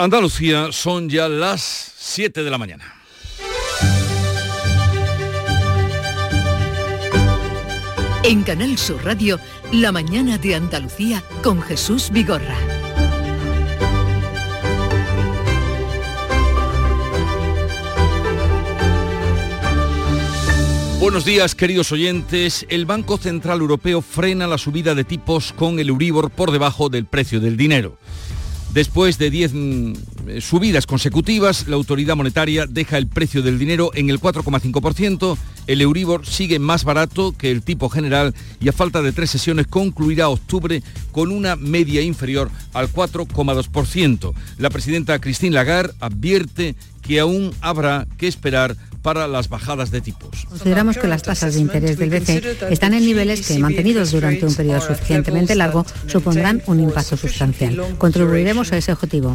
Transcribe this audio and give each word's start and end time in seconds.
Andalucía 0.00 0.70
son 0.70 1.08
ya 1.08 1.28
las 1.28 1.92
7 1.96 2.44
de 2.44 2.50
la 2.50 2.56
mañana. 2.56 2.94
En 8.22 8.44
Canal 8.44 8.78
Sur 8.78 9.04
Radio, 9.04 9.40
La 9.72 9.90
mañana 9.90 10.38
de 10.38 10.54
Andalucía 10.54 11.24
con 11.42 11.60
Jesús 11.62 12.10
Vigorra. 12.12 12.56
Buenos 21.00 21.24
días, 21.24 21.56
queridos 21.56 21.90
oyentes. 21.90 22.66
El 22.68 22.86
Banco 22.86 23.18
Central 23.18 23.60
Europeo 23.60 24.00
frena 24.02 24.46
la 24.46 24.58
subida 24.58 24.94
de 24.94 25.02
tipos 25.02 25.52
con 25.52 25.80
el 25.80 25.88
Euribor 25.88 26.30
por 26.30 26.52
debajo 26.52 26.88
del 26.88 27.06
precio 27.06 27.40
del 27.40 27.56
dinero. 27.56 27.98
Después 28.72 29.18
de 29.18 29.30
10 29.30 29.54
mm, 29.54 29.92
subidas 30.40 30.86
consecutivas, 30.86 31.66
la 31.68 31.76
autoridad 31.76 32.16
monetaria 32.16 32.66
deja 32.66 32.98
el 32.98 33.06
precio 33.06 33.42
del 33.42 33.58
dinero 33.58 33.90
en 33.94 34.10
el 34.10 34.20
4,5%, 34.20 35.38
el 35.66 35.80
Euribor 35.80 36.26
sigue 36.26 36.58
más 36.58 36.84
barato 36.84 37.34
que 37.36 37.50
el 37.50 37.62
tipo 37.62 37.88
general 37.88 38.34
y 38.60 38.68
a 38.68 38.72
falta 38.72 39.02
de 39.02 39.12
tres 39.12 39.30
sesiones 39.30 39.66
concluirá 39.66 40.28
octubre 40.28 40.82
con 41.12 41.30
una 41.30 41.56
media 41.56 42.02
inferior 42.02 42.50
al 42.72 42.92
4,2%. 42.92 44.34
La 44.58 44.70
presidenta 44.70 45.18
Christine 45.18 45.54
Lagarde 45.54 45.94
advierte 46.00 46.74
que 47.02 47.20
aún 47.20 47.54
habrá 47.60 48.06
que 48.18 48.28
esperar 48.28 48.76
para 49.02 49.28
las 49.28 49.48
bajadas 49.48 49.90
de 49.90 50.00
tipos. 50.00 50.46
Consideramos 50.48 50.98
que 50.98 51.08
las 51.08 51.22
tasas 51.22 51.54
de 51.54 51.60
interés 51.60 51.98
del 51.98 52.10
BCE 52.10 52.58
están 52.70 52.94
en 52.94 53.04
niveles 53.04 53.46
que, 53.46 53.58
mantenidos 53.58 54.12
durante 54.12 54.46
un 54.46 54.54
periodo 54.54 54.80
suficientemente 54.80 55.54
largo, 55.54 55.84
supondrán 56.06 56.62
un 56.66 56.80
impacto 56.80 57.16
sustancial. 57.16 57.96
Contribuiremos 57.98 58.72
a 58.72 58.76
ese 58.76 58.92
objetivo. 58.92 59.34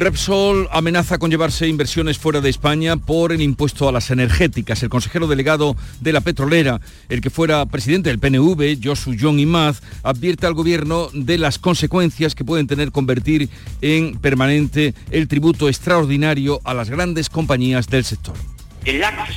Repsol 0.00 0.68
amenaza 0.70 1.18
con 1.18 1.30
llevarse 1.30 1.66
inversiones 1.66 2.18
fuera 2.18 2.40
de 2.40 2.50
España 2.50 2.96
por 2.96 3.32
el 3.32 3.40
impuesto 3.40 3.88
a 3.88 3.92
las 3.92 4.10
energéticas. 4.10 4.82
El 4.82 4.88
consejero 4.88 5.26
delegado 5.26 5.76
de 6.00 6.12
la 6.12 6.20
petrolera, 6.20 6.80
el 7.08 7.20
que 7.20 7.30
fuera 7.30 7.66
presidente 7.66 8.10
del 8.10 8.18
PNV, 8.18 8.78
Josu 8.82 9.16
John 9.18 9.40
Imaz, 9.40 9.80
advierte 10.02 10.46
al 10.46 10.54
gobierno 10.54 11.08
de 11.12 11.38
las 11.38 11.58
consecuencias 11.58 12.34
que 12.34 12.44
pueden 12.44 12.66
tener 12.66 12.92
convertir 12.92 13.48
en 13.80 14.18
permanente 14.18 14.94
el 15.10 15.28
tributo 15.28 15.68
extraordinario 15.68 16.60
a 16.64 16.74
las 16.74 16.90
grandes 16.90 17.28
compañías 17.28 17.88
del 17.88 18.04
sector. 18.04 18.34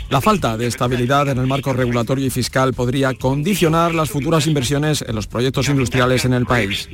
La 0.09 0.21
falta 0.21 0.57
de 0.57 0.67
estabilidad 0.67 1.27
en 1.29 1.37
el 1.37 1.47
marco 1.47 1.73
regulatorio 1.73 2.25
y 2.25 2.29
fiscal 2.29 2.73
podría 2.73 3.13
condicionar 3.13 3.93
las 3.93 4.09
futuras 4.09 4.47
inversiones 4.47 5.03
en 5.05 5.15
los 5.15 5.27
proyectos 5.27 5.67
industriales 5.69 6.25
en 6.25 6.33
el 6.33 6.45
país. 6.45 6.87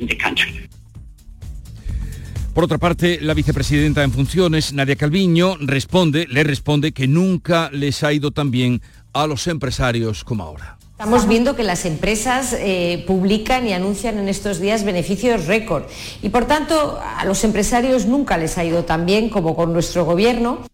Por 2.58 2.64
otra 2.64 2.78
parte, 2.78 3.20
la 3.20 3.34
vicepresidenta 3.34 4.02
en 4.02 4.10
funciones, 4.10 4.72
Nadia 4.72 4.96
Calviño, 4.96 5.54
responde, 5.60 6.26
le 6.28 6.42
responde 6.42 6.90
que 6.90 7.06
nunca 7.06 7.70
les 7.72 8.02
ha 8.02 8.12
ido 8.12 8.32
tan 8.32 8.50
bien 8.50 8.82
a 9.12 9.28
los 9.28 9.46
empresarios 9.46 10.24
como 10.24 10.42
ahora. 10.42 10.76
Estamos 10.90 11.28
viendo 11.28 11.54
que 11.54 11.62
las 11.62 11.84
empresas 11.84 12.56
eh, 12.58 13.04
publican 13.06 13.68
y 13.68 13.74
anuncian 13.74 14.18
en 14.18 14.28
estos 14.28 14.58
días 14.58 14.82
beneficios 14.82 15.46
récord 15.46 15.84
y 16.20 16.30
por 16.30 16.46
tanto 16.46 17.00
a 17.00 17.24
los 17.24 17.44
empresarios 17.44 18.06
nunca 18.06 18.36
les 18.36 18.58
ha 18.58 18.64
ido 18.64 18.84
tan 18.84 19.06
bien 19.06 19.30
como 19.30 19.54
con 19.54 19.72
nuestro 19.72 20.04
gobierno. 20.04 20.64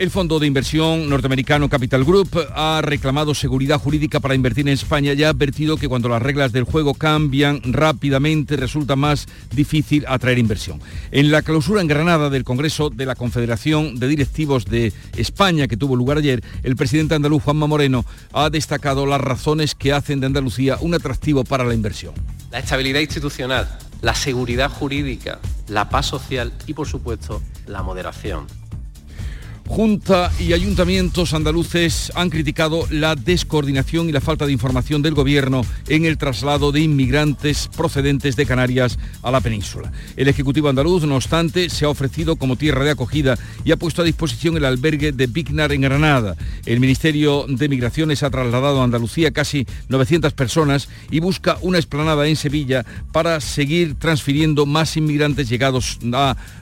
El 0.00 0.10
fondo 0.10 0.38
de 0.38 0.46
inversión 0.46 1.10
norteamericano 1.10 1.68
Capital 1.68 2.06
Group 2.06 2.30
ha 2.54 2.80
reclamado 2.82 3.34
seguridad 3.34 3.78
jurídica 3.78 4.18
para 4.18 4.34
invertir 4.34 4.66
en 4.66 4.72
España 4.72 5.12
y 5.12 5.24
ha 5.24 5.28
advertido 5.28 5.76
que 5.76 5.90
cuando 5.90 6.08
las 6.08 6.22
reglas 6.22 6.52
del 6.52 6.64
juego 6.64 6.94
cambian 6.94 7.60
rápidamente 7.64 8.56
resulta 8.56 8.96
más 8.96 9.26
difícil 9.54 10.06
atraer 10.08 10.38
inversión. 10.38 10.80
En 11.10 11.30
la 11.30 11.42
clausura 11.42 11.82
en 11.82 11.86
Granada 11.86 12.30
del 12.30 12.44
Congreso 12.44 12.88
de 12.88 13.04
la 13.04 13.14
Confederación 13.14 14.00
de 14.00 14.08
Directivos 14.08 14.64
de 14.64 14.94
España 15.18 15.68
que 15.68 15.76
tuvo 15.76 15.96
lugar 15.96 16.16
ayer, 16.16 16.42
el 16.62 16.76
presidente 16.76 17.14
andaluz 17.14 17.42
Juanma 17.42 17.66
Moreno 17.66 18.06
ha 18.32 18.48
destacado 18.48 19.04
las 19.04 19.20
razones 19.20 19.74
que 19.74 19.92
hacen 19.92 20.20
de 20.20 20.28
Andalucía 20.28 20.78
un 20.80 20.94
atractivo 20.94 21.44
para 21.44 21.64
la 21.64 21.74
inversión. 21.74 22.14
La 22.50 22.60
estabilidad 22.60 23.00
institucional, 23.00 23.68
la 24.00 24.14
seguridad 24.14 24.70
jurídica, 24.70 25.40
la 25.68 25.90
paz 25.90 26.06
social 26.06 26.54
y 26.66 26.72
por 26.72 26.88
supuesto 26.88 27.42
la 27.66 27.82
moderación. 27.82 28.46
Junta 29.70 30.32
y 30.40 30.52
ayuntamientos 30.52 31.32
andaluces 31.32 32.10
han 32.16 32.28
criticado 32.28 32.88
la 32.90 33.14
descoordinación 33.14 34.08
y 34.08 34.12
la 34.12 34.20
falta 34.20 34.44
de 34.44 34.50
información 34.50 35.00
del 35.00 35.14
gobierno 35.14 35.64
en 35.86 36.06
el 36.06 36.18
traslado 36.18 36.72
de 36.72 36.80
inmigrantes 36.80 37.70
procedentes 37.76 38.34
de 38.34 38.46
Canarias 38.46 38.98
a 39.22 39.30
la 39.30 39.40
península. 39.40 39.92
El 40.16 40.26
Ejecutivo 40.26 40.68
andaluz, 40.68 41.04
no 41.04 41.14
obstante, 41.14 41.70
se 41.70 41.84
ha 41.84 41.88
ofrecido 41.88 42.34
como 42.34 42.56
tierra 42.56 42.84
de 42.84 42.90
acogida 42.90 43.38
y 43.64 43.70
ha 43.70 43.76
puesto 43.76 44.02
a 44.02 44.04
disposición 44.04 44.56
el 44.56 44.64
albergue 44.64 45.12
de 45.12 45.28
Vignar 45.28 45.70
en 45.70 45.82
Granada. 45.82 46.34
El 46.66 46.80
Ministerio 46.80 47.46
de 47.48 47.68
Migraciones 47.68 48.24
ha 48.24 48.30
trasladado 48.30 48.80
a 48.80 48.84
Andalucía 48.84 49.30
casi 49.30 49.68
900 49.88 50.32
personas 50.32 50.88
y 51.12 51.20
busca 51.20 51.58
una 51.60 51.78
explanada 51.78 52.26
en 52.26 52.34
Sevilla 52.34 52.84
para 53.12 53.40
seguir 53.40 53.94
transfiriendo 54.00 54.66
más 54.66 54.96
inmigrantes 54.96 55.48
llegados 55.48 56.00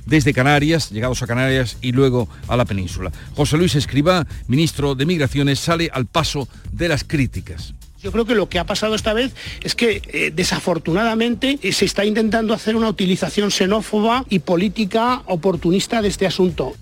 desde 0.04 0.34
Canarias, 0.34 0.90
llegados 0.90 1.22
a 1.22 1.26
Canarias 1.26 1.78
y 1.80 1.92
luego 1.92 2.28
a 2.48 2.56
la 2.56 2.66
península. 2.66 2.97
José 3.34 3.56
Luis 3.56 3.74
Escribá, 3.74 4.26
ministro 4.46 4.94
de 4.94 5.06
Migraciones, 5.06 5.58
sale 5.58 5.90
al 5.92 6.06
paso 6.06 6.48
de 6.72 6.88
las 6.88 7.04
críticas. 7.04 7.74
Yo 8.00 8.12
creo 8.12 8.24
que 8.24 8.34
lo 8.34 8.48
que 8.48 8.60
ha 8.60 8.64
pasado 8.64 8.94
esta 8.94 9.12
vez 9.12 9.34
es 9.60 9.74
que 9.74 10.02
eh, 10.06 10.30
desafortunadamente 10.32 11.58
eh, 11.62 11.72
se 11.72 11.84
está 11.84 12.04
intentando 12.04 12.54
hacer 12.54 12.76
una 12.76 12.88
utilización 12.88 13.50
xenófoba 13.50 14.24
y 14.28 14.38
política 14.38 15.22
oportunista 15.26 16.00
de 16.00 16.08
este 16.08 16.26
asunto. 16.26 16.76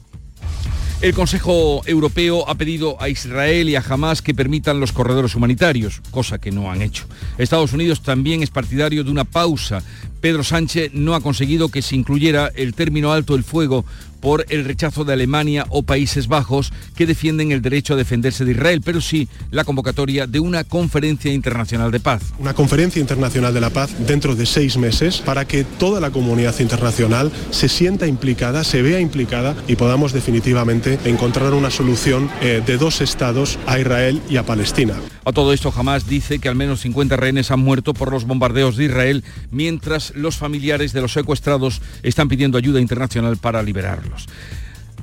El 1.03 1.12
Consejo 1.12 1.82
Europeo 1.84 2.49
ha 2.49 2.55
pedido 2.55 3.00
a 3.00 3.10
Israel 3.10 3.69
y 3.69 3.76
a 3.76 3.84
Hamas 3.87 4.22
que 4.22 4.32
permitan 4.32 4.81
los 4.81 4.93
corredores 4.93 5.34
humanitarios, 5.34 6.00
cosa 6.10 6.38
que 6.38 6.50
no 6.50 6.71
han 6.71 6.81
hecho. 6.81 7.05
Estados 7.37 7.75
Unidos 7.75 8.03
también 8.03 8.43
es 8.43 8.49
partidario 8.49 9.05
de 9.05 9.10
una 9.10 9.25
pausa. 9.25 9.82
Pedro 10.21 10.44
Sánchez 10.44 10.93
no 10.94 11.15
ha 11.15 11.21
conseguido 11.21 11.69
que 11.69 11.82
se 11.82 11.97
incluyera 11.97 12.50
el 12.54 12.75
término 12.75 13.12
alto 13.12 13.34
del 13.34 13.44
fuego 13.44 13.84
por 14.21 14.44
el 14.49 14.65
rechazo 14.65 15.04
de 15.04 15.12
Alemania 15.12 15.66
o 15.71 15.82
Países 15.82 16.27
Bajos 16.27 16.72
que 16.97 17.06
defienden 17.06 17.53
el 17.53 17.62
derecho 17.62 17.94
a 17.94 17.97
defenderse 17.97 18.44
de 18.44 18.53
Israel, 18.53 18.82
pero 18.84 19.00
sí 19.00 19.28
la 19.50 19.65
convocatoria 19.65 20.26
de 20.26 20.41
una 20.41 20.65
conferencia 20.65 21.32
internacional 21.32 21.91
de 21.91 22.00
paz. 22.00 22.22
Una 22.38 22.55
conferencia 22.55 23.00
internacional 23.00 23.55
de 23.55 23.60
la 23.60 23.71
paz 23.71 23.94
dentro 24.06 24.34
de 24.34 24.47
seis 24.47 24.76
meses 24.76 25.19
para 25.19 25.47
que 25.47 25.62
toda 25.62 26.00
la 26.00 26.10
comunidad 26.10 26.59
internacional 26.59 27.31
se 27.50 27.69
sienta 27.69 28.06
implicada, 28.06 28.65
se 28.65 28.82
vea 28.82 29.00
implicada 29.00 29.55
y 29.69 29.76
podamos 29.76 30.12
definitivamente 30.12 30.99
encontrar 31.05 31.55
una 31.55 31.71
solución 31.71 32.28
eh, 32.41 32.62
de 32.66 32.78
dos 32.78 33.00
estados 33.00 33.59
a 33.66 33.78
Israel 33.78 34.21
y 34.28 34.38
a 34.38 34.44
Palestina. 34.44 34.94
A 35.25 35.32
todo 35.32 35.53
esto 35.53 35.72
jamás 35.72 36.09
dice 36.09 36.38
que 36.38 36.49
al 36.49 36.55
menos 36.55 36.81
50 36.82 37.16
rehenes 37.16 37.50
han 37.50 37.59
muerto 37.59 37.94
por 37.94 38.12
los 38.12 38.26
bombardeos 38.26 38.76
de 38.76 38.84
Israel, 38.84 39.25
mientras 39.50 40.06
los 40.15 40.37
familiares 40.37 40.93
de 40.93 41.00
los 41.00 41.12
secuestrados 41.12 41.81
están 42.03 42.28
pidiendo 42.28 42.59
ayuda 42.59 42.81
internacional 42.81 43.37
para 43.37 43.62
liberarlos. 43.62 44.27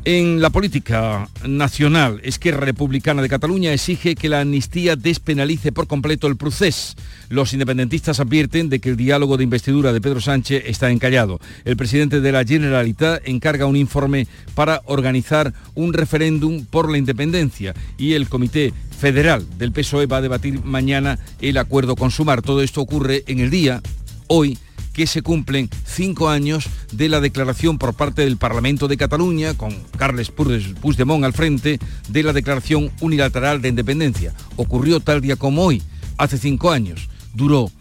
En 0.05 0.41
la 0.41 0.49
política 0.49 1.29
nacional, 1.47 2.19
Esquerra 2.25 2.65
Republicana 2.65 3.21
de 3.21 3.29
Cataluña 3.29 3.71
exige 3.71 4.15
que 4.15 4.27
la 4.27 4.41
amnistía 4.41 4.97
despenalice 4.97 5.71
por 5.71 5.87
completo 5.87 6.27
el 6.27 6.35
procés. 6.35 6.97
Los 7.29 7.53
independentistas 7.53 8.19
advierten 8.19 8.67
de 8.67 8.79
que 8.79 8.89
el 8.89 8.97
diálogo 8.97 9.37
de 9.37 9.45
investidura 9.45 9.93
de 9.93 10.01
Pedro 10.01 10.19
Sánchez 10.19 10.63
está 10.65 10.91
encallado. 10.91 11.39
El 11.63 11.77
presidente 11.77 12.19
de 12.19 12.31
la 12.33 12.43
Generalitat 12.43 13.21
encarga 13.25 13.65
un 13.65 13.77
informe 13.77 14.27
para 14.55 14.81
organizar 14.87 15.53
un 15.73 15.93
referéndum 15.93 16.65
por 16.65 16.91
la 16.91 16.97
independencia 16.97 17.73
y 17.97 18.11
el 18.11 18.27
Comité 18.27 18.73
Federal 18.99 19.45
del 19.57 19.71
PSOE 19.71 20.05
va 20.07 20.17
a 20.17 20.21
debatir 20.21 20.65
mañana 20.65 21.17
el 21.39 21.57
acuerdo 21.57 21.95
con 21.95 22.11
Sumar. 22.11 22.41
Todo 22.41 22.61
esto 22.61 22.81
ocurre 22.81 23.23
en 23.27 23.39
el 23.39 23.49
día, 23.49 23.81
hoy, 24.27 24.57
que 24.93 25.07
se 25.07 25.21
cumplen 25.21 25.69
cinco 25.85 26.29
años 26.29 26.69
de 26.91 27.09
la 27.09 27.19
declaración 27.19 27.77
por 27.77 27.95
parte 27.95 28.21
del 28.21 28.37
Parlamento 28.37 28.87
de 28.87 28.97
Cataluña, 28.97 29.55
con 29.55 29.75
Carles 29.97 30.31
Puigdemont 30.31 31.25
al 31.25 31.33
frente, 31.33 31.79
de 32.07 32.23
la 32.23 32.31
declaración 32.31 32.91
unilateral 33.01 33.61
de 33.61 33.69
independencia. 33.69 34.33
Ocurrió 34.55 34.99
tal 34.99 35.19
día 35.21 35.35
como 35.35 35.63
hoy, 35.63 35.81
hace 36.17 36.37
cinco 36.37 36.71
años. 36.71 37.09
Duró 37.33 37.71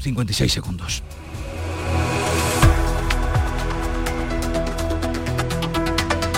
56 0.00 0.52
segundos. 0.52 1.02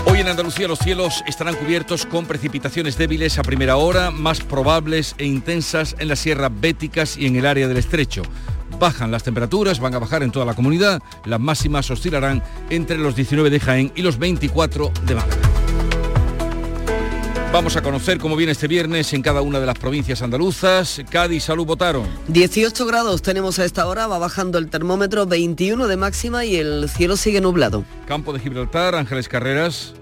Hoy 0.05 0.21
en 0.21 0.29
Andalucía 0.29 0.69
los 0.69 0.79
cielos 0.79 1.25
estarán 1.27 1.55
cubiertos 1.55 2.05
con 2.05 2.27
precipitaciones 2.27 2.99
débiles 2.99 3.39
a 3.39 3.43
primera 3.43 3.77
hora, 3.77 4.11
más 4.11 4.41
probables 4.41 5.15
e 5.17 5.25
intensas 5.25 5.97
en 5.99 6.09
las 6.09 6.19
sierras 6.19 6.51
béticas 6.61 7.17
y 7.17 7.27
en 7.27 7.37
el 7.37 7.47
área 7.47 7.67
del 7.67 7.79
estrecho 7.79 8.23
bajan 8.79 9.11
las 9.11 9.23
temperaturas, 9.23 9.81
van 9.81 9.95
a 9.95 9.99
bajar 9.99 10.23
en 10.23 10.31
toda 10.31 10.47
la 10.47 10.55
comunidad, 10.55 11.03
las 11.25 11.41
máximas 11.41 11.91
oscilarán 11.91 12.43
entre 12.71 12.99
los 12.99 13.15
19 13.15 13.51
de 13.51 13.61
Jaén 13.61 13.93
y 13.95 14.03
los 14.03 14.19
24 14.19 14.93
de 15.07 15.15
Málaga. 15.15 15.53
Vamos 17.53 17.77
a 17.77 17.83
conocer 17.83 18.19
cómo 18.19 18.35
viene 18.35 18.53
este 18.53 18.67
viernes 18.67 19.13
en 19.13 19.21
cada 19.21 19.43
una 19.43 19.61
de 19.61 19.67
las 19.67 19.79
provincias 19.79 20.23
andaluzas. 20.23 21.03
Cádiz, 21.11 21.45
Salud, 21.45 21.67
votaron. 21.67 22.07
18 22.29 22.87
grados 22.87 23.21
tenemos 23.21 23.59
a 23.59 23.67
esta 23.67 23.87
hora, 23.87 24.07
va 24.07 24.19
bajando 24.19 24.57
el 24.57 24.71
termómetro, 24.71 25.27
21 25.27 25.87
de 25.87 25.97
máxima 25.99 26.47
y 26.47 26.57
el 26.57 26.89
cielo 26.89 27.19
sigue 27.19 27.43
nublado. 27.43 27.85
Campo 28.07 28.33
de 28.33 28.41
Gibraltar, 28.41 28.95
Ángeles 28.95 29.29
Carreras. 29.29 29.93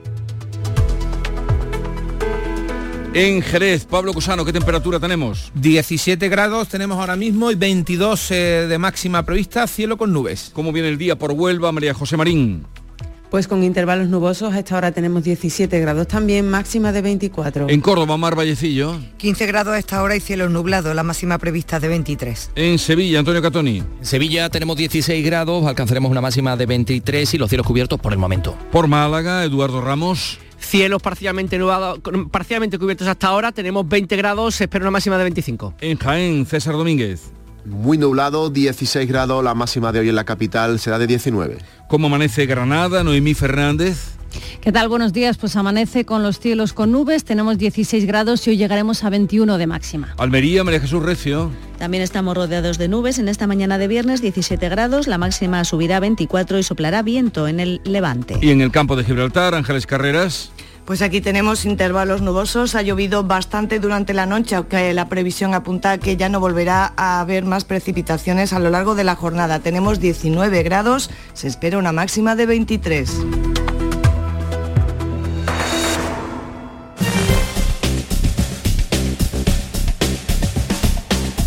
En 3.12 3.42
Jerez, 3.42 3.86
Pablo 3.86 4.12
Cusano, 4.12 4.44
¿qué 4.44 4.52
temperatura 4.52 5.00
tenemos? 5.00 5.50
17 5.56 6.28
grados 6.28 6.68
tenemos 6.68 6.96
ahora 6.96 7.16
mismo 7.16 7.50
y 7.50 7.56
22 7.56 8.30
eh, 8.30 8.34
de 8.68 8.78
máxima 8.78 9.24
prevista, 9.24 9.66
cielo 9.66 9.96
con 9.96 10.12
nubes. 10.12 10.52
¿Cómo 10.54 10.70
viene 10.70 10.90
el 10.90 10.96
día 10.96 11.18
por 11.18 11.32
Huelva, 11.32 11.72
María 11.72 11.92
José 11.92 12.16
Marín? 12.16 12.64
Pues 13.28 13.48
con 13.48 13.64
intervalos 13.64 14.08
nubosos, 14.08 14.54
a 14.54 14.60
esta 14.60 14.76
hora 14.76 14.92
tenemos 14.92 15.24
17 15.24 15.80
grados 15.80 16.06
también, 16.06 16.48
máxima 16.48 16.92
de 16.92 17.02
24. 17.02 17.68
En 17.68 17.80
Córdoba, 17.80 18.16
Mar 18.16 18.36
Vallecillo. 18.36 19.00
15 19.16 19.46
grados 19.46 19.74
a 19.74 19.78
esta 19.78 20.04
hora 20.04 20.14
y 20.14 20.20
cielo 20.20 20.48
nublado, 20.48 20.94
la 20.94 21.02
máxima 21.02 21.38
prevista 21.38 21.80
de 21.80 21.88
23. 21.88 22.52
En 22.54 22.78
Sevilla, 22.78 23.18
Antonio 23.18 23.42
Catoni. 23.42 23.78
En 23.78 24.06
Sevilla 24.06 24.50
tenemos 24.50 24.76
16 24.76 25.24
grados, 25.24 25.66
alcanzaremos 25.66 26.12
una 26.12 26.20
máxima 26.20 26.56
de 26.56 26.66
23 26.66 27.34
y 27.34 27.38
los 27.38 27.48
cielos 27.48 27.66
cubiertos 27.66 27.98
por 27.98 28.12
el 28.12 28.18
momento. 28.18 28.56
Por 28.70 28.86
Málaga, 28.86 29.44
Eduardo 29.44 29.80
Ramos. 29.80 30.38
Cielos 30.60 31.02
parcialmente, 31.02 31.58
parcialmente 32.30 32.78
cubiertos 32.78 33.08
hasta 33.08 33.26
ahora, 33.28 33.50
tenemos 33.50 33.88
20 33.88 34.14
grados, 34.16 34.54
se 34.54 34.64
espera 34.64 34.84
una 34.84 34.92
máxima 34.92 35.16
de 35.18 35.24
25. 35.24 35.74
En 35.80 35.98
Jaén, 35.98 36.46
César 36.46 36.74
Domínguez. 36.74 37.32
Muy 37.64 37.98
nublado, 37.98 38.50
16 38.50 39.08
grados, 39.08 39.44
la 39.44 39.54
máxima 39.54 39.92
de 39.92 40.00
hoy 40.00 40.08
en 40.08 40.14
la 40.14 40.24
capital 40.24 40.78
será 40.78 40.98
de 40.98 41.06
19. 41.06 41.58
¿Cómo 41.88 42.06
amanece 42.06 42.46
Granada, 42.46 43.04
Noemí 43.04 43.34
Fernández? 43.34 44.20
¿Qué 44.60 44.72
tal? 44.72 44.88
Buenos 44.88 45.12
días. 45.12 45.38
Pues 45.38 45.56
amanece 45.56 46.04
con 46.04 46.22
los 46.22 46.38
cielos 46.38 46.72
con 46.72 46.92
nubes, 46.92 47.24
tenemos 47.24 47.58
16 47.58 48.06
grados 48.06 48.46
y 48.46 48.50
hoy 48.50 48.56
llegaremos 48.56 49.02
a 49.04 49.10
21 49.10 49.58
de 49.58 49.66
máxima. 49.66 50.14
Almería, 50.18 50.64
María 50.64 50.80
Jesús 50.80 51.02
Recio. 51.02 51.50
También 51.78 52.02
estamos 52.02 52.36
rodeados 52.36 52.78
de 52.78 52.88
nubes 52.88 53.18
en 53.18 53.28
esta 53.28 53.46
mañana 53.46 53.78
de 53.78 53.88
viernes, 53.88 54.20
17 54.20 54.68
grados, 54.68 55.06
la 55.06 55.18
máxima 55.18 55.64
subirá 55.64 55.96
a 55.96 56.00
24 56.00 56.58
y 56.58 56.62
soplará 56.62 57.02
viento 57.02 57.48
en 57.48 57.58
el 57.58 57.80
levante. 57.84 58.38
Y 58.40 58.50
en 58.50 58.60
el 58.60 58.70
campo 58.70 58.96
de 58.96 59.04
Gibraltar, 59.04 59.54
Ángeles 59.54 59.86
Carreras. 59.86 60.52
Pues 60.90 61.02
aquí 61.02 61.20
tenemos 61.20 61.66
intervalos 61.66 62.20
nubosos, 62.20 62.75
ha 62.75 62.82
llovido 62.82 63.22
bastante 63.22 63.78
durante 63.78 64.12
la 64.12 64.26
noche, 64.26 64.56
aunque 64.56 64.92
la 64.92 65.08
previsión 65.08 65.54
apunta 65.54 65.98
que 65.98 66.16
ya 66.16 66.28
no 66.28 66.40
volverá 66.40 66.94
a 66.96 67.20
haber 67.20 67.44
más 67.44 67.64
precipitaciones 67.64 68.52
a 68.52 68.58
lo 68.58 68.70
largo 68.70 68.96
de 68.96 69.04
la 69.04 69.14
jornada. 69.14 69.60
Tenemos 69.60 70.00
19 70.00 70.64
grados, 70.64 71.08
se 71.32 71.46
espera 71.46 71.78
una 71.78 71.92
máxima 71.92 72.34
de 72.34 72.46
23. 72.46 73.59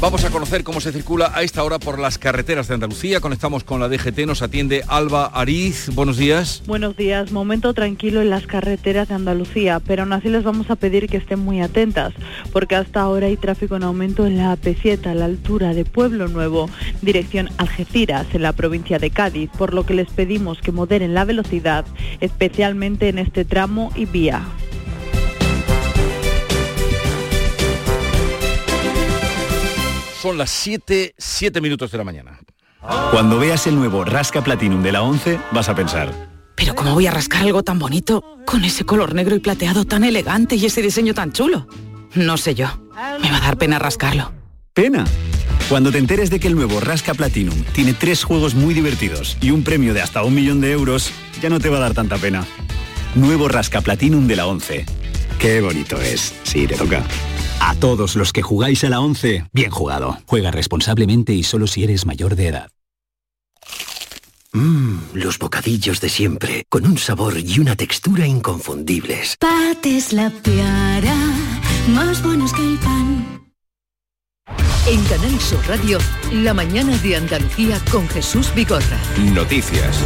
Vamos 0.03 0.25
a 0.25 0.31
conocer 0.31 0.65
cómo 0.65 0.81
se 0.81 0.91
circula 0.91 1.31
a 1.33 1.43
esta 1.43 1.63
hora 1.63 1.79
por 1.79 1.97
las 1.97 2.17
carreteras 2.17 2.67
de 2.67 2.73
Andalucía. 2.73 3.21
Conectamos 3.21 3.63
con 3.63 3.79
la 3.79 3.87
DGT, 3.87 4.25
nos 4.27 4.41
atiende 4.41 4.83
Alba 4.89 5.27
Ariz. 5.27 5.89
Buenos 5.95 6.17
días. 6.17 6.61
Buenos 6.67 6.97
días. 6.97 7.31
Momento 7.31 7.73
tranquilo 7.73 8.21
en 8.21 8.29
las 8.29 8.45
carreteras 8.45 9.07
de 9.07 9.13
Andalucía, 9.13 9.79
pero 9.79 10.03
aún 10.03 10.11
así 10.11 10.27
les 10.27 10.43
vamos 10.43 10.69
a 10.69 10.75
pedir 10.75 11.07
que 11.07 11.15
estén 11.15 11.39
muy 11.39 11.61
atentas, 11.61 12.13
porque 12.51 12.75
hasta 12.75 12.99
ahora 12.99 13.27
hay 13.27 13.37
tráfico 13.37 13.77
en 13.77 13.83
aumento 13.83 14.25
en 14.25 14.35
la 14.35 14.53
AP7 14.57 15.07
a 15.07 15.15
la 15.15 15.23
altura 15.23 15.73
de 15.73 15.85
Pueblo 15.85 16.27
Nuevo, 16.27 16.69
dirección 17.01 17.49
Algeciras, 17.55 18.27
en 18.33 18.41
la 18.41 18.51
provincia 18.51 18.99
de 18.99 19.09
Cádiz, 19.09 19.51
por 19.57 19.73
lo 19.73 19.85
que 19.85 19.93
les 19.93 20.09
pedimos 20.09 20.59
que 20.59 20.73
moderen 20.73 21.13
la 21.13 21.23
velocidad, 21.23 21.85
especialmente 22.19 23.07
en 23.07 23.19
este 23.19 23.45
tramo 23.45 23.89
y 23.95 24.03
vía. 24.03 24.43
Son 30.23 30.37
las 30.37 30.51
7, 30.51 31.15
7 31.17 31.59
minutos 31.59 31.91
de 31.91 31.97
la 31.97 32.05
mañana. 32.05 32.39
Cuando 33.11 33.39
veas 33.39 33.67
el 33.67 33.75
nuevo 33.75 34.05
Rasca 34.05 34.41
Platinum 34.41 34.81
de 34.81 34.93
la 34.93 35.01
11, 35.01 35.37
vas 35.51 35.67
a 35.67 35.75
pensar... 35.75 36.13
Pero 36.55 36.75
¿cómo 36.75 36.93
voy 36.93 37.07
a 37.07 37.11
rascar 37.11 37.41
algo 37.41 37.61
tan 37.61 37.77
bonito, 37.77 38.23
con 38.45 38.63
ese 38.63 38.85
color 38.85 39.15
negro 39.15 39.35
y 39.35 39.39
plateado 39.39 39.83
tan 39.83 40.05
elegante 40.05 40.55
y 40.55 40.65
ese 40.65 40.81
diseño 40.81 41.13
tan 41.13 41.33
chulo? 41.33 41.67
No 42.15 42.37
sé 42.37 42.55
yo. 42.55 42.67
Me 43.21 43.31
va 43.31 43.35
a 43.35 43.41
dar 43.41 43.57
pena 43.57 43.79
rascarlo. 43.79 44.31
¿Pena? 44.73 45.03
Cuando 45.67 45.91
te 45.91 45.97
enteres 45.97 46.29
de 46.29 46.39
que 46.39 46.47
el 46.47 46.55
nuevo 46.55 46.79
Rasca 46.79 47.13
Platinum 47.13 47.61
tiene 47.73 47.91
tres 47.91 48.23
juegos 48.23 48.55
muy 48.55 48.73
divertidos 48.73 49.37
y 49.41 49.51
un 49.51 49.65
premio 49.65 49.93
de 49.93 50.03
hasta 50.03 50.23
un 50.23 50.35
millón 50.35 50.61
de 50.61 50.71
euros, 50.71 51.11
ya 51.41 51.49
no 51.49 51.59
te 51.59 51.67
va 51.67 51.79
a 51.79 51.81
dar 51.81 51.93
tanta 51.93 52.17
pena. 52.17 52.45
Nuevo 53.15 53.49
Rasca 53.49 53.81
Platinum 53.81 54.25
de 54.25 54.37
la 54.37 54.47
11. 54.47 54.85
Qué 55.37 55.59
bonito 55.59 55.99
es. 55.99 56.33
Sí, 56.43 56.65
te 56.65 56.75
toca. 56.75 57.03
A 57.65 57.75
todos 57.75 58.17
los 58.17 58.33
que 58.33 58.41
jugáis 58.41 58.83
a 58.83 58.89
la 58.89 58.99
11, 58.99 59.45
bien 59.53 59.71
jugado. 59.71 60.17
Juega 60.25 60.51
responsablemente 60.51 61.33
y 61.33 61.43
solo 61.43 61.65
si 61.65 61.85
eres 61.85 62.05
mayor 62.05 62.35
de 62.35 62.47
edad. 62.49 62.69
Mmm, 64.51 64.97
los 65.13 65.39
bocadillos 65.39 66.01
de 66.01 66.09
siempre, 66.09 66.65
con 66.67 66.85
un 66.85 66.97
sabor 66.97 67.37
y 67.39 67.59
una 67.59 67.77
textura 67.77 68.27
inconfundibles. 68.27 69.37
Pates 69.39 70.11
la 70.11 70.29
piara, 70.29 71.15
más 71.87 72.21
buenos 72.21 72.51
que 72.51 72.63
el 72.63 72.77
pan. 72.79 73.43
En 74.85 75.01
Canal 75.05 75.39
Sur 75.39 75.65
Radio, 75.65 75.99
la 76.33 76.53
mañana 76.53 76.97
de 76.97 77.15
Andalucía 77.15 77.79
con 77.89 78.09
Jesús 78.09 78.53
Bigorra. 78.53 78.99
Noticias. 79.33 80.03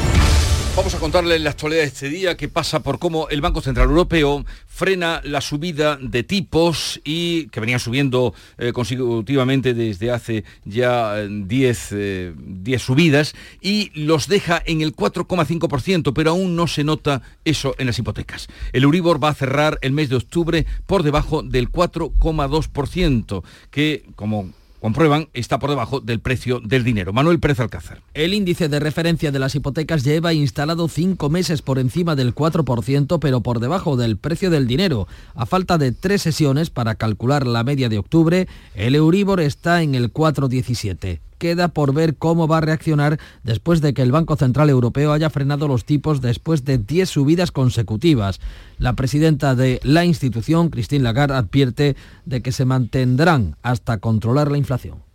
Vamos 0.78 0.94
a 0.94 1.00
contarles 1.00 1.42
la 1.42 1.50
actualidad 1.50 1.82
de 1.82 1.88
este 1.88 2.08
día 2.08 2.38
que 2.38 2.50
pasa 2.50 2.82
por 2.82 3.00
cómo 3.00 3.30
el 3.30 3.42
Banco 3.42 3.62
Central 3.62 3.90
Europeo 3.90 4.46
frena 4.68 5.22
la 5.24 5.42
subida 5.42 5.98
de 6.00 6.22
tipos 6.22 7.02
y 7.04 7.48
que 7.48 7.60
venía 7.60 7.80
subiendo 7.80 8.36
eh, 8.60 8.72
consecutivamente 8.74 9.74
desde 9.74 10.12
hace 10.12 10.44
ya 10.66 11.16
10 11.16 11.90
eh, 11.94 12.34
eh, 12.64 12.80
subidas 12.80 13.34
y 13.60 13.90
los 13.96 14.28
deja 14.28 14.62
en 14.68 14.82
el 14.82 14.96
4,5%, 14.96 16.14
pero 16.14 16.30
aún 16.30 16.56
no 16.56 16.68
se 16.68 16.84
nota 16.84 17.24
eso 17.44 17.74
en 17.80 17.88
las 17.88 17.98
hipotecas. 17.98 18.48
El 18.72 18.84
Euribor 18.84 19.22
va 19.22 19.30
a 19.30 19.34
cerrar 19.34 19.80
el 19.82 19.94
mes 19.94 20.10
de 20.10 20.18
octubre 20.18 20.68
por 20.86 21.02
debajo 21.02 21.42
del 21.42 21.72
4,2%, 21.72 23.44
que 23.72 24.06
como 24.16 24.54
comprueban, 24.82 25.30
está 25.34 25.60
por 25.60 25.70
debajo 25.70 26.00
del 26.00 26.20
precio 26.20 26.60
del 26.60 26.84
dinero. 26.84 27.14
Manuel 27.14 27.40
Pérez 27.40 27.60
Alcázar. 27.60 28.02
El 28.14 28.34
índice 28.34 28.70
de 28.70 28.80
referencia 28.80 29.32
de 29.32 29.40
las 29.40 29.56
hipotecas 29.56 30.04
lleva 30.04 30.34
instalado 30.34 30.88
cinco 30.88 31.30
meses 31.30 31.62
por 31.62 31.80
encima 31.80 32.16
del 32.16 32.34
4%, 32.34 33.20
pero 33.20 33.42
por 33.42 33.60
debajo 33.60 33.98
del 33.98 34.18
precio 34.18 34.50
del 34.50 34.68
dinero. 34.68 35.08
A 35.36 35.46
falta 35.46 35.78
de 35.78 35.92
tres 35.92 36.22
sesiones 36.22 36.70
para 36.70 36.96
calcular 36.96 37.46
la 37.48 37.64
media 37.64 37.90
de 37.90 37.98
octubre, 37.98 38.48
el 38.76 38.96
Euribor 38.96 39.40
está 39.40 39.82
en 39.82 39.96
el 39.96 40.14
4,17 40.14 41.20
queda 41.38 41.70
por 41.70 41.94
ver 41.94 42.16
cómo 42.16 42.48
va 42.48 42.58
a 42.58 42.62
reaccionar 42.62 43.20
después 43.44 43.82
de 43.82 43.94
que 43.94 44.02
el 44.02 44.12
Banco 44.12 44.36
Central 44.36 44.70
Europeo 44.70 45.14
haya 45.14 45.30
frenado 45.30 45.68
los 45.68 45.86
tipos 45.86 46.22
después 46.22 46.66
de 46.66 46.78
10 46.78 47.10
subidas 47.10 47.52
consecutivas. 47.52 48.40
La 48.78 48.94
presidenta 48.94 49.56
de 49.56 49.80
la 49.84 50.06
institución, 50.06 50.70
Christine 50.70 51.04
Lagarde, 51.04 51.36
advierte 51.36 51.96
de 52.26 52.42
que 52.42 52.52
se 52.52 52.66
mantendrán 52.66 53.56
hasta 53.64 53.98
controlar 54.00 54.52
la 54.52 54.58
inflación. 54.58 55.07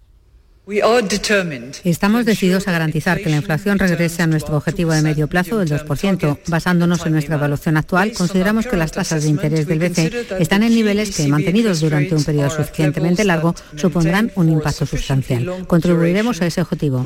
Estamos 1.84 2.24
decididos 2.24 2.68
a 2.68 2.72
garantizar 2.72 3.20
que 3.20 3.28
la 3.28 3.36
inflación 3.36 3.80
regrese 3.80 4.22
a 4.22 4.28
nuestro 4.28 4.56
objetivo 4.56 4.92
de 4.92 5.02
medio 5.02 5.26
plazo 5.26 5.58
del 5.58 5.68
2%. 5.68 6.38
Basándonos 6.46 7.04
en 7.04 7.12
nuestra 7.12 7.34
evaluación 7.34 7.76
actual, 7.76 8.12
consideramos 8.12 8.68
que 8.68 8.76
las 8.76 8.92
tasas 8.92 9.24
de 9.24 9.30
interés 9.30 9.66
del 9.66 9.80
BCE 9.80 10.26
están 10.38 10.62
en 10.62 10.72
niveles 10.72 11.16
que, 11.16 11.26
mantenidos 11.26 11.80
durante 11.80 12.14
un 12.14 12.22
periodo 12.22 12.50
suficientemente 12.50 13.24
largo, 13.24 13.56
supondrán 13.74 14.30
un 14.36 14.50
impacto 14.50 14.86
sustancial. 14.86 15.66
Contribuiremos 15.66 16.40
a 16.42 16.46
ese 16.46 16.60
objetivo. 16.60 17.02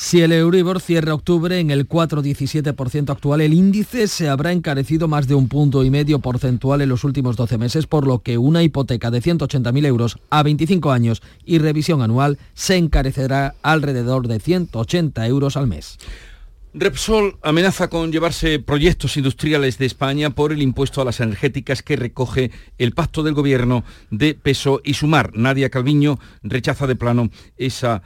Si 0.00 0.22
el 0.22 0.30
Euribor 0.30 0.80
cierra 0.80 1.12
octubre 1.12 1.58
en 1.58 1.72
el 1.72 1.88
4,17% 1.88 3.10
actual, 3.10 3.40
el 3.40 3.52
índice 3.52 4.06
se 4.06 4.28
habrá 4.28 4.52
encarecido 4.52 5.08
más 5.08 5.26
de 5.26 5.34
un 5.34 5.48
punto 5.48 5.82
y 5.82 5.90
medio 5.90 6.20
porcentual 6.20 6.82
en 6.82 6.88
los 6.88 7.02
últimos 7.02 7.34
12 7.34 7.58
meses, 7.58 7.88
por 7.88 8.06
lo 8.06 8.20
que 8.20 8.38
una 8.38 8.62
hipoteca 8.62 9.10
de 9.10 9.20
180.000 9.20 9.86
euros 9.86 10.20
a 10.30 10.44
25 10.44 10.92
años 10.92 11.20
y 11.44 11.58
revisión 11.58 12.00
anual 12.00 12.38
se 12.54 12.76
encarecerá 12.76 13.56
alrededor 13.60 14.28
de 14.28 14.38
180 14.38 15.26
euros 15.26 15.56
al 15.56 15.66
mes. 15.66 15.98
Repsol 16.74 17.36
amenaza 17.42 17.90
con 17.90 18.12
llevarse 18.12 18.60
proyectos 18.60 19.16
industriales 19.16 19.78
de 19.78 19.86
España 19.86 20.30
por 20.30 20.52
el 20.52 20.62
impuesto 20.62 21.02
a 21.02 21.04
las 21.04 21.18
energéticas 21.18 21.82
que 21.82 21.96
recoge 21.96 22.52
el 22.78 22.92
pacto 22.92 23.24
del 23.24 23.34
gobierno 23.34 23.82
de 24.12 24.34
peso 24.34 24.80
y 24.84 24.94
sumar. 24.94 25.32
Nadia 25.34 25.70
Calviño 25.70 26.20
rechaza 26.44 26.86
de 26.86 26.94
plano 26.94 27.30
esa 27.56 28.02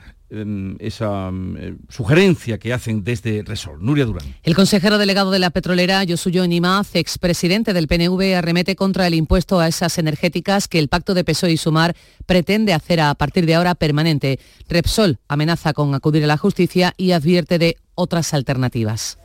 esa 0.79 1.29
em, 1.29 1.77
sugerencia 1.89 2.57
que 2.57 2.73
hacen 2.73 3.03
desde 3.03 3.43
Resol. 3.43 3.83
Nuria 3.83 4.05
Durán. 4.05 4.35
El 4.43 4.55
consejero 4.55 4.97
delegado 4.97 5.31
de 5.31 5.39
la 5.39 5.51
petrolera, 5.51 6.03
Yosuyo 6.03 6.45
Nimaz, 6.47 6.95
expresidente 6.95 7.73
del 7.73 7.87
PNV, 7.87 8.35
arremete 8.35 8.75
contra 8.75 9.07
el 9.07 9.13
impuesto 9.13 9.59
a 9.59 9.67
esas 9.67 9.97
energéticas 9.97 10.67
que 10.67 10.79
el 10.79 10.87
pacto 10.87 11.13
de 11.13 11.23
PSOE 11.23 11.51
y 11.51 11.57
Sumar 11.57 11.95
pretende 12.25 12.73
hacer 12.73 12.99
a 12.99 13.13
partir 13.15 13.45
de 13.45 13.55
ahora 13.55 13.75
permanente. 13.75 14.39
Repsol 14.67 15.19
amenaza 15.27 15.73
con 15.73 15.93
acudir 15.93 16.23
a 16.23 16.27
la 16.27 16.37
justicia 16.37 16.93
y 16.97 17.11
advierte 17.11 17.59
de 17.59 17.77
otras 17.95 18.33
alternativas. 18.33 19.17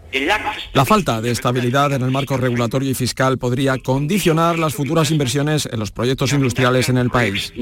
La 0.72 0.84
falta 0.84 1.20
de 1.20 1.30
estabilidad 1.30 1.92
en 1.92 2.02
el 2.02 2.10
marco 2.10 2.36
regulatorio 2.36 2.90
y 2.90 2.94
fiscal 2.94 3.36
podría 3.38 3.76
condicionar 3.78 4.58
las 4.58 4.74
futuras 4.74 5.10
inversiones 5.10 5.68
en 5.70 5.78
los 5.78 5.90
proyectos 5.90 6.32
industriales 6.32 6.88
en 6.88 6.98
el 6.98 7.10
país. 7.10 7.52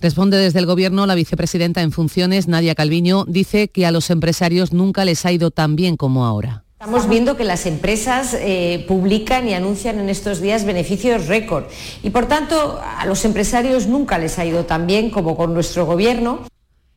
Responde 0.00 0.38
desde 0.38 0.58
el 0.58 0.66
Gobierno 0.66 1.04
la 1.04 1.14
vicepresidenta 1.14 1.82
en 1.82 1.92
funciones, 1.92 2.48
Nadia 2.48 2.74
Calviño, 2.74 3.26
dice 3.28 3.68
que 3.68 3.84
a 3.84 3.90
los 3.90 4.08
empresarios 4.08 4.72
nunca 4.72 5.04
les 5.04 5.26
ha 5.26 5.32
ido 5.32 5.50
tan 5.50 5.76
bien 5.76 5.98
como 5.98 6.24
ahora. 6.24 6.64
Estamos 6.80 7.06
viendo 7.06 7.36
que 7.36 7.44
las 7.44 7.66
empresas 7.66 8.32
eh, 8.32 8.86
publican 8.88 9.46
y 9.46 9.52
anuncian 9.52 9.98
en 9.98 10.08
estos 10.08 10.40
días 10.40 10.64
beneficios 10.64 11.26
récord 11.26 11.64
y 12.02 12.08
por 12.08 12.26
tanto 12.26 12.80
a 12.82 13.04
los 13.04 13.26
empresarios 13.26 13.86
nunca 13.86 14.16
les 14.16 14.38
ha 14.38 14.46
ido 14.46 14.64
tan 14.64 14.86
bien 14.86 15.10
como 15.10 15.36
con 15.36 15.52
nuestro 15.52 15.84
gobierno. 15.84 16.46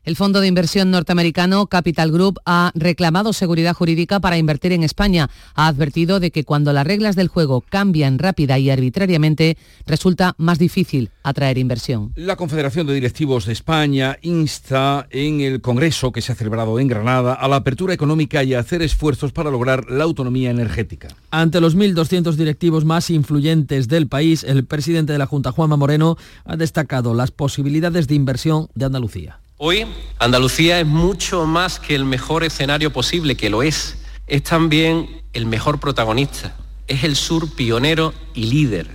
El 0.05 0.17
fondo 0.17 0.41
de 0.41 0.47
inversión 0.47 0.91
norteamericano 0.91 1.67
Capital 1.67 2.11
Group 2.11 2.41
ha 2.45 2.73
reclamado 2.75 3.31
seguridad 3.31 3.73
jurídica 3.73 4.19
para 4.19 4.37
invertir 4.37 4.73
en 4.73 4.83
España. 4.83 5.29
Ha 5.55 5.67
advertido 5.67 6.19
de 6.19 6.29
que 6.29 6.43
cuando 6.43 6.73
las 6.73 6.85
reglas 6.85 7.15
del 7.15 7.29
juego 7.29 7.61
cambian 7.61 8.19
rápida 8.19 8.59
y 8.59 8.69
arbitrariamente, 8.69 9.57
resulta 9.87 10.35
más 10.37 10.59
difícil 10.59 11.09
atraer 11.23 11.57
inversión. 11.57 12.11
La 12.15 12.35
Confederación 12.35 12.85
de 12.85 12.95
Directivos 12.95 13.45
de 13.45 13.53
España 13.53 14.17
insta 14.21 15.07
en 15.09 15.39
el 15.39 15.61
Congreso 15.61 16.11
que 16.11 16.21
se 16.21 16.33
ha 16.33 16.35
celebrado 16.35 16.81
en 16.81 16.89
Granada 16.89 17.33
a 17.33 17.47
la 17.47 17.55
apertura 17.55 17.93
económica 17.93 18.43
y 18.43 18.55
a 18.55 18.59
hacer 18.59 18.81
esfuerzos 18.81 19.31
para 19.31 19.51
lograr 19.51 19.89
la 19.89 20.03
autonomía 20.03 20.51
energética. 20.51 21.15
Ante 21.31 21.61
los 21.61 21.77
1.200 21.77 22.33
directivos 22.33 22.83
más 22.83 23.09
influyentes 23.09 23.87
del 23.87 24.09
país, 24.09 24.43
el 24.43 24.65
presidente 24.65 25.13
de 25.13 25.19
la 25.19 25.27
Junta, 25.27 25.53
Juanma 25.53 25.77
Moreno, 25.77 26.17
ha 26.43 26.57
destacado 26.57 27.13
las 27.13 27.31
posibilidades 27.31 28.09
de 28.09 28.15
inversión 28.15 28.67
de 28.75 28.83
Andalucía. 28.83 29.39
Hoy 29.65 29.85
Andalucía 30.19 30.81
es 30.81 30.85
mucho 30.85 31.45
más 31.45 31.79
que 31.79 31.95
el 31.95 32.03
mejor 32.03 32.43
escenario 32.43 32.91
posible, 32.91 33.37
que 33.37 33.49
lo 33.49 33.63
es. 33.63 33.95
Es 34.27 34.43
también 34.43 35.21
el 35.31 35.45
mejor 35.45 35.79
protagonista. 35.79 36.57
Es 36.85 37.05
el 37.05 37.15
sur 37.15 37.49
pionero 37.55 38.13
y 38.33 38.47
líder. 38.47 38.89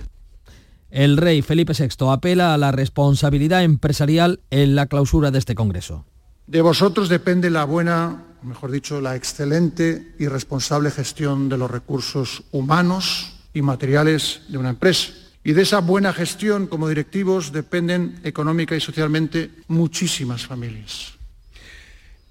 El 0.91 1.17
rey 1.17 1.41
Felipe 1.41 1.73
VI 1.73 2.11
apela 2.11 2.53
a 2.53 2.59
la 2.59 2.71
responsabilidad 2.71 3.63
empresarial 3.63 4.41
en 4.51 4.75
la 4.75 4.85
clausura 4.85 5.31
de 5.31 5.39
este 5.39 5.55
Congreso. 5.55 6.05
De 6.45 6.61
vosotros 6.61 7.09
depende 7.09 7.49
la 7.49 7.63
buena, 7.63 8.25
mejor 8.43 8.69
dicho, 8.69 9.01
la 9.01 9.15
excelente 9.15 10.13
y 10.19 10.27
responsable 10.27 10.91
gestión 10.91 11.49
de 11.49 11.57
los 11.57 11.71
recursos 11.71 12.43
humanos 12.51 13.39
y 13.55 13.63
materiales 13.63 14.41
de 14.49 14.59
una 14.59 14.69
empresa 14.69 15.13
y 15.43 15.53
de 15.53 15.61
esa 15.61 15.79
buena 15.79 16.13
gestión 16.13 16.67
como 16.67 16.89
directivos 16.89 17.51
dependen 17.51 18.19
económica 18.23 18.75
y 18.75 18.81
socialmente 18.81 19.51
muchísimas 19.67 20.45
familias. 20.45 21.18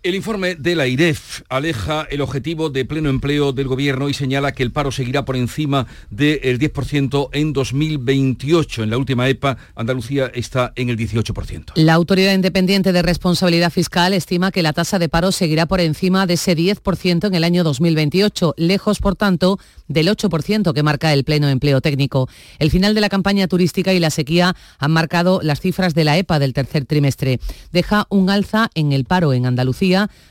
El 0.05 0.15
informe 0.15 0.55
de 0.55 0.77
la 0.77 0.87
IREF 0.87 1.43
aleja 1.49 2.07
el 2.09 2.21
objetivo 2.21 2.71
de 2.71 2.85
pleno 2.85 3.11
empleo 3.11 3.51
del 3.51 3.67
gobierno 3.67 4.09
y 4.09 4.15
señala 4.15 4.53
que 4.53 4.63
el 4.63 4.71
paro 4.71 4.93
seguirá 4.93 5.25
por 5.25 5.35
encima 5.35 5.89
del 6.09 6.61
10% 6.61 7.31
en 7.33 7.53
2028. 7.53 8.85
En 8.85 8.91
la 8.91 8.97
última 8.97 9.29
EPA, 9.29 9.59
Andalucía 9.75 10.31
está 10.33 10.73
en 10.77 10.89
el 10.89 10.97
18%. 10.97 11.73
La 11.75 11.95
Autoridad 11.95 12.33
Independiente 12.33 12.93
de 12.93 13.03
Responsabilidad 13.03 13.73
Fiscal 13.73 14.15
estima 14.15 14.53
que 14.53 14.63
la 14.63 14.73
tasa 14.73 15.01
de 15.01 15.09
paro 15.09 15.33
seguirá 15.33 15.67
por 15.67 15.81
encima 15.81 16.27
de 16.29 16.35
ese 16.35 16.57
10% 16.57 17.27
en 17.27 17.35
el 17.35 17.43
año 17.43 17.65
2028, 17.65 18.55
lejos, 18.57 19.01
por 19.01 19.17
tanto, 19.17 19.59
del 19.89 20.07
8% 20.07 20.75
que 20.75 20.83
marca 20.85 21.13
el 21.13 21.25
pleno 21.25 21.49
empleo 21.49 21.81
técnico. 21.81 22.29
El 22.61 22.71
final 22.71 22.95
de 22.95 23.01
la 23.01 23.09
campaña 23.09 23.49
turística 23.49 23.93
y 23.93 23.99
la 23.99 24.11
sequía 24.11 24.55
han 24.79 24.93
marcado 24.93 25.41
las 25.43 25.61
cifras 25.61 25.95
de 25.95 26.05
la 26.05 26.17
EPA 26.19 26.39
del 26.39 26.53
tercer 26.53 26.85
trimestre. 26.85 27.41
Deja 27.73 28.07
un 28.11 28.31
alza 28.31 28.71
en 28.75 28.93
el 28.93 29.05
paro 29.05 29.33
en 29.33 29.45
Andalucía 29.45 29.88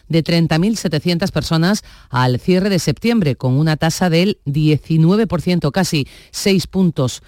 de 0.07 0.23
30.700 0.23 1.31
personas 1.31 1.83
al 2.09 2.39
cierre 2.39 2.69
de 2.69 2.79
septiembre, 2.79 3.35
con 3.35 3.53
una 3.53 3.77
tasa 3.77 4.09
del 4.09 4.39
19%, 4.45 5.71
casi 5.71 6.07
6 6.31 6.67
puntos 6.67 7.21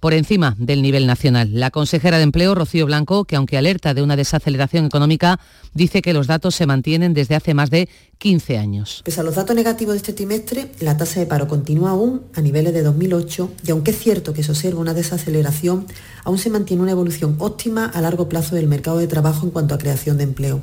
por 0.00 0.14
encima 0.14 0.56
del 0.58 0.82
nivel 0.82 1.06
nacional. 1.06 1.50
La 1.52 1.70
consejera 1.70 2.16
de 2.16 2.24
Empleo, 2.24 2.54
Rocío 2.54 2.86
Blanco, 2.86 3.26
que 3.26 3.36
aunque 3.36 3.58
alerta 3.58 3.94
de 3.94 4.02
una 4.02 4.16
desaceleración 4.16 4.86
económica, 4.86 5.38
dice 5.74 6.02
que 6.02 6.14
los 6.14 6.26
datos 6.26 6.54
se 6.54 6.66
mantienen 6.66 7.14
desde 7.14 7.36
hace 7.36 7.54
más 7.54 7.70
de 7.70 7.88
15 8.18 8.58
años. 8.58 9.02
Pese 9.04 9.20
a 9.20 9.22
los 9.22 9.34
datos 9.34 9.54
negativos 9.54 9.92
de 9.94 9.98
este 9.98 10.12
trimestre, 10.14 10.72
la 10.80 10.96
tasa 10.96 11.20
de 11.20 11.26
paro 11.26 11.46
continúa 11.46 11.90
aún 11.90 12.22
a 12.34 12.40
niveles 12.40 12.72
de 12.72 12.82
2008 12.82 13.52
y 13.66 13.70
aunque 13.70 13.92
es 13.92 13.98
cierto 13.98 14.32
que 14.32 14.42
se 14.42 14.50
observa 14.50 14.80
una 14.80 14.94
desaceleración, 14.94 15.86
aún 16.24 16.38
se 16.38 16.50
mantiene 16.50 16.82
una 16.82 16.92
evolución 16.92 17.36
óptima 17.38 17.84
a 17.84 18.00
largo 18.00 18.28
plazo 18.28 18.56
del 18.56 18.66
mercado 18.66 18.98
de 18.98 19.06
trabajo 19.06 19.44
en 19.44 19.52
cuanto 19.52 19.74
a 19.74 19.78
creación 19.78 20.16
de 20.16 20.24
empleo. 20.24 20.60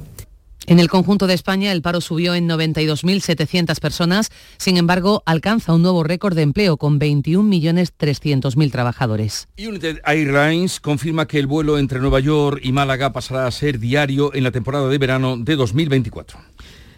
En 0.70 0.82
el 0.82 0.90
conjunto 0.90 1.28
de 1.28 1.34
España 1.34 1.72
el 1.72 1.82
paro 1.82 2.02
subió 2.02 2.36
en 2.36 2.50
92.700 2.50 3.80
personas, 3.80 4.30
sin 4.58 4.76
embargo 4.76 5.24
alcanza 5.26 5.74
un 5.74 5.82
nuevo 5.82 6.04
récord 6.04 6.36
de 6.36 6.42
empleo 6.42 6.76
con 6.76 7.00
21.300.000 7.00 8.70
trabajadores. 8.70 9.48
United 9.58 10.02
Airlines 10.06 10.82
confirma 10.82 11.26
que 11.26 11.40
el 11.40 11.48
vuelo 11.48 11.78
entre 11.78 12.02
Nueva 12.02 12.20
York 12.20 12.60
y 12.62 12.74
Málaga 12.74 13.14
pasará 13.14 13.48
a 13.48 13.52
ser 13.52 13.80
diario 13.80 14.34
en 14.34 14.44
la 14.44 14.52
temporada 14.52 14.90
de 14.90 14.98
verano 14.98 15.38
de 15.38 15.56
2024. 15.56 16.38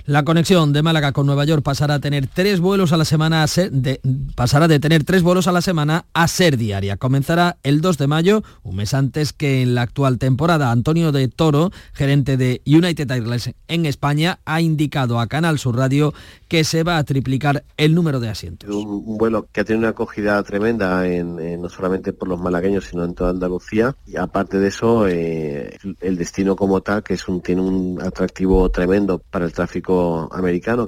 La 0.09 0.23
conexión 0.23 0.73
de 0.73 0.81
Málaga 0.81 1.11
con 1.11 1.27
Nueva 1.27 1.45
York 1.45 1.61
pasará 1.61 1.93
a 1.93 1.99
tener 1.99 2.25
tres 2.25 2.59
vuelos 2.59 2.93
a 2.93 2.97
la 2.97 3.05
semana 3.05 3.43
a 3.43 3.47
ser 3.47 3.71
de, 3.71 4.01
pasará 4.35 4.67
de 4.67 4.79
tener 4.79 5.03
tres 5.03 5.21
vuelos 5.21 5.47
a 5.47 5.51
la 5.51 5.61
semana 5.61 6.05
a 6.15 6.27
ser 6.27 6.57
diaria. 6.57 6.97
Comenzará 6.97 7.57
el 7.61 7.79
2 7.79 7.99
de 7.99 8.07
mayo, 8.07 8.41
un 8.63 8.77
mes 8.77 8.95
antes 8.95 9.33
que 9.33 9.61
en 9.61 9.75
la 9.75 9.83
actual 9.83 10.17
temporada. 10.17 10.71
Antonio 10.71 11.11
de 11.11 11.27
Toro, 11.27 11.69
gerente 11.93 12.37
de 12.37 12.63
United 12.65 13.11
Airlines 13.11 13.51
en 13.67 13.85
España, 13.85 14.39
ha 14.45 14.61
indicado 14.61 15.19
a 15.19 15.27
Canal 15.27 15.59
Sur 15.59 15.77
Radio 15.77 16.11
que 16.47 16.63
se 16.63 16.81
va 16.81 16.97
a 16.97 17.03
triplicar 17.03 17.63
el 17.77 17.93
número 17.93 18.19
de 18.19 18.29
asientos. 18.29 18.67
Un, 18.67 19.15
vuelo 19.15 19.45
que 19.53 19.61
ha 19.61 19.63
tenido 19.63 19.81
una 19.81 19.89
acogida 19.89 20.41
tremenda 20.41 21.07
en, 21.07 21.37
en, 21.37 21.61
no 21.61 21.69
solamente 21.69 22.13
por 22.13 22.27
los 22.27 22.39
malagueños, 22.39 22.85
sino 22.85 23.05
en 23.05 23.13
toda 23.13 23.29
Andalucía. 23.29 23.95
Y 24.07 24.17
aparte 24.17 24.57
de 24.57 24.69
eso, 24.69 25.07
eh, 25.07 25.77
el 26.01 26.17
destino 26.17 26.55
como 26.55 26.81
tal, 26.81 27.03
que 27.03 27.13
es 27.13 27.25
tiene 27.43 27.61
un 27.61 28.01
atractivo 28.01 28.67
tremendo 28.71 29.19
para 29.19 29.45
el 29.45 29.53
tráfico 29.53 29.98
americano. 30.31 30.87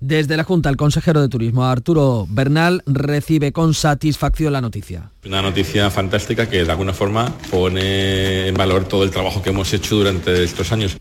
Desde 0.00 0.36
la 0.36 0.44
Junta, 0.44 0.68
el 0.68 0.76
consejero 0.76 1.20
de 1.20 1.28
Turismo, 1.28 1.64
Arturo 1.64 2.26
Bernal, 2.30 2.82
recibe 2.86 3.50
con 3.50 3.74
satisfacción 3.74 4.52
la 4.52 4.60
noticia. 4.60 5.10
Una 5.26 5.42
noticia 5.42 5.90
fantástica 5.90 6.48
que 6.48 6.64
de 6.64 6.70
alguna 6.70 6.92
forma 6.92 7.34
pone 7.50 8.46
en 8.46 8.54
valor 8.54 8.84
todo 8.84 9.02
el 9.02 9.10
trabajo 9.10 9.42
que 9.42 9.50
hemos 9.50 9.72
hecho 9.72 9.96
durante 9.96 10.44
estos 10.44 10.70
años. 10.70 10.96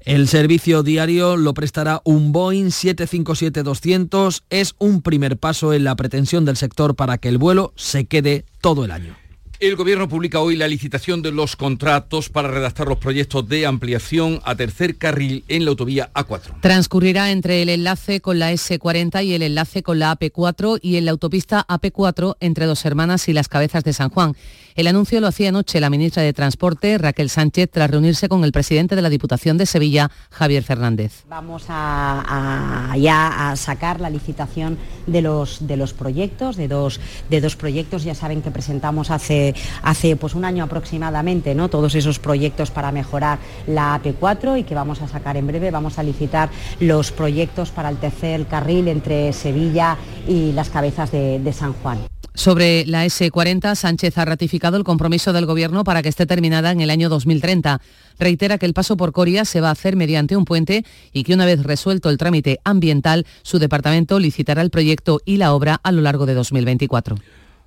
El 0.00 0.26
servicio 0.26 0.82
diario 0.82 1.36
lo 1.36 1.54
prestará 1.54 2.00
un 2.04 2.32
Boeing 2.32 2.70
757-200. 2.70 4.42
Es 4.50 4.74
un 4.78 5.02
primer 5.02 5.36
paso 5.36 5.72
en 5.74 5.84
la 5.84 5.94
pretensión 5.94 6.44
del 6.44 6.56
sector 6.56 6.96
para 6.96 7.18
que 7.18 7.28
el 7.28 7.38
vuelo 7.38 7.72
se 7.76 8.06
quede 8.06 8.44
todo 8.60 8.84
el 8.84 8.90
año. 8.90 9.21
El 9.62 9.76
Gobierno 9.76 10.08
publica 10.08 10.40
hoy 10.40 10.56
la 10.56 10.66
licitación 10.66 11.22
de 11.22 11.30
los 11.30 11.54
contratos 11.54 12.28
para 12.28 12.48
redactar 12.48 12.88
los 12.88 12.98
proyectos 12.98 13.48
de 13.48 13.64
ampliación 13.64 14.40
a 14.42 14.56
tercer 14.56 14.98
carril 14.98 15.44
en 15.46 15.64
la 15.64 15.70
autovía 15.70 16.10
A4. 16.14 16.60
Transcurrirá 16.60 17.30
entre 17.30 17.62
el 17.62 17.68
enlace 17.68 18.20
con 18.20 18.40
la 18.40 18.52
S40 18.52 19.24
y 19.24 19.34
el 19.34 19.42
enlace 19.42 19.84
con 19.84 20.00
la 20.00 20.18
AP4 20.18 20.80
y 20.82 20.96
en 20.96 21.04
la 21.04 21.12
autopista 21.12 21.64
AP4 21.68 22.38
entre 22.40 22.66
Dos 22.66 22.84
Hermanas 22.84 23.28
y 23.28 23.32
las 23.32 23.46
Cabezas 23.46 23.84
de 23.84 23.92
San 23.92 24.10
Juan. 24.10 24.34
El 24.74 24.86
anuncio 24.86 25.20
lo 25.20 25.26
hacía 25.26 25.50
anoche 25.50 25.80
la 25.80 25.90
ministra 25.90 26.22
de 26.22 26.32
Transporte, 26.32 26.96
Raquel 26.96 27.28
Sánchez, 27.28 27.68
tras 27.70 27.90
reunirse 27.90 28.28
con 28.28 28.42
el 28.42 28.52
presidente 28.52 28.96
de 28.96 29.02
la 29.02 29.10
Diputación 29.10 29.58
de 29.58 29.66
Sevilla, 29.66 30.10
Javier 30.30 30.62
Fernández. 30.62 31.24
Vamos 31.28 31.64
a, 31.68 32.94
ya 32.98 33.50
a 33.50 33.56
sacar 33.56 34.00
la 34.00 34.08
licitación 34.08 34.78
de 35.06 35.20
los, 35.20 35.60
proyectos, 35.92 36.56
de 36.56 36.68
dos, 36.68 36.98
proyectos. 37.56 38.04
Ya 38.04 38.14
saben 38.14 38.40
que 38.40 38.50
presentamos 38.50 39.10
hace, 39.10 39.54
pues 40.18 40.34
un 40.34 40.46
año 40.46 40.64
aproximadamente 40.64 41.54
¿no? 41.54 41.68
todos 41.68 41.94
esos 41.94 42.18
proyectos 42.18 42.70
para 42.70 42.92
mejorar 42.92 43.38
la 43.66 44.00
AP4 44.00 44.58
y 44.58 44.64
que 44.64 44.74
vamos 44.74 45.02
a 45.02 45.08
sacar 45.08 45.36
en 45.36 45.46
breve. 45.46 45.70
Vamos 45.70 45.98
a 45.98 46.02
licitar 46.02 46.48
los 46.80 47.12
proyectos 47.12 47.70
para 47.70 47.90
el 47.90 47.98
tercer 47.98 48.46
carril 48.46 48.88
entre 48.88 49.34
Sevilla 49.34 49.98
y 50.26 50.52
las 50.52 50.70
cabezas 50.70 51.12
de 51.12 51.52
San 51.52 51.74
Juan. 51.74 51.98
Sobre 52.34 52.86
la 52.86 53.04
S40, 53.04 53.74
Sánchez 53.74 54.16
ha 54.16 54.24
ratificado 54.24 54.78
el 54.78 54.84
compromiso 54.84 55.34
del 55.34 55.44
Gobierno 55.44 55.84
para 55.84 56.02
que 56.02 56.08
esté 56.08 56.24
terminada 56.24 56.70
en 56.70 56.80
el 56.80 56.88
año 56.88 57.10
2030. 57.10 57.80
Reitera 58.18 58.56
que 58.56 58.64
el 58.64 58.72
paso 58.72 58.96
por 58.96 59.12
Coria 59.12 59.44
se 59.44 59.60
va 59.60 59.68
a 59.68 59.72
hacer 59.72 59.96
mediante 59.96 60.36
un 60.36 60.46
puente 60.46 60.84
y 61.12 61.24
que 61.24 61.34
una 61.34 61.44
vez 61.44 61.62
resuelto 61.62 62.08
el 62.08 62.16
trámite 62.16 62.58
ambiental, 62.64 63.26
su 63.42 63.58
departamento 63.58 64.18
licitará 64.18 64.62
el 64.62 64.70
proyecto 64.70 65.20
y 65.26 65.36
la 65.36 65.52
obra 65.52 65.78
a 65.82 65.92
lo 65.92 66.00
largo 66.00 66.24
de 66.24 66.34
2024. 66.34 67.16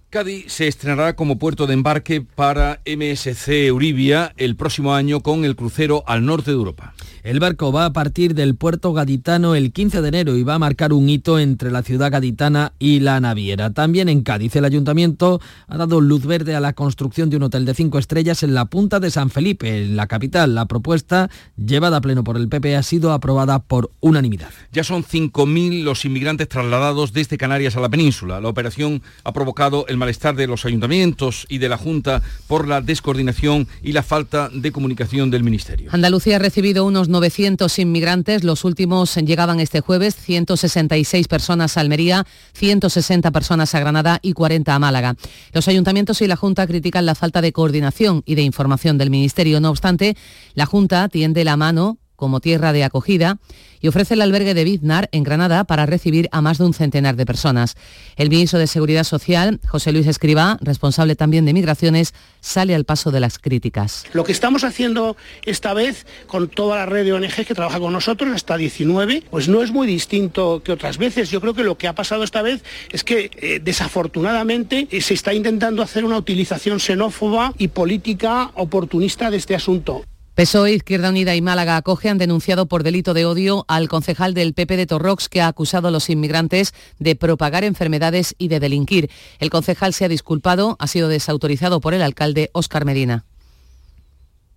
Cádiz 0.09 0.45
se 0.47 0.67
estrenará 0.67 1.15
como 1.15 1.37
puerto 1.37 1.67
de 1.67 1.73
embarque 1.73 2.21
para 2.21 2.79
MSC 2.85 3.67
Euribia 3.67 4.33
el 4.37 4.55
próximo 4.55 4.93
año 4.93 5.21
con 5.21 5.43
el 5.43 5.55
crucero 5.55 6.03
al 6.07 6.25
norte 6.25 6.51
de 6.51 6.57
Europa. 6.57 6.93
El 7.25 7.39
barco 7.39 7.71
va 7.71 7.85
a 7.85 7.91
partir 7.91 8.35
del 8.35 8.55
puerto 8.55 8.93
gaditano 8.93 9.55
el 9.55 9.73
15 9.73 10.03
de 10.03 10.07
enero 10.07 10.35
y 10.37 10.43
va 10.43 10.53
a 10.53 10.59
marcar 10.59 10.93
un 10.93 11.09
hito 11.09 11.39
entre 11.39 11.71
la 11.71 11.81
ciudad 11.81 12.11
gaditana 12.11 12.73
y 12.77 12.99
la 12.99 13.19
naviera. 13.19 13.73
También 13.73 14.09
en 14.09 14.21
Cádiz 14.21 14.55
el 14.55 14.63
ayuntamiento 14.63 15.41
ha 15.67 15.75
dado 15.75 16.01
luz 16.01 16.27
verde 16.27 16.55
a 16.55 16.59
la 16.59 16.73
construcción 16.73 17.31
de 17.31 17.37
un 17.37 17.43
hotel 17.43 17.65
de 17.65 17.73
cinco 17.73 17.97
estrellas 17.97 18.43
en 18.43 18.53
la 18.53 18.65
punta 18.65 18.99
de 18.99 19.09
San 19.09 19.31
Felipe, 19.31 19.85
en 19.85 19.95
la 19.95 20.05
capital. 20.05 20.53
La 20.53 20.67
propuesta, 20.67 21.31
llevada 21.57 21.97
a 21.97 22.01
pleno 22.01 22.23
por 22.23 22.37
el 22.37 22.47
PP, 22.47 22.75
ha 22.75 22.83
sido 22.83 23.11
aprobada 23.11 23.57
por 23.57 23.89
unanimidad. 24.01 24.51
Ya 24.71 24.83
son 24.83 25.03
5.000 25.03 25.81
los 25.81 26.05
inmigrantes 26.05 26.47
trasladados 26.47 27.11
desde 27.11 27.39
Canarias 27.39 27.75
a 27.75 27.79
la 27.79 27.89
península. 27.89 28.39
La 28.39 28.49
operación 28.49 29.01
ha 29.23 29.33
provocado 29.33 29.87
el 29.87 29.94
malestar 29.97 30.35
de 30.35 30.47
los 30.47 30.65
ayuntamientos 30.65 31.45
y 31.49 31.57
de 31.59 31.69
la 31.69 31.77
Junta 31.77 32.21
por 32.47 32.67
la 32.67 32.81
descoordinación 32.81 33.67
y 33.81 33.91
la 33.91 34.03
falta 34.03 34.49
de 34.53 34.71
comunicación 34.71 35.31
del 35.31 35.43
Ministerio. 35.43 35.89
Andalucía 35.91 36.37
ha 36.37 36.39
recibido 36.39 36.85
unos 36.85 37.09
900 37.09 37.79
inmigrantes. 37.79 38.43
Los 38.43 38.63
últimos 38.63 39.15
llegaban 39.15 39.59
este 39.59 39.81
jueves, 39.81 40.15
166 40.15 41.27
personas 41.27 41.77
a 41.77 41.81
Almería, 41.81 42.25
160 42.53 43.31
personas 43.31 43.73
a 43.75 43.79
Granada 43.79 44.19
y 44.21 44.33
40 44.33 44.73
a 44.73 44.79
Málaga. 44.79 45.15
Los 45.53 45.67
ayuntamientos 45.67 46.21
y 46.21 46.27
la 46.27 46.35
Junta 46.35 46.67
critican 46.67 47.05
la 47.05 47.15
falta 47.15 47.41
de 47.41 47.51
coordinación 47.51 48.23
y 48.25 48.35
de 48.35 48.41
información 48.41 48.97
del 48.97 49.09
Ministerio. 49.09 49.59
No 49.59 49.69
obstante, 49.69 50.15
la 50.53 50.65
Junta 50.65 51.09
tiende 51.09 51.43
la 51.43 51.57
mano 51.57 51.97
como 52.15 52.39
tierra 52.39 52.73
de 52.73 52.83
acogida 52.83 53.37
y 53.85 53.87
ofrece 53.87 54.15
el 54.15 54.21
albergue 54.21 54.53
de 54.55 54.63
Biznar 54.63 55.09
en 55.11 55.23
Granada 55.23 55.63
para 55.63 55.85
recibir 55.85 56.27
a 56.31 56.41
más 56.41 56.57
de 56.57 56.65
un 56.65 56.73
centenar 56.73 57.15
de 57.15 57.25
personas. 57.25 57.75
El 58.15 58.29
ministro 58.29 58.57
de 58.57 58.65
Seguridad 58.65 59.03
Social, 59.03 59.59
José 59.67 59.91
Luis 59.91 60.07
Escribá, 60.07 60.57
responsable 60.61 61.15
también 61.15 61.45
de 61.45 61.53
Migraciones, 61.53 62.13
sale 62.39 62.73
al 62.73 62.85
paso 62.85 63.11
de 63.11 63.19
las 63.19 63.37
críticas. 63.37 64.05
Lo 64.13 64.23
que 64.23 64.31
estamos 64.31 64.63
haciendo 64.63 65.15
esta 65.45 65.73
vez 65.75 66.07
con 66.25 66.47
toda 66.47 66.77
la 66.77 66.85
red 66.87 67.05
de 67.05 67.13
ONG 67.13 67.45
que 67.45 67.53
trabaja 67.53 67.79
con 67.79 67.93
nosotros, 67.93 68.33
hasta 68.33 68.57
19, 68.57 69.23
pues 69.29 69.47
no 69.47 69.61
es 69.61 69.71
muy 69.71 69.85
distinto 69.85 70.63
que 70.63 70.71
otras 70.71 70.97
veces. 70.97 71.29
Yo 71.29 71.39
creo 71.39 71.53
que 71.53 71.63
lo 71.63 71.77
que 71.77 71.87
ha 71.87 71.93
pasado 71.93 72.23
esta 72.23 72.41
vez 72.41 72.63
es 72.91 73.03
que 73.03 73.29
eh, 73.37 73.59
desafortunadamente 73.63 74.87
eh, 74.89 75.01
se 75.01 75.13
está 75.13 75.33
intentando 75.33 75.83
hacer 75.83 76.05
una 76.05 76.17
utilización 76.17 76.79
xenófoba 76.79 77.53
y 77.57 77.67
política 77.67 78.51
oportunista 78.55 79.29
de 79.29 79.37
este 79.37 79.55
asunto. 79.55 80.05
PSOE, 80.35 80.73
Izquierda 80.73 81.11
Unida 81.11 81.33
y 81.33 81.41
Málaga 81.41 81.77
Acoge 81.77 82.09
han 82.09 82.17
denunciado 82.17 82.65
por 82.65 82.83
delito 82.83 83.13
de 83.13 83.25
odio 83.25 83.63
al 83.69 83.87
concejal 83.87 84.33
del 84.33 84.53
PP 84.53 84.75
de 84.75 84.85
Torrox 84.85 85.29
que 85.29 85.39
ha 85.41 85.47
acusado 85.47 85.87
a 85.87 85.91
los 85.91 86.09
inmigrantes 86.09 86.73
de 86.99 87.15
propagar 87.15 87.63
enfermedades 87.63 88.35
y 88.37 88.49
de 88.49 88.59
delinquir. 88.59 89.09
El 89.39 89.49
concejal 89.49 89.93
se 89.93 90.03
ha 90.03 90.09
disculpado, 90.09 90.75
ha 90.77 90.87
sido 90.87 91.07
desautorizado 91.07 91.79
por 91.79 91.93
el 91.93 92.01
alcalde 92.01 92.49
Óscar 92.51 92.83
Medina. 92.83 93.23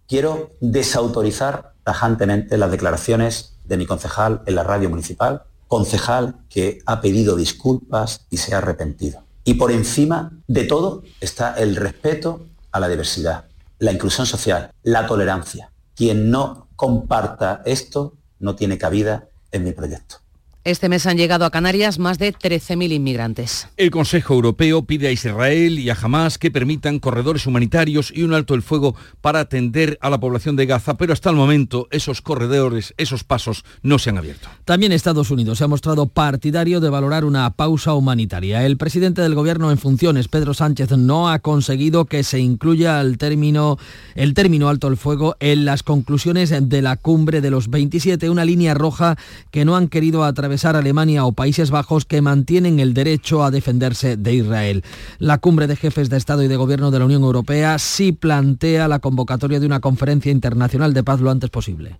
Quiero 0.08 0.50
desautorizar 0.60 1.74
tajantemente 1.84 2.58
las 2.58 2.72
declaraciones 2.72 3.54
de 3.64 3.76
mi 3.76 3.86
concejal 3.86 4.42
en 4.46 4.56
la 4.56 4.64
radio 4.64 4.90
municipal, 4.90 5.44
concejal 5.68 6.40
que 6.48 6.80
ha 6.86 7.00
pedido 7.00 7.36
disculpas 7.36 8.26
y 8.30 8.38
se 8.38 8.52
ha 8.52 8.58
arrepentido. 8.58 9.22
Y 9.44 9.54
por 9.54 9.70
encima 9.70 10.32
de 10.48 10.64
todo 10.64 11.04
está 11.20 11.54
el 11.54 11.76
respeto 11.76 12.48
a 12.72 12.80
la 12.80 12.88
diversidad 12.88 13.47
la 13.78 13.92
inclusión 13.92 14.26
social, 14.26 14.72
la 14.82 15.06
tolerancia. 15.06 15.70
Quien 15.94 16.30
no 16.30 16.68
comparta 16.76 17.62
esto 17.64 18.14
no 18.38 18.54
tiene 18.54 18.78
cabida 18.78 19.28
en 19.50 19.64
mi 19.64 19.72
proyecto. 19.72 20.16
Este 20.64 20.88
mes 20.88 21.06
han 21.06 21.16
llegado 21.16 21.44
a 21.44 21.50
Canarias 21.50 21.98
más 21.98 22.18
de 22.18 22.34
13.000 22.34 22.92
inmigrantes. 22.92 23.68
El 23.76 23.90
Consejo 23.90 24.34
Europeo 24.34 24.82
pide 24.82 25.06
a 25.06 25.12
Israel 25.12 25.78
y 25.78 25.88
a 25.88 25.96
Hamas 26.00 26.36
que 26.36 26.50
permitan 26.50 26.98
corredores 26.98 27.46
humanitarios 27.46 28.12
y 28.14 28.22
un 28.22 28.34
alto 28.34 28.54
el 28.54 28.62
fuego 28.62 28.96
para 29.20 29.38
atender 29.40 29.98
a 30.02 30.10
la 30.10 30.18
población 30.18 30.56
de 30.56 30.66
Gaza, 30.66 30.98
pero 30.98 31.12
hasta 31.12 31.30
el 31.30 31.36
momento 31.36 31.86
esos 31.92 32.20
corredores, 32.20 32.92
esos 32.98 33.22
pasos 33.22 33.64
no 33.82 34.00
se 34.00 34.10
han 34.10 34.18
abierto. 34.18 34.48
También 34.64 34.90
Estados 34.90 35.30
Unidos 35.30 35.58
se 35.58 35.64
ha 35.64 35.68
mostrado 35.68 36.06
partidario 36.06 36.80
de 36.80 36.90
valorar 36.90 37.24
una 37.24 37.48
pausa 37.50 37.94
humanitaria. 37.94 38.66
El 38.66 38.76
presidente 38.76 39.22
del 39.22 39.36
gobierno 39.36 39.70
en 39.70 39.78
funciones, 39.78 40.26
Pedro 40.26 40.54
Sánchez, 40.54 40.90
no 40.90 41.30
ha 41.30 41.38
conseguido 41.38 42.06
que 42.06 42.24
se 42.24 42.40
incluya 42.40 43.00
el 43.00 43.16
término, 43.16 43.78
el 44.16 44.34
término 44.34 44.68
alto 44.68 44.88
el 44.88 44.96
fuego 44.96 45.36
en 45.38 45.64
las 45.64 45.84
conclusiones 45.84 46.52
de 46.60 46.82
la 46.82 46.96
cumbre 46.96 47.40
de 47.40 47.50
los 47.50 47.70
27, 47.70 48.28
una 48.28 48.44
línea 48.44 48.74
roja 48.74 49.16
que 49.52 49.64
no 49.64 49.76
han 49.76 49.88
querido 49.88 50.24
atravesar 50.24 50.47
Alemania 50.76 51.24
o 51.24 51.32
Países 51.32 51.70
Bajos 51.70 52.04
que 52.04 52.22
mantienen 52.22 52.80
el 52.80 52.94
derecho 52.94 53.44
a 53.44 53.50
defenderse 53.50 54.16
de 54.16 54.34
Israel. 54.34 54.84
La 55.18 55.38
cumbre 55.38 55.66
de 55.66 55.76
jefes 55.76 56.10
de 56.10 56.16
Estado 56.16 56.42
y 56.42 56.48
de 56.48 56.56
Gobierno 56.56 56.90
de 56.90 56.98
la 56.98 57.04
Unión 57.04 57.22
Europea 57.22 57.78
sí 57.78 58.12
plantea 58.12 58.88
la 58.88 58.98
convocatoria 58.98 59.60
de 59.60 59.66
una 59.66 59.80
conferencia 59.80 60.32
internacional 60.32 60.94
de 60.94 61.04
paz 61.04 61.20
lo 61.20 61.30
antes 61.30 61.50
posible 61.50 61.98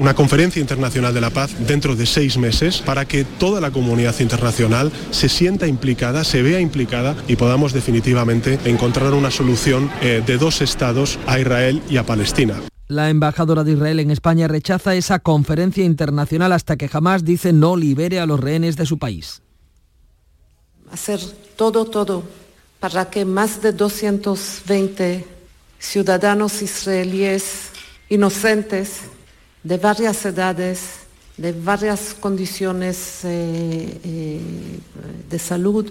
una 0.00 0.14
conferencia 0.14 0.60
internacional 0.60 1.12
de 1.12 1.20
la 1.20 1.30
paz 1.30 1.54
dentro 1.66 1.94
de 1.94 2.06
seis 2.06 2.38
meses 2.38 2.80
para 2.80 3.04
que 3.04 3.24
toda 3.24 3.60
la 3.60 3.70
comunidad 3.70 4.18
internacional 4.20 4.90
se 5.10 5.28
sienta 5.28 5.66
implicada, 5.66 6.24
se 6.24 6.42
vea 6.42 6.58
implicada 6.58 7.14
y 7.28 7.36
podamos 7.36 7.74
definitivamente 7.74 8.58
encontrar 8.64 9.12
una 9.12 9.30
solución 9.30 9.90
eh, 10.00 10.22
de 10.26 10.38
dos 10.38 10.62
estados 10.62 11.18
a 11.26 11.38
Israel 11.38 11.82
y 11.90 11.98
a 11.98 12.06
Palestina. 12.06 12.54
La 12.90 13.08
embajadora 13.08 13.62
de 13.62 13.70
Israel 13.70 14.00
en 14.00 14.10
España 14.10 14.48
rechaza 14.48 14.96
esa 14.96 15.20
conferencia 15.20 15.84
internacional 15.84 16.50
hasta 16.50 16.76
que 16.76 16.88
jamás 16.88 17.24
dice 17.24 17.52
no 17.52 17.76
libere 17.76 18.18
a 18.18 18.26
los 18.26 18.40
rehenes 18.40 18.76
de 18.76 18.84
su 18.84 18.98
país. 18.98 19.42
Hacer 20.90 21.20
todo, 21.54 21.84
todo 21.84 22.24
para 22.80 23.08
que 23.08 23.24
más 23.24 23.62
de 23.62 23.70
220 23.70 25.24
ciudadanos 25.78 26.62
israelíes 26.62 27.70
inocentes 28.08 29.02
de 29.62 29.76
varias 29.76 30.26
edades, 30.26 30.80
de 31.36 31.52
varias 31.52 32.16
condiciones 32.18 33.20
eh, 33.22 34.00
eh, 34.02 34.40
de 35.30 35.38
salud, 35.38 35.86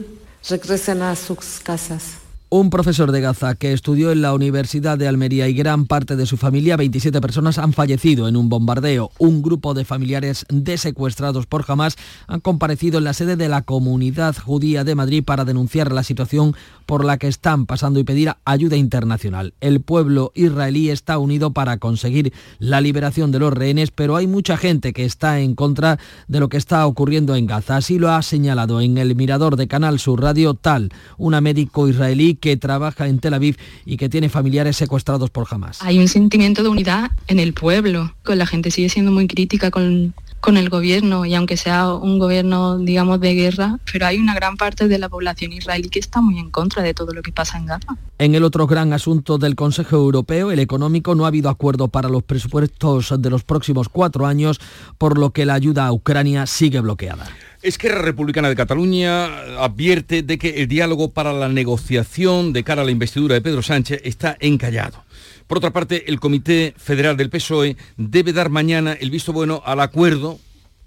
regresen 0.50 1.02
a 1.02 1.16
sus 1.16 1.62
casas. 1.64 2.29
Un 2.52 2.72
profesor 2.72 3.12
de 3.12 3.22
Gaza 3.22 3.54
que 3.54 3.74
estudió 3.74 4.12
en 4.12 4.24
la 4.24 4.34
Universidad 4.34 4.98
de 4.98 5.08
Almería 5.08 5.48
y 5.48 5.54
gran 5.54 5.86
parte 5.86 6.16
de 6.16 6.26
su 6.26 6.36
familia, 6.36 6.78
27 6.78 7.22
personas, 7.22 7.60
han 7.60 7.74
fallecido 7.74 8.28
en 8.28 8.36
un 8.36 8.50
bombardeo. 8.50 9.12
Un 9.20 9.44
grupo 9.44 9.76
de 9.76 9.86
familiares 9.86 10.48
de 10.50 10.80
secuestrados 10.80 11.46
por 11.46 11.64
Hamas 11.68 11.96
han 12.26 12.40
comparecido 12.40 12.98
en 12.98 13.04
la 13.04 13.14
sede 13.14 13.36
de 13.36 13.50
la 13.50 13.62
Comunidad 13.62 14.36
Judía 14.36 14.84
de 14.84 14.96
Madrid 14.96 15.24
para 15.24 15.46
denunciar 15.46 15.92
la 15.92 16.02
situación 16.02 16.56
por 16.90 17.06
la 17.06 17.20
que 17.20 17.28
están 17.28 17.68
pasando 17.68 18.00
y 18.00 18.04
pedir 18.04 18.34
ayuda 18.46 18.76
internacional. 18.76 19.54
El 19.62 19.80
pueblo 19.80 20.32
israelí 20.34 20.90
está 20.90 21.20
unido 21.20 21.54
para 21.54 21.78
conseguir 21.78 22.34
la 22.58 22.82
liberación 22.82 23.32
de 23.32 23.38
los 23.38 23.54
rehenes, 23.54 23.92
pero 23.92 24.16
hay 24.16 24.26
mucha 24.26 24.58
gente 24.58 24.92
que 24.92 25.06
está 25.06 25.40
en 25.40 25.54
contra 25.54 26.00
de 26.28 26.40
lo 26.40 26.50
que 26.50 26.58
está 26.58 26.88
ocurriendo 26.88 27.36
en 27.36 27.46
Gaza. 27.46 27.78
Así 27.78 28.00
lo 28.00 28.10
ha 28.12 28.24
señalado 28.24 28.82
en 28.82 28.98
el 28.98 29.16
mirador 29.16 29.56
de 29.56 29.68
Canal 29.68 30.00
Sur 30.00 30.24
Radio 30.24 30.56
Tal, 30.56 30.90
una 31.20 31.42
médico 31.42 31.88
israelí 31.88 32.34
que 32.34 32.58
trabaja 32.58 33.08
en 33.08 33.20
Tel 33.20 33.36
Aviv 33.36 33.58
y 33.86 33.98
que 33.98 34.10
tiene 34.10 34.28
familiares 34.28 34.76
secuestrados 34.76 35.30
por 35.30 35.46
Hamas. 35.48 35.84
Hay 35.84 36.00
un 36.00 36.08
sentimiento 36.08 36.64
de 36.64 36.70
unidad 36.70 37.12
en 37.28 37.38
el 37.38 37.54
pueblo, 37.54 38.16
con 38.24 38.40
la 38.40 38.48
gente 38.48 38.72
sigue 38.72 38.90
siendo 38.90 39.12
muy 39.12 39.28
crítica 39.28 39.70
con, 39.70 40.16
con 40.40 40.58
el 40.58 40.70
gobierno 40.70 41.26
y 41.26 41.36
aunque 41.36 41.58
sea 41.58 41.94
un 41.94 42.20
gobierno, 42.20 42.78
digamos, 42.78 43.20
de 43.20 43.34
guerra, 43.34 43.80
pero 43.92 44.06
hay 44.06 44.18
una 44.18 44.34
gran 44.34 44.58
parte 44.58 44.88
de 44.88 44.98
la 44.98 45.10
población 45.10 45.54
israelí 45.54 45.90
que 45.90 46.00
está 46.00 46.22
muy 46.22 46.40
en 46.40 46.50
contra 46.50 46.82
de 46.84 46.94
todo 46.94 47.14
lo 47.14 47.22
que 47.22 47.32
pasa 47.32 47.58
en 47.58 47.66
Gaza. 47.66 47.98
En 48.18 48.36
el 48.36 48.44
otro 48.44 48.68
gran 48.68 48.94
asunto 48.94 49.38
del 49.38 49.56
Consejo 49.56 49.96
Europeo, 49.96 50.52
el 50.52 50.60
económico, 50.60 51.16
no 51.16 51.26
ha 51.26 51.30
habido 51.30 51.50
acuerdo 51.50 51.88
para 51.88 52.10
los 52.10 52.24
presupuestos 52.24 53.14
de 53.18 53.30
los 53.30 53.44
próximos 53.44 53.90
cuatro 53.90 54.26
años, 54.26 54.60
por 54.98 55.18
lo 55.18 55.32
que 55.32 55.46
la 55.46 55.54
ayuda 55.54 55.88
a 55.88 55.94
Ucrania 55.94 56.46
sigue 56.46 56.80
bloqueada. 56.80 57.28
Esquerra 57.62 58.02
Republicana 58.02 58.48
de 58.48 58.56
Cataluña 58.56 59.26
advierte 59.62 60.24
de 60.24 60.38
que 60.38 60.62
el 60.62 60.68
diálogo 60.68 61.12
para 61.12 61.34
la 61.34 61.50
negociación 61.50 62.54
de 62.54 62.64
cara 62.64 62.84
a 62.84 62.86
la 62.86 62.92
investidura 62.92 63.36
de 63.36 63.42
Pedro 63.42 63.62
Sánchez 63.62 64.02
está 64.06 64.38
encallado. 64.40 65.04
Por 65.50 65.58
otra 65.58 65.74
parte, 65.74 66.12
el 66.12 66.20
Comité 66.20 66.76
Federal 66.78 67.18
del 67.18 67.32
PSOE 67.32 67.76
debe 67.98 68.34
dar 68.34 68.52
mañana 68.52 68.94
el 68.94 69.10
visto 69.10 69.34
bueno 69.34 69.64
al 69.66 69.80
acuerdo 69.80 70.38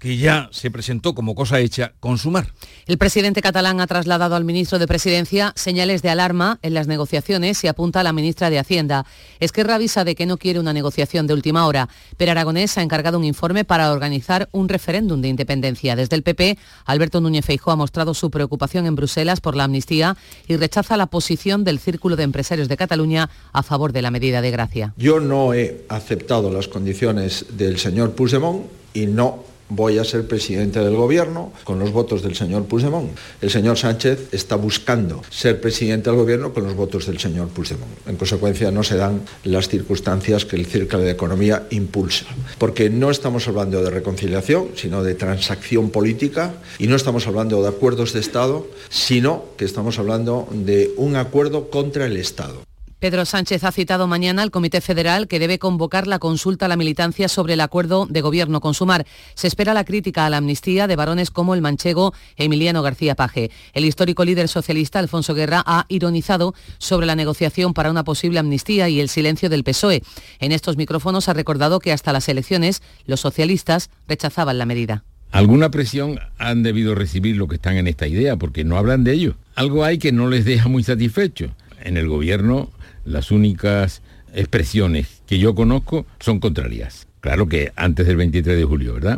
que 0.03 0.17
ya 0.17 0.49
se 0.51 0.69
presentó 0.69 1.15
como 1.15 1.33
cosa 1.33 1.61
hecha, 1.61 1.93
consumar. 2.01 2.47
El 2.87 2.97
presidente 2.97 3.41
catalán 3.41 3.79
ha 3.79 3.87
trasladado 3.87 4.35
al 4.35 4.43
ministro 4.43 4.77
de 4.77 4.85
Presidencia 4.85 5.53
señales 5.55 6.01
de 6.01 6.09
alarma 6.09 6.59
en 6.61 6.73
las 6.73 6.87
negociaciones 6.87 7.63
y 7.63 7.69
apunta 7.69 8.01
a 8.01 8.03
la 8.03 8.11
ministra 8.11 8.49
de 8.49 8.59
Hacienda. 8.59 9.05
Esquerra 9.39 9.75
avisa 9.75 10.03
de 10.03 10.15
que 10.15 10.25
no 10.25 10.35
quiere 10.35 10.59
una 10.59 10.73
negociación 10.73 11.25
de 11.25 11.33
última 11.33 11.65
hora, 11.67 11.87
pero 12.17 12.31
Aragonés 12.31 12.77
ha 12.77 12.81
encargado 12.81 13.17
un 13.17 13.23
informe 13.23 13.63
para 13.63 13.93
organizar 13.93 14.49
un 14.51 14.67
referéndum 14.67 15.21
de 15.21 15.29
independencia. 15.29 15.95
Desde 15.95 16.17
el 16.17 16.23
PP, 16.23 16.57
Alberto 16.83 17.21
Núñez 17.21 17.45
Feijóo 17.45 17.71
ha 17.71 17.77
mostrado 17.77 18.13
su 18.13 18.29
preocupación 18.29 18.85
en 18.85 18.97
Bruselas 18.97 19.39
por 19.39 19.55
la 19.55 19.63
amnistía 19.63 20.17
y 20.49 20.57
rechaza 20.57 20.97
la 20.97 21.05
posición 21.05 21.63
del 21.63 21.79
Círculo 21.79 22.17
de 22.17 22.23
Empresarios 22.23 22.67
de 22.67 22.75
Cataluña 22.75 23.29
a 23.53 23.63
favor 23.63 23.93
de 23.93 24.01
la 24.01 24.11
medida 24.11 24.41
de 24.41 24.51
gracia. 24.51 24.93
Yo 24.97 25.21
no 25.21 25.53
he 25.53 25.85
aceptado 25.87 26.51
las 26.51 26.67
condiciones 26.67 27.45
del 27.51 27.79
señor 27.79 28.15
Puigdemont 28.15 28.65
y 28.93 29.05
no 29.05 29.52
voy 29.75 29.97
a 29.97 30.03
ser 30.03 30.27
presidente 30.27 30.79
del 30.79 30.95
gobierno 30.95 31.51
con 31.63 31.79
los 31.79 31.91
votos 31.91 32.21
del 32.21 32.35
señor 32.35 32.65
Puigdemont. 32.65 33.11
El 33.41 33.49
señor 33.49 33.77
Sánchez 33.77 34.29
está 34.31 34.55
buscando 34.55 35.21
ser 35.29 35.59
presidente 35.59 36.09
del 36.09 36.19
gobierno 36.19 36.53
con 36.53 36.63
los 36.63 36.75
votos 36.75 37.07
del 37.07 37.19
señor 37.19 37.47
Puigdemont. 37.49 37.91
En 38.07 38.15
consecuencia, 38.15 38.71
no 38.71 38.83
se 38.83 38.97
dan 38.97 39.21
las 39.43 39.67
circunstancias 39.67 40.45
que 40.45 40.55
el 40.55 40.65
Círculo 40.65 41.03
de 41.03 41.11
Economía 41.11 41.67
impulsa. 41.71 42.25
Porque 42.57 42.89
no 42.89 43.09
estamos 43.09 43.47
hablando 43.47 43.83
de 43.83 43.89
reconciliación, 43.89 44.69
sino 44.75 45.03
de 45.03 45.15
transacción 45.15 45.89
política, 45.89 46.53
y 46.77 46.87
no 46.87 46.95
estamos 46.95 47.27
hablando 47.27 47.61
de 47.61 47.69
acuerdos 47.69 48.13
de 48.13 48.19
Estado, 48.19 48.67
sino 48.89 49.45
que 49.57 49.65
estamos 49.65 49.99
hablando 49.99 50.47
de 50.51 50.93
un 50.97 51.15
acuerdo 51.15 51.69
contra 51.69 52.05
el 52.05 52.17
Estado. 52.17 52.61
Pedro 53.03 53.25
Sánchez 53.25 53.65
ha 53.65 53.73
citado 53.73 54.07
mañana 54.07 54.43
al 54.43 54.49
Comité 54.49 54.79
Federal 54.79 55.27
que 55.27 55.37
debe 55.37 55.59
convocar 55.59 56.07
la 56.07 56.19
consulta 56.19 56.67
a 56.67 56.69
la 56.69 56.77
militancia 56.77 57.27
sobre 57.27 57.55
el 57.55 57.59
acuerdo 57.59 58.07
de 58.09 58.21
gobierno 58.21 58.61
con 58.61 58.73
Sumar. 58.73 59.05
Se 59.33 59.47
espera 59.47 59.73
la 59.73 59.83
crítica 59.83 60.25
a 60.25 60.29
la 60.29 60.37
amnistía 60.37 60.87
de 60.87 60.95
varones 60.95 61.29
como 61.29 61.53
el 61.53 61.59
manchego 61.59 62.13
Emiliano 62.37 62.81
García 62.81 63.15
Paje. 63.15 63.51
El 63.73 63.83
histórico 63.83 64.23
líder 64.23 64.47
socialista 64.47 64.99
Alfonso 64.99 65.33
Guerra 65.33 65.61
ha 65.65 65.85
ironizado 65.89 66.55
sobre 66.77 67.05
la 67.05 67.17
negociación 67.17 67.73
para 67.73 67.91
una 67.91 68.05
posible 68.05 68.39
amnistía 68.39 68.87
y 68.87 69.01
el 69.01 69.09
silencio 69.09 69.49
del 69.49 69.65
PSOE. 69.65 70.01
En 70.39 70.53
estos 70.53 70.77
micrófonos 70.77 71.27
ha 71.27 71.33
recordado 71.33 71.81
que 71.81 71.91
hasta 71.91 72.13
las 72.13 72.29
elecciones 72.29 72.81
los 73.05 73.19
socialistas 73.19 73.89
rechazaban 74.07 74.57
la 74.57 74.65
medida. 74.65 75.03
Alguna 75.29 75.71
presión 75.71 76.21
han 76.37 76.63
debido 76.63 76.95
recibir 76.95 77.35
los 77.35 77.49
que 77.49 77.55
están 77.55 77.75
en 77.75 77.87
esta 77.87 78.07
idea, 78.07 78.37
porque 78.37 78.63
no 78.63 78.77
hablan 78.77 79.03
de 79.03 79.11
ello. 79.11 79.35
Algo 79.55 79.83
hay 79.83 79.97
que 79.97 80.13
no 80.13 80.29
les 80.29 80.45
deja 80.45 80.69
muy 80.69 80.83
satisfechos. 80.85 81.51
En 81.83 81.97
el 81.97 82.07
gobierno 82.07 82.69
las 83.05 83.31
únicas 83.31 84.01
expresiones 84.33 85.21
que 85.27 85.39
yo 85.39 85.55
conozco 85.55 86.05
son 86.19 86.39
contrarias. 86.39 87.07
Claro 87.19 87.47
que 87.47 87.71
antes 87.75 88.05
del 88.05 88.17
23 88.17 88.57
de 88.57 88.63
julio, 88.63 88.93
¿verdad? 88.95 89.17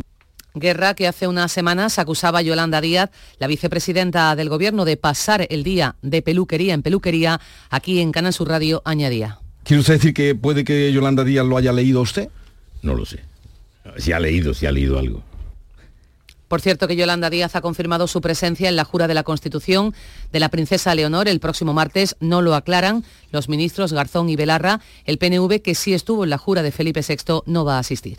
Guerra 0.54 0.94
que 0.94 1.06
hace 1.06 1.28
unas 1.28 1.52
semanas 1.52 1.98
acusaba 1.98 2.38
a 2.38 2.42
Yolanda 2.42 2.80
Díaz, 2.80 3.10
la 3.38 3.46
vicepresidenta 3.46 4.34
del 4.36 4.48
Gobierno, 4.48 4.86
de 4.86 4.96
pasar 4.96 5.46
el 5.50 5.62
día 5.62 5.96
de 6.00 6.22
peluquería 6.22 6.72
en 6.72 6.82
peluquería. 6.82 7.40
Aquí 7.68 8.00
en 8.00 8.10
Canal 8.10 8.32
Sur 8.32 8.48
Radio 8.48 8.80
añadía. 8.86 9.38
¿Quiere 9.64 9.80
usted 9.80 9.94
decir 9.94 10.14
que 10.14 10.34
puede 10.34 10.64
que 10.64 10.92
Yolanda 10.92 11.24
Díaz 11.24 11.44
lo 11.44 11.58
haya 11.58 11.72
leído 11.72 12.00
usted? 12.00 12.30
No 12.80 12.94
lo 12.94 13.04
sé. 13.04 13.20
Si 13.98 14.12
ha 14.12 14.20
leído, 14.20 14.54
si 14.54 14.64
ha 14.64 14.72
leído 14.72 14.98
algo. 14.98 15.22
Por 16.48 16.60
cierto 16.60 16.86
que 16.86 16.96
Yolanda 16.96 17.30
Díaz 17.30 17.56
ha 17.56 17.60
confirmado 17.60 18.06
su 18.06 18.20
presencia 18.20 18.68
en 18.68 18.76
la 18.76 18.84
jura 18.84 19.08
de 19.08 19.14
la 19.14 19.24
Constitución 19.24 19.94
de 20.32 20.40
la 20.40 20.48
princesa 20.48 20.94
Leonor 20.94 21.28
el 21.28 21.40
próximo 21.40 21.74
martes. 21.74 22.16
No 22.20 22.42
lo 22.42 22.54
aclaran 22.54 23.04
los 23.32 23.48
ministros 23.48 23.92
Garzón 23.92 24.28
y 24.28 24.36
Belarra. 24.36 24.80
El 25.04 25.18
PNV, 25.18 25.60
que 25.60 25.74
sí 25.74 25.92
estuvo 25.92 26.24
en 26.24 26.30
la 26.30 26.38
jura 26.38 26.62
de 26.62 26.72
Felipe 26.72 27.04
VI, 27.06 27.42
no 27.46 27.64
va 27.64 27.76
a 27.76 27.80
asistir. 27.80 28.18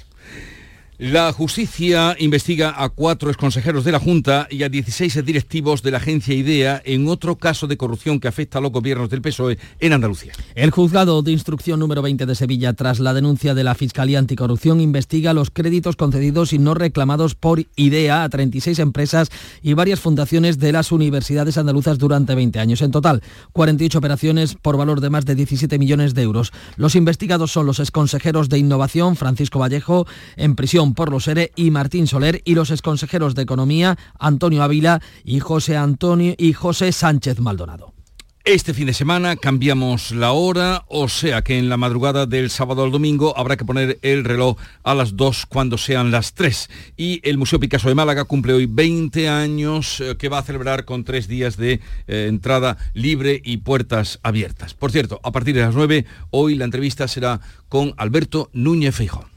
La 1.00 1.32
justicia 1.32 2.16
investiga 2.18 2.74
a 2.76 2.90
cuatro 2.90 3.30
exconsejeros 3.30 3.84
de 3.84 3.92
la 3.92 4.00
Junta 4.00 4.48
y 4.50 4.64
a 4.64 4.70
16 4.70 5.24
directivos 5.24 5.84
de 5.84 5.92
la 5.92 5.98
agencia 5.98 6.34
IDEA 6.34 6.82
en 6.84 7.08
otro 7.08 7.36
caso 7.36 7.68
de 7.68 7.78
corrupción 7.78 8.20
que 8.20 8.28
afecta 8.28 8.58
a 8.58 8.62
los 8.62 8.72
gobiernos 8.72 9.08
del 9.08 9.22
PSOE 9.22 9.60
en 9.80 9.94
Andalucía. 9.94 10.34
El 10.56 10.72
juzgado 10.72 11.22
de 11.22 11.32
instrucción 11.32 11.80
número 11.80 12.02
20 12.02 12.26
de 12.26 12.34
Sevilla, 12.34 12.74
tras 12.74 13.00
la 13.00 13.14
denuncia 13.14 13.54
de 13.54 13.64
la 13.64 13.76
Fiscalía 13.76 14.18
Anticorrupción, 14.18 14.82
investiga 14.82 15.36
los 15.36 15.52
créditos 15.52 15.96
concedidos 15.96 16.52
y 16.52 16.58
no 16.58 16.74
reclamados 16.74 17.36
por 17.36 17.64
IDEA 17.76 18.24
a 18.24 18.30
36 18.30 18.80
empresas 18.80 19.30
y 19.62 19.74
varias 19.74 20.00
fundaciones 20.00 20.58
de 20.58 20.72
las 20.72 20.92
universidades 20.92 21.60
andaluzas 21.60 22.00
durante 22.00 22.34
20 22.34 22.58
años. 22.60 22.82
En 22.82 22.90
total, 22.90 23.22
48 23.54 24.00
operaciones 24.00 24.56
por 24.56 24.78
valor 24.78 25.00
de 25.00 25.12
más 25.12 25.26
de 25.26 25.36
17 25.36 25.78
millones 25.78 26.16
de 26.16 26.24
euros. 26.24 26.52
Los 26.76 26.96
investigados 26.96 27.52
son 27.52 27.68
los 27.68 27.80
exconsejeros 27.80 28.50
de 28.50 28.58
Innovación, 28.58 29.16
Francisco 29.16 29.60
Vallejo, 29.60 30.08
en 30.38 30.56
prisión 30.56 30.87
por 30.94 31.12
los 31.12 31.28
ERE 31.28 31.52
y 31.56 31.72
Martín 31.72 32.08
Soler 32.08 32.42
y 32.46 32.56
los 32.56 32.72
exconsejeros 32.72 33.36
de 33.36 33.44
Economía 33.44 33.98
Antonio 34.20 34.64
Ávila 34.64 35.02
y 35.24 35.40
José 35.40 35.78
Antonio 35.78 36.34
y 36.38 36.54
José 36.54 36.92
Sánchez 36.92 37.40
Maldonado. 37.40 37.98
Este 38.48 38.74
fin 38.74 38.88
de 38.88 38.94
semana 38.94 39.36
cambiamos 39.36 40.12
la 40.12 40.32
hora, 40.32 40.86
o 40.88 41.10
sea 41.10 41.42
que 41.42 41.58
en 41.58 41.68
la 41.68 41.76
madrugada 41.76 42.26
del 42.26 42.50
sábado 42.50 42.86
al 42.86 42.92
domingo 42.92 43.38
habrá 43.38 43.58
que 43.58 43.66
poner 43.66 44.00
el 44.04 44.24
reloj 44.24 44.56
a 44.84 44.96
las 44.96 45.18
2 45.18 45.48
cuando 45.48 45.78
sean 45.78 46.12
las 46.12 46.34
3. 46.34 46.70
Y 46.96 47.20
el 47.30 47.38
Museo 47.38 47.60
Picasso 47.60 47.90
de 47.90 47.96
Málaga 47.96 48.24
cumple 48.24 48.54
hoy 48.54 48.66
20 48.66 49.28
años 49.28 50.00
eh, 50.00 50.16
que 50.18 50.30
va 50.30 50.38
a 50.38 50.44
celebrar 50.44 50.86
con 50.86 51.04
tres 51.04 51.28
días 51.28 51.58
de 51.58 51.82
eh, 52.08 52.28
entrada 52.30 52.78
libre 52.94 53.42
y 53.44 53.58
puertas 53.58 54.22
abiertas. 54.24 54.74
Por 54.74 54.94
cierto, 54.94 55.20
a 55.24 55.34
partir 55.34 55.54
de 55.54 55.64
las 55.64 55.76
9, 55.76 56.06
hoy 56.32 56.56
la 56.56 56.64
entrevista 56.64 57.10
será 57.10 57.42
con 57.68 57.96
Alberto 57.98 58.50
Núñez 58.54 58.96
Feijón. 58.96 59.37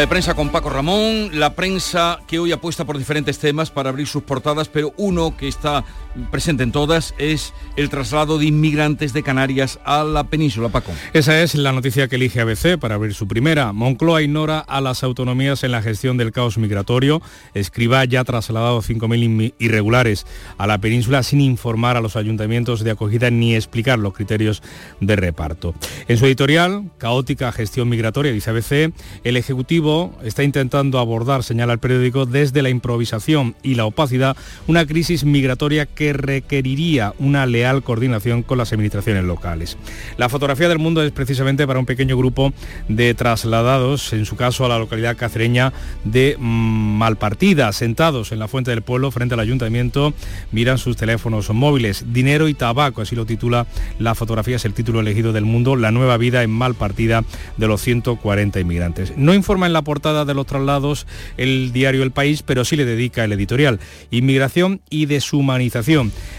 De 0.00 0.06
prensa 0.06 0.34
con 0.34 0.50
Paco 0.50 0.68
Ramón, 0.68 1.30
la 1.32 1.54
prensa 1.54 2.20
que 2.26 2.38
hoy 2.38 2.52
apuesta 2.52 2.84
por 2.84 2.98
diferentes 2.98 3.38
temas 3.38 3.70
para 3.70 3.88
abrir 3.88 4.06
sus 4.06 4.22
portadas, 4.24 4.68
pero 4.68 4.92
uno 4.98 5.34
que 5.38 5.48
está 5.48 5.84
presente 6.30 6.62
en 6.62 6.72
todas 6.72 7.14
es 7.18 7.52
el 7.76 7.88
traslado 7.88 8.38
de 8.38 8.46
inmigrantes 8.46 9.12
de 9.12 9.22
Canarias 9.22 9.78
a 9.84 10.04
la 10.04 10.24
península, 10.24 10.68
Paco. 10.68 10.92
Esa 11.12 11.42
es 11.42 11.54
la 11.54 11.72
noticia 11.72 12.08
que 12.08 12.16
elige 12.16 12.40
ABC 12.40 12.78
para 12.78 12.94
abrir 12.94 13.14
su 13.14 13.28
primera. 13.28 13.72
Moncloa 13.72 14.22
ignora 14.22 14.60
a 14.60 14.80
las 14.80 15.02
autonomías 15.02 15.64
en 15.64 15.72
la 15.72 15.82
gestión 15.82 16.16
del 16.16 16.32
caos 16.32 16.58
migratorio. 16.58 17.22
Escriba 17.54 18.04
ya 18.04 18.24
trasladado 18.24 18.82
5.000 18.82 19.54
irregulares 19.58 20.26
a 20.58 20.66
la 20.66 20.78
península 20.78 21.22
sin 21.22 21.40
informar 21.40 21.96
a 21.96 22.00
los 22.00 22.16
ayuntamientos 22.16 22.82
de 22.82 22.90
acogida 22.90 23.30
ni 23.30 23.54
explicar 23.54 23.98
los 23.98 24.14
criterios 24.14 24.62
de 25.00 25.16
reparto. 25.16 25.74
En 26.08 26.18
su 26.18 26.26
editorial, 26.26 26.90
Caótica 26.98 27.52
gestión 27.52 27.88
migratoria, 27.88 28.32
dice 28.32 28.50
ABC, 28.50 28.92
el 29.24 29.36
Ejecutivo 29.36 30.16
está 30.22 30.42
intentando 30.42 30.98
abordar, 30.98 31.42
señala 31.42 31.72
el 31.72 31.78
periódico, 31.78 32.26
desde 32.26 32.62
la 32.62 32.70
improvisación 32.70 33.54
y 33.62 33.74
la 33.74 33.86
opacidad, 33.86 34.36
una 34.66 34.86
crisis 34.86 35.24
migratoria 35.24 35.86
que 35.86 36.05
requeriría 36.12 37.14
una 37.18 37.46
leal 37.46 37.82
coordinación 37.82 38.42
con 38.42 38.58
las 38.58 38.72
administraciones 38.72 39.24
locales. 39.24 39.76
La 40.16 40.28
fotografía 40.28 40.68
del 40.68 40.78
mundo 40.78 41.02
es 41.02 41.12
precisamente 41.12 41.66
para 41.66 41.78
un 41.78 41.86
pequeño 41.86 42.16
grupo 42.16 42.52
de 42.88 43.14
trasladados, 43.14 44.12
en 44.12 44.26
su 44.26 44.36
caso 44.36 44.64
a 44.64 44.68
la 44.68 44.78
localidad 44.78 45.16
cacereña 45.16 45.72
de 46.04 46.36
Malpartida, 46.38 47.72
sentados 47.72 48.32
en 48.32 48.38
la 48.38 48.48
fuente 48.48 48.70
del 48.70 48.82
pueblo 48.82 49.10
frente 49.10 49.34
al 49.34 49.40
ayuntamiento, 49.40 50.14
miran 50.52 50.78
sus 50.78 50.96
teléfonos 50.96 51.50
móviles, 51.50 52.04
dinero 52.12 52.48
y 52.48 52.54
tabaco, 52.54 53.02
así 53.02 53.16
lo 53.16 53.26
titula 53.26 53.66
la 53.98 54.14
fotografía, 54.14 54.56
es 54.56 54.64
el 54.64 54.74
título 54.74 55.00
elegido 55.00 55.32
del 55.32 55.44
mundo, 55.44 55.76
la 55.76 55.90
nueva 55.90 56.16
vida 56.16 56.42
en 56.42 56.50
Malpartida 56.50 57.24
de 57.56 57.66
los 57.66 57.80
140 57.82 58.60
inmigrantes. 58.60 59.16
No 59.16 59.34
informa 59.34 59.66
en 59.66 59.72
la 59.72 59.82
portada 59.82 60.24
de 60.24 60.34
los 60.34 60.46
traslados 60.46 61.06
el 61.36 61.72
diario 61.72 62.02
El 62.02 62.10
País, 62.10 62.42
pero 62.42 62.64
sí 62.64 62.76
le 62.76 62.84
dedica 62.84 63.24
el 63.24 63.32
editorial. 63.32 63.80
Inmigración 64.10 64.80
y 64.90 65.06
deshumanización. 65.06 65.95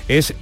Es, 0.07 0.33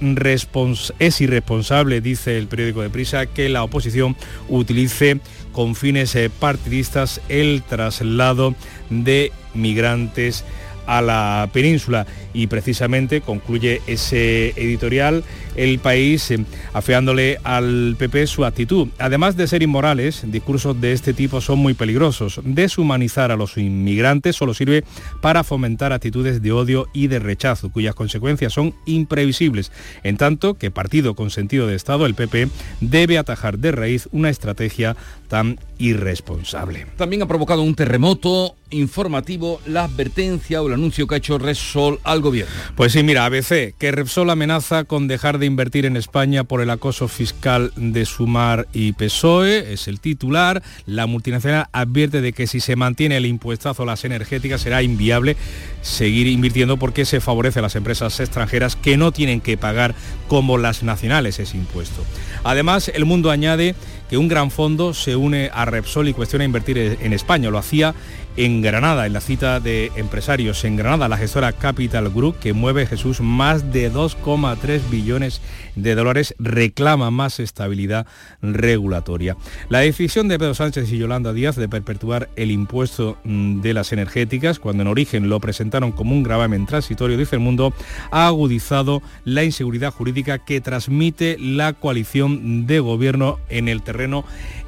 es 0.98 1.20
irresponsable, 1.20 2.00
dice 2.00 2.38
el 2.38 2.46
periódico 2.46 2.82
de 2.82 2.90
Prisa, 2.90 3.26
que 3.26 3.48
la 3.48 3.64
oposición 3.64 4.16
utilice 4.48 5.20
con 5.52 5.74
fines 5.74 6.14
eh, 6.14 6.30
partidistas 6.30 7.20
el 7.28 7.62
traslado 7.62 8.54
de 8.90 9.32
migrantes 9.54 10.44
a 10.86 11.02
la 11.02 11.48
península. 11.52 12.06
Y 12.32 12.46
precisamente 12.46 13.20
concluye 13.20 13.80
ese 13.86 14.50
editorial 14.50 15.24
el 15.56 15.78
país 15.78 16.30
eh, 16.30 16.44
afeándole 16.72 17.38
al 17.44 17.96
PP 17.98 18.26
su 18.26 18.44
actitud. 18.44 18.88
Además 18.98 19.36
de 19.36 19.46
ser 19.46 19.62
inmorales, 19.62 20.22
discursos 20.26 20.80
de 20.80 20.92
este 20.92 21.14
tipo 21.14 21.40
son 21.40 21.58
muy 21.58 21.74
peligrosos. 21.74 22.40
Deshumanizar 22.44 23.30
a 23.30 23.36
los 23.36 23.56
inmigrantes 23.56 24.36
solo 24.36 24.54
sirve 24.54 24.84
para 25.20 25.44
fomentar 25.44 25.92
actitudes 25.92 26.42
de 26.42 26.52
odio 26.52 26.88
y 26.92 27.08
de 27.08 27.18
rechazo, 27.18 27.70
cuyas 27.70 27.94
consecuencias 27.94 28.52
son 28.52 28.74
imprevisibles, 28.86 29.72
en 30.02 30.16
tanto 30.16 30.54
que 30.54 30.70
partido 30.70 31.14
con 31.14 31.30
sentido 31.30 31.66
de 31.66 31.74
Estado, 31.74 32.06
el 32.06 32.14
PP, 32.14 32.48
debe 32.80 33.18
atajar 33.18 33.58
de 33.58 33.72
raíz 33.72 34.08
una 34.12 34.30
estrategia 34.30 34.96
tan 35.28 35.58
irresponsable. 35.78 36.86
También 36.96 37.22
ha 37.22 37.26
provocado 37.26 37.62
un 37.62 37.74
terremoto 37.74 38.54
informativo 38.70 39.60
la 39.66 39.84
advertencia 39.84 40.62
o 40.62 40.66
el 40.66 40.74
anuncio 40.74 41.06
que 41.06 41.14
ha 41.14 41.18
hecho 41.18 41.38
Repsol 41.38 42.00
al 42.02 42.20
gobierno. 42.20 42.52
Pues 42.74 42.92
sí, 42.92 43.02
mira, 43.02 43.24
ABC, 43.24 43.74
que 43.78 43.92
Repsol 43.92 44.30
amenaza 44.30 44.84
con 44.84 45.08
dejar 45.08 45.38
de 45.38 45.45
invertir 45.46 45.86
en 45.86 45.96
España 45.96 46.44
por 46.44 46.60
el 46.60 46.70
acoso 46.70 47.08
fiscal 47.08 47.72
de 47.76 48.04
Sumar 48.04 48.66
y 48.72 48.92
PSOE, 48.92 49.72
es 49.72 49.88
el 49.88 50.00
titular. 50.00 50.62
La 50.84 51.06
multinacional 51.06 51.66
advierte 51.72 52.20
de 52.20 52.32
que 52.32 52.46
si 52.46 52.60
se 52.60 52.76
mantiene 52.76 53.16
el 53.16 53.26
impuestazo 53.26 53.82
a 53.84 53.86
las 53.86 54.04
energéticas 54.04 54.60
será 54.60 54.82
inviable 54.82 55.36
seguir 55.82 56.26
invirtiendo 56.26 56.76
porque 56.76 57.04
se 57.04 57.20
favorece 57.20 57.60
a 57.60 57.62
las 57.62 57.76
empresas 57.76 58.18
extranjeras 58.20 58.76
que 58.76 58.96
no 58.96 59.12
tienen 59.12 59.40
que 59.40 59.56
pagar 59.56 59.94
como 60.28 60.58
las 60.58 60.82
nacionales 60.82 61.38
ese 61.38 61.56
impuesto. 61.56 62.04
Además, 62.44 62.90
el 62.94 63.04
mundo 63.04 63.30
añade 63.30 63.74
que 64.10 64.18
un 64.18 64.28
gran 64.28 64.50
fondo 64.50 64.94
se 64.94 65.16
une 65.16 65.50
a 65.52 65.64
Repsol 65.64 66.08
y 66.08 66.14
cuestiona 66.14 66.44
invertir 66.44 66.78
en 66.78 67.12
España. 67.12 67.50
Lo 67.50 67.58
hacía 67.58 67.94
en 68.36 68.62
Granada, 68.62 69.06
en 69.06 69.12
la 69.12 69.20
cita 69.20 69.60
de 69.60 69.90
empresarios 69.96 70.64
en 70.64 70.76
Granada, 70.76 71.08
la 71.08 71.16
gestora 71.16 71.52
Capital 71.52 72.10
Group, 72.10 72.38
que 72.38 72.52
mueve 72.52 72.86
Jesús 72.86 73.20
más 73.20 73.72
de 73.72 73.92
2,3 73.92 74.80
billones 74.90 75.40
de 75.74 75.94
dólares, 75.94 76.34
reclama 76.38 77.10
más 77.10 77.40
estabilidad 77.40 78.06
regulatoria. 78.42 79.36
La 79.68 79.80
decisión 79.80 80.28
de 80.28 80.38
Pedro 80.38 80.54
Sánchez 80.54 80.92
y 80.92 80.98
Yolanda 80.98 81.32
Díaz 81.32 81.56
de 81.56 81.68
perpetuar 81.68 82.28
el 82.36 82.50
impuesto 82.50 83.18
mm, 83.24 83.60
de 83.60 83.74
las 83.74 83.92
energéticas, 83.92 84.58
cuando 84.58 84.82
en 84.82 84.88
origen 84.88 85.28
lo 85.28 85.40
presentaron 85.40 85.92
como 85.92 86.12
un 86.12 86.22
gravamen 86.22 86.66
transitorio, 86.66 87.16
dice 87.16 87.36
el 87.36 87.40
mundo, 87.40 87.72
ha 88.10 88.26
agudizado 88.26 89.02
la 89.24 89.44
inseguridad 89.44 89.92
jurídica 89.92 90.38
que 90.38 90.60
transmite 90.60 91.36
la 91.38 91.72
coalición 91.72 92.66
de 92.66 92.80
gobierno 92.80 93.38
en 93.48 93.68
el 93.68 93.82
terreno 93.82 94.24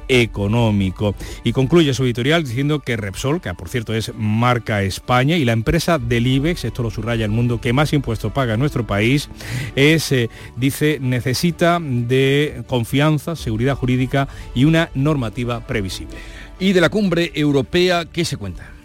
económico. 0.09 1.15
Y 1.43 1.53
concluye 1.53 1.93
su 1.93 2.03
editorial 2.03 2.43
diciendo 2.43 2.79
que 2.79 2.97
Repsol, 2.97 3.39
que 3.39 3.53
por 3.53 3.69
cierto 3.69 3.93
es 3.93 4.11
marca 4.15 4.83
España, 4.83 5.37
y 5.37 5.45
la 5.45 5.53
empresa 5.53 5.99
del 5.99 6.27
IBEX, 6.27 6.65
esto 6.65 6.83
lo 6.83 6.89
subraya 6.89 7.25
el 7.25 7.31
mundo, 7.31 7.61
que 7.61 7.71
más 7.71 7.93
impuestos 7.93 8.33
paga 8.33 8.55
en 8.55 8.59
nuestro 8.59 8.85
país, 8.85 9.29
es, 9.75 10.11
eh, 10.11 10.29
dice, 10.57 10.97
necesita 10.99 11.79
de 11.81 12.63
confianza, 12.67 13.35
seguridad 13.35 13.75
jurídica 13.75 14.27
y 14.53 14.65
una 14.65 14.89
normativa 14.95 15.65
previsible. 15.65 16.17
Y 16.59 16.73
de 16.73 16.81
la 16.81 16.89
cumbre 16.89 17.31
europea, 17.35 18.05
¿qué 18.05 18.25
se 18.25 18.35
cuenta? 18.35 18.78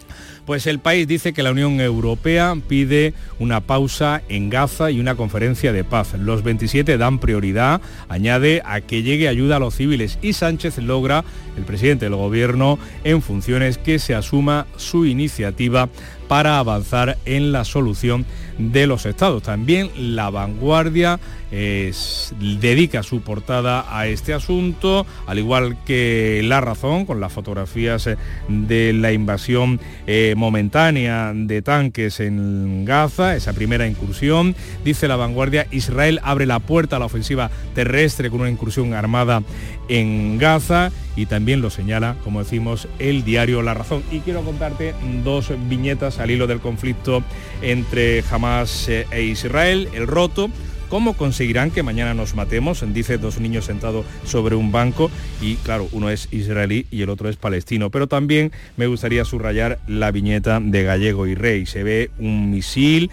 Pues 0.46 0.66
el 0.66 0.78
país 0.78 1.08
dice 1.08 1.32
que 1.32 1.42
la 1.42 1.52
Unión 1.52 1.80
Europea 1.80 2.54
pide 2.68 3.14
una 3.38 3.60
pausa 3.60 4.22
en 4.28 4.50
Gaza 4.50 4.90
y 4.90 5.00
una 5.00 5.14
conferencia 5.14 5.72
de 5.72 5.84
paz. 5.84 6.12
Los 6.18 6.42
27 6.42 6.98
dan 6.98 7.18
prioridad, 7.18 7.80
añade, 8.08 8.60
a 8.66 8.82
que 8.82 9.02
llegue 9.02 9.28
ayuda 9.28 9.56
a 9.56 9.58
los 9.58 9.74
civiles 9.74 10.18
y 10.20 10.34
Sánchez 10.34 10.76
logra, 10.78 11.24
el 11.56 11.64
presidente 11.64 12.04
del 12.04 12.16
gobierno, 12.16 12.78
en 13.04 13.22
funciones 13.22 13.78
que 13.78 13.98
se 13.98 14.14
asuma 14.14 14.66
su 14.76 15.06
iniciativa 15.06 15.88
para 16.28 16.58
avanzar 16.58 17.16
en 17.24 17.52
la 17.52 17.64
solución 17.64 18.26
de 18.58 18.86
los 18.86 19.06
estados. 19.06 19.42
También 19.42 19.90
la 19.96 20.30
vanguardia 20.30 21.20
dedica 21.50 23.02
su 23.02 23.20
portada 23.20 23.84
a 23.88 24.06
este 24.06 24.34
asunto, 24.34 25.06
al 25.26 25.38
igual 25.38 25.76
que 25.84 26.40
La 26.44 26.60
Razón, 26.60 27.06
con 27.06 27.20
las 27.20 27.32
fotografías 27.32 28.06
eh, 28.06 28.16
de 28.48 28.92
la 28.92 29.12
invasión 29.12 29.80
eh, 30.06 30.34
momentánea 30.36 31.32
de 31.34 31.62
tanques 31.62 32.20
en 32.20 32.84
Gaza, 32.84 33.36
esa 33.36 33.52
primera 33.52 33.86
incursión. 33.86 34.54
Dice 34.84 35.08
la 35.08 35.16
vanguardia, 35.16 35.66
Israel 35.70 36.20
abre 36.22 36.46
la 36.46 36.58
puerta 36.58 36.96
a 36.96 36.98
la 36.98 37.06
ofensiva 37.06 37.50
terrestre 37.74 38.30
con 38.30 38.40
una 38.40 38.50
incursión 38.50 38.94
armada 38.94 39.42
en 39.88 40.38
Gaza 40.38 40.90
y 41.16 41.26
también 41.26 41.60
lo 41.60 41.70
señala, 41.70 42.16
como 42.24 42.42
decimos, 42.42 42.88
el 42.98 43.24
diario 43.24 43.62
La 43.62 43.74
Razón. 43.74 44.02
Y 44.10 44.20
quiero 44.20 44.42
contarte 44.42 44.94
dos 45.22 45.52
viñetas 45.68 46.18
al 46.18 46.30
hilo 46.30 46.46
del 46.46 46.60
conflicto 46.60 47.22
entre 47.62 48.24
Hamas 48.30 48.88
eh, 48.88 49.06
e 49.10 49.22
Israel, 49.22 49.88
el 49.94 50.06
roto 50.06 50.50
¿Cómo 50.94 51.14
conseguirán 51.14 51.72
que 51.72 51.82
mañana 51.82 52.14
nos 52.14 52.36
matemos? 52.36 52.84
Dice 52.94 53.18
dos 53.18 53.40
niños 53.40 53.64
sentados 53.64 54.06
sobre 54.24 54.54
un 54.54 54.70
banco 54.70 55.10
y 55.42 55.56
claro, 55.56 55.88
uno 55.90 56.08
es 56.08 56.28
israelí 56.32 56.86
y 56.88 57.02
el 57.02 57.10
otro 57.10 57.28
es 57.28 57.34
palestino. 57.34 57.90
Pero 57.90 58.06
también 58.06 58.52
me 58.76 58.86
gustaría 58.86 59.24
subrayar 59.24 59.80
la 59.88 60.12
viñeta 60.12 60.60
de 60.60 60.84
Gallego 60.84 61.26
y 61.26 61.34
Rey. 61.34 61.66
Se 61.66 61.82
ve 61.82 62.12
un 62.20 62.52
misil 62.52 63.10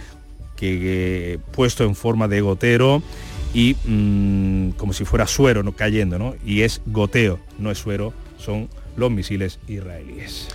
que, 0.55 1.39
puesto 1.53 1.83
en 1.83 1.95
forma 1.95 2.27
de 2.27 2.41
gotero 2.41 3.01
y 3.51 3.75
mm, 3.83 4.73
como 4.77 4.93
si 4.93 5.03
fuera 5.03 5.25
suero 5.25 5.63
¿no? 5.63 5.71
cayendo, 5.71 6.19
¿no? 6.19 6.35
Y 6.45 6.61
es 6.61 6.83
goteo, 6.85 7.39
no 7.57 7.71
es 7.71 7.79
suero, 7.79 8.13
son 8.37 8.69
los 8.95 9.09
misiles 9.09 9.57
israelíes. 9.67 10.49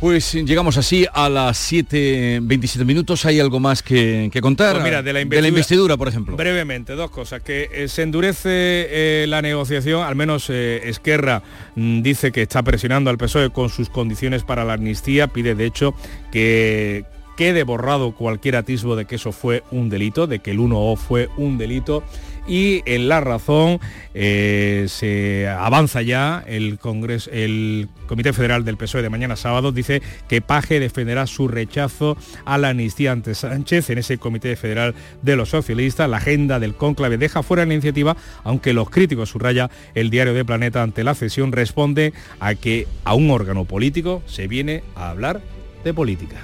Pues 0.00 0.32
llegamos 0.32 0.78
así 0.78 1.06
a 1.12 1.28
las 1.28 1.70
7.27 1.70 2.86
minutos. 2.86 3.26
¿Hay 3.26 3.38
algo 3.38 3.60
más 3.60 3.82
que, 3.82 4.30
contar? 4.40 4.72
Pues 4.72 4.84
mira, 4.84 5.02
de 5.02 5.12
la, 5.12 5.20
investidura, 5.20 5.98
por 5.98 6.08
ejemplo. 6.08 6.36
Brevemente, 6.36 6.94
dos 6.94 7.10
cosas. 7.10 7.42
Que 7.42 7.68
eh, 7.70 7.86
se 7.86 8.00
endurece 8.00 8.38
eh, 8.44 9.26
la 9.28 9.42
negociación, 9.42 10.02
al 10.02 10.16
menos 10.16 10.48
eh, 10.48 10.88
Esquerra 10.88 11.42
mm, 11.74 12.00
dice 12.00 12.32
que 12.32 12.40
está 12.40 12.62
presionando 12.62 13.10
al 13.10 13.18
PSOE 13.18 13.50
con 13.50 13.68
sus 13.68 13.90
condiciones 13.90 14.42
para 14.42 14.64
la 14.64 14.72
amnistía. 14.72 15.26
Pide, 15.26 15.54
de 15.54 15.66
hecho, 15.66 15.92
que 16.32 17.04
quede 17.36 17.62
borrado 17.62 18.12
cualquier 18.12 18.56
atisbo 18.56 18.96
de 18.96 19.04
que 19.04 19.16
eso 19.16 19.32
fue 19.32 19.64
un 19.70 19.90
delito, 19.90 20.26
de 20.26 20.38
que 20.38 20.52
el 20.52 20.60
1O 20.60 20.96
fue 20.96 21.28
un 21.36 21.58
delito 21.58 22.02
y 22.46 22.82
en 22.86 23.08
La 23.08 23.20
Razón 23.20 23.80
eh, 24.14 24.86
se 24.88 25.48
avanza 25.48 26.02
ya 26.02 26.42
el 26.46 26.78
Congreso, 26.78 27.30
el 27.32 27.88
Comité 28.06 28.32
Federal 28.32 28.64
del 28.64 28.76
PSOE 28.76 29.02
de 29.02 29.10
mañana 29.10 29.36
sábado 29.36 29.72
dice 29.72 30.02
que 30.28 30.40
Paje 30.40 30.80
defenderá 30.80 31.26
su 31.26 31.48
rechazo 31.48 32.16
a 32.44 32.58
la 32.58 32.70
amnistía 32.70 33.12
ante 33.12 33.34
Sánchez 33.34 33.90
en 33.90 33.98
ese 33.98 34.18
Comité 34.18 34.56
Federal 34.56 34.94
de 35.22 35.36
los 35.36 35.50
Socialistas. 35.50 36.08
La 36.08 36.16
agenda 36.18 36.58
del 36.58 36.74
cónclave 36.74 37.18
deja 37.18 37.42
fuera 37.42 37.64
la 37.64 37.74
iniciativa, 37.74 38.16
aunque 38.44 38.72
los 38.72 38.90
críticos 38.90 39.30
subraya 39.30 39.70
el 39.94 40.10
diario 40.10 40.34
de 40.34 40.44
Planeta 40.44 40.82
ante 40.82 41.04
la 41.04 41.14
cesión 41.14 41.52
responde 41.52 42.12
a 42.40 42.54
que 42.54 42.86
a 43.04 43.14
un 43.14 43.30
órgano 43.30 43.64
político 43.64 44.22
se 44.26 44.48
viene 44.48 44.82
a 44.94 45.10
hablar 45.10 45.40
de 45.84 45.94
política. 45.94 46.36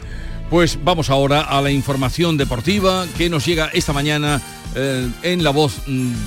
Pues 0.50 0.78
vamos 0.84 1.10
ahora 1.10 1.40
a 1.40 1.60
la 1.60 1.72
información 1.72 2.36
deportiva 2.36 3.04
que 3.18 3.28
nos 3.28 3.44
llega 3.44 3.68
esta 3.72 3.92
mañana 3.92 4.40
eh, 4.76 5.08
en 5.22 5.42
la 5.42 5.50
voz 5.50 5.74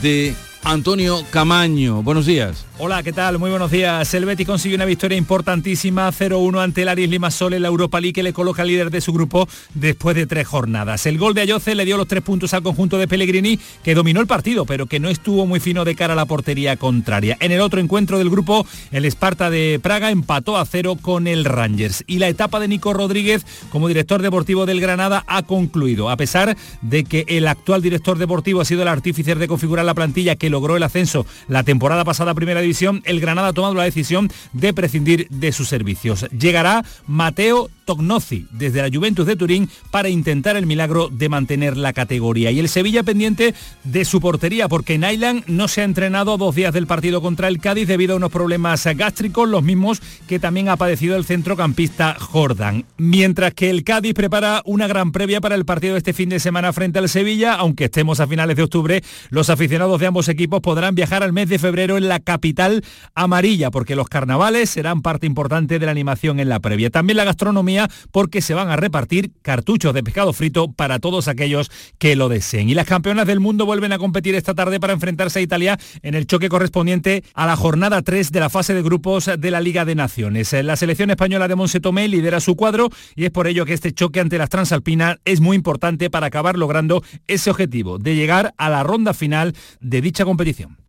de 0.02 0.36
Antonio 0.64 1.24
Camaño. 1.32 2.04
Buenos 2.04 2.26
días. 2.26 2.66
Hola, 2.82 3.04
¿qué 3.04 3.12
tal? 3.12 3.40
Muy 3.40 3.50
buenos 3.50 3.72
días. 3.72 4.14
El 4.14 4.26
Betis 4.26 4.48
consiguió 4.48 4.76
una 4.76 4.86
victoria 4.86 5.18
importantísima 5.18 6.10
0-1 6.12 6.62
ante 6.62 6.84
el 6.84 6.90
Aris 6.90 7.10
Limassol 7.10 7.54
en 7.54 7.62
la 7.62 7.68
Europa 7.68 8.00
League 8.00 8.14
que 8.14 8.24
le 8.24 8.32
coloca 8.32 8.64
líder 8.64 8.90
de 8.90 9.02
su 9.02 9.12
grupo 9.12 9.50
después 9.74 10.16
de 10.16 10.28
tres 10.28 10.48
jornadas. 10.48 11.06
El 11.06 11.18
gol 11.18 11.34
de 11.34 11.42
Ayoce 11.42 11.76
le 11.76 11.84
dio 11.84 11.98
los 11.98 12.08
tres 12.08 12.24
puntos 12.24 12.54
al 12.54 12.64
conjunto 12.64 12.98
de 12.98 13.08
Pellegrini 13.08 13.60
que 13.84 13.96
dominó 13.96 14.22
el 14.22 14.28
partido 14.28 14.66
pero 14.66 14.86
que 14.86 15.00
no 15.00 15.10
estuvo 15.10 15.46
muy 15.46 15.60
fino 15.60 15.84
de 15.84 15.96
cara 15.96 16.14
a 16.14 16.16
la 16.16 16.26
portería 16.26 16.78
contraria. 16.78 17.36
En 17.42 17.52
el 17.52 17.60
otro 17.60 17.82
encuentro 17.82 18.18
del 18.18 18.30
grupo 18.30 18.66
el 18.92 19.04
Esparta 19.04 19.50
de 19.50 19.80
Praga 19.84 20.10
empató 20.12 20.58
a 20.58 20.66
cero 20.66 20.98
con 21.02 21.28
el 21.28 21.44
Rangers 21.44 22.06
y 22.08 22.20
la 22.20 22.30
etapa 22.30 22.62
de 22.62 22.70
Nico 22.70 22.94
Rodríguez 22.94 23.46
como 23.72 23.90
director 23.90 24.22
deportivo 24.22 24.66
del 24.66 24.80
Granada 24.80 25.26
ha 25.28 25.44
concluido 25.44 26.10
a 26.10 26.16
pesar 26.16 26.56
de 26.82 27.04
que 27.04 27.26
el 27.28 27.48
actual 27.48 27.82
director 27.82 28.18
deportivo 28.18 28.62
ha 28.62 28.66
sido 28.66 28.84
el 28.84 28.88
artífice 28.88 29.36
de 29.36 29.48
configurar 29.50 29.84
la 29.84 29.94
plantilla 29.94 30.38
que 30.38 30.49
logró 30.50 30.78
el 30.78 30.84
ascenso 30.84 31.26
la 31.48 31.64
temporada 31.64 32.04
pasada 32.04 32.32
a 32.32 32.36
primera 32.36 32.62
el 33.06 33.20
Granada 33.20 33.50
ha 33.50 33.54
tomado 33.54 33.76
la 33.76 33.84
decisión 33.84 34.30
de 34.54 34.74
prescindir 34.74 35.28
de 35.30 35.52
sus 35.52 35.68
servicios. 35.68 36.28
Llegará 36.32 36.84
Mateo 37.08 37.70
Tognozzi 37.90 38.46
desde 38.52 38.84
la 38.84 38.96
Juventus 38.96 39.26
de 39.26 39.36
Turín 39.36 39.68
para 39.90 40.10
intentar 40.10 40.56
el 40.56 40.68
milagro 40.68 41.10
de 41.10 41.28
mantener 41.28 41.76
la 41.76 41.92
categoría. 41.92 42.52
Y 42.52 42.60
el 42.60 42.70
Sevilla 42.70 43.02
pendiente 43.02 43.56
de 43.84 44.06
su 44.06 44.22
portería 44.22 44.68
porque 44.68 45.00
Nyland 45.00 45.46
no 45.48 45.68
se 45.68 45.82
ha 45.82 45.86
entrenado 45.86 46.38
dos 46.38 46.54
días 46.54 46.72
del 46.72 46.86
partido 46.86 47.20
contra 47.20 47.48
el 47.48 47.58
Cádiz 47.58 47.88
debido 47.88 48.14
a 48.14 48.18
unos 48.18 48.32
problemas 48.32 48.86
gástricos, 48.96 49.50
los 49.50 49.64
mismos 49.64 50.04
que 50.28 50.38
también 50.38 50.70
ha 50.70 50.78
padecido 50.78 51.16
el 51.16 51.26
centrocampista 51.26 52.16
Jordan. 52.20 52.86
Mientras 52.98 53.56
que 53.56 53.72
el 53.72 53.84
Cádiz 53.84 54.14
prepara 54.14 54.62
una 54.66 54.86
gran 54.86 55.12
previa 55.12 55.42
para 55.42 55.56
el 55.56 55.66
partido 55.66 55.94
de 55.94 55.98
este 55.98 56.14
fin 56.14 56.30
de 56.30 56.40
semana 56.40 56.72
frente 56.74 57.00
al 57.00 57.10
Sevilla, 57.10 57.56
aunque 57.56 57.86
estemos 57.86 58.20
a 58.20 58.28
finales 58.28 58.56
de 58.56 58.64
octubre, 58.64 59.04
los 59.32 59.50
aficionados 59.50 60.00
de 60.00 60.06
ambos 60.06 60.30
equipos 60.30 60.62
podrán 60.62 60.94
viajar 60.94 61.24
al 61.24 61.34
mes 61.34 61.50
de 61.50 61.58
febrero 61.58 61.98
en 61.98 62.08
la 62.08 62.20
capital 62.20 62.84
amarilla, 63.16 63.72
porque 63.72 63.96
los 63.96 64.10
carnavales 64.10 64.70
serán 64.70 65.02
parte 65.02 65.26
importante 65.26 65.80
de 65.80 65.86
la 65.88 65.92
animación 65.92 66.40
en 66.40 66.50
la 66.50 66.60
previa. 66.60 66.90
También 66.90 67.18
la 67.18 67.24
gastronomía, 67.24 67.79
porque 68.12 68.42
se 68.42 68.54
van 68.54 68.70
a 68.70 68.76
repartir 68.76 69.32
cartuchos 69.42 69.94
de 69.94 70.04
pescado 70.04 70.34
frito 70.34 70.72
para 70.72 71.00
todos 71.00 71.28
aquellos 71.28 71.72
que 71.98 72.16
lo 72.16 72.30
deseen. 72.30 72.70
Y 72.70 72.74
las 72.74 72.88
campeonas 72.88 73.28
del 73.28 73.40
mundo 73.40 73.66
vuelven 73.66 73.94
a 73.94 74.00
competir 74.00 74.36
esta 74.36 74.54
tarde 74.54 74.80
para 74.80 74.94
enfrentarse 74.94 75.40
a 75.40 75.42
Italia 75.42 75.80
en 76.02 76.16
el 76.16 76.28
choque 76.28 76.50
correspondiente 76.50 77.24
a 77.34 77.46
la 77.46 77.56
jornada 77.56 78.02
3 78.02 78.32
de 78.32 78.40
la 78.40 78.50
fase 78.50 78.74
de 78.74 78.82
grupos 78.82 79.30
de 79.38 79.52
la 79.52 79.62
Liga 79.62 79.86
de 79.86 79.96
Naciones. 79.96 80.54
La 80.54 80.76
selección 80.76 81.10
española 81.10 81.48
de 81.48 81.56
Monse 81.56 81.80
Tomé 81.80 82.08
lidera 82.08 82.40
su 82.40 82.56
cuadro 82.56 82.90
y 83.16 83.26
es 83.26 83.32
por 83.32 83.48
ello 83.48 83.66
que 83.66 83.74
este 83.74 83.92
choque 83.92 84.20
ante 84.20 84.38
las 84.38 84.50
transalpinas 84.50 85.18
es 85.26 85.40
muy 85.40 85.56
importante 85.56 86.10
para 86.10 86.28
acabar 86.28 86.58
logrando 86.58 87.04
ese 87.28 87.50
objetivo 87.50 87.98
de 87.98 88.16
llegar 88.16 88.54
a 88.58 88.70
la 88.70 88.84
ronda 88.84 89.14
final 89.14 89.54
de 89.80 90.02
dicha 90.02 90.26
competición. 90.26 90.89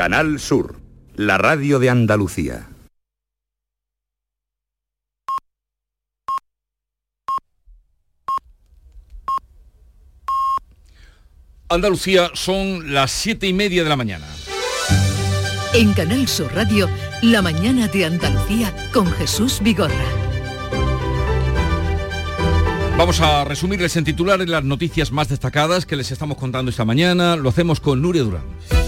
Canal 0.00 0.40
Sur, 0.40 0.80
la 1.14 1.36
radio 1.36 1.78
de 1.78 1.90
Andalucía. 1.90 2.66
Andalucía 11.68 12.30
son 12.32 12.94
las 12.94 13.10
siete 13.10 13.46
y 13.46 13.52
media 13.52 13.82
de 13.82 13.90
la 13.90 13.96
mañana. 13.96 14.26
En 15.74 15.92
Canal 15.92 16.26
Sur 16.26 16.50
Radio, 16.54 16.88
La 17.20 17.42
mañana 17.42 17.86
de 17.86 18.06
Andalucía 18.06 18.74
con 18.94 19.06
Jesús 19.12 19.60
Vigorra. 19.62 19.92
Vamos 22.96 23.20
a 23.20 23.44
resumirles 23.44 23.94
en 23.96 24.04
titulares 24.04 24.48
las 24.48 24.64
noticias 24.64 25.12
más 25.12 25.28
destacadas 25.28 25.84
que 25.84 25.96
les 25.96 26.10
estamos 26.10 26.38
contando 26.38 26.70
esta 26.70 26.86
mañana. 26.86 27.36
Lo 27.36 27.50
hacemos 27.50 27.80
con 27.80 28.00
Nuria 28.00 28.22
Durán. 28.22 28.79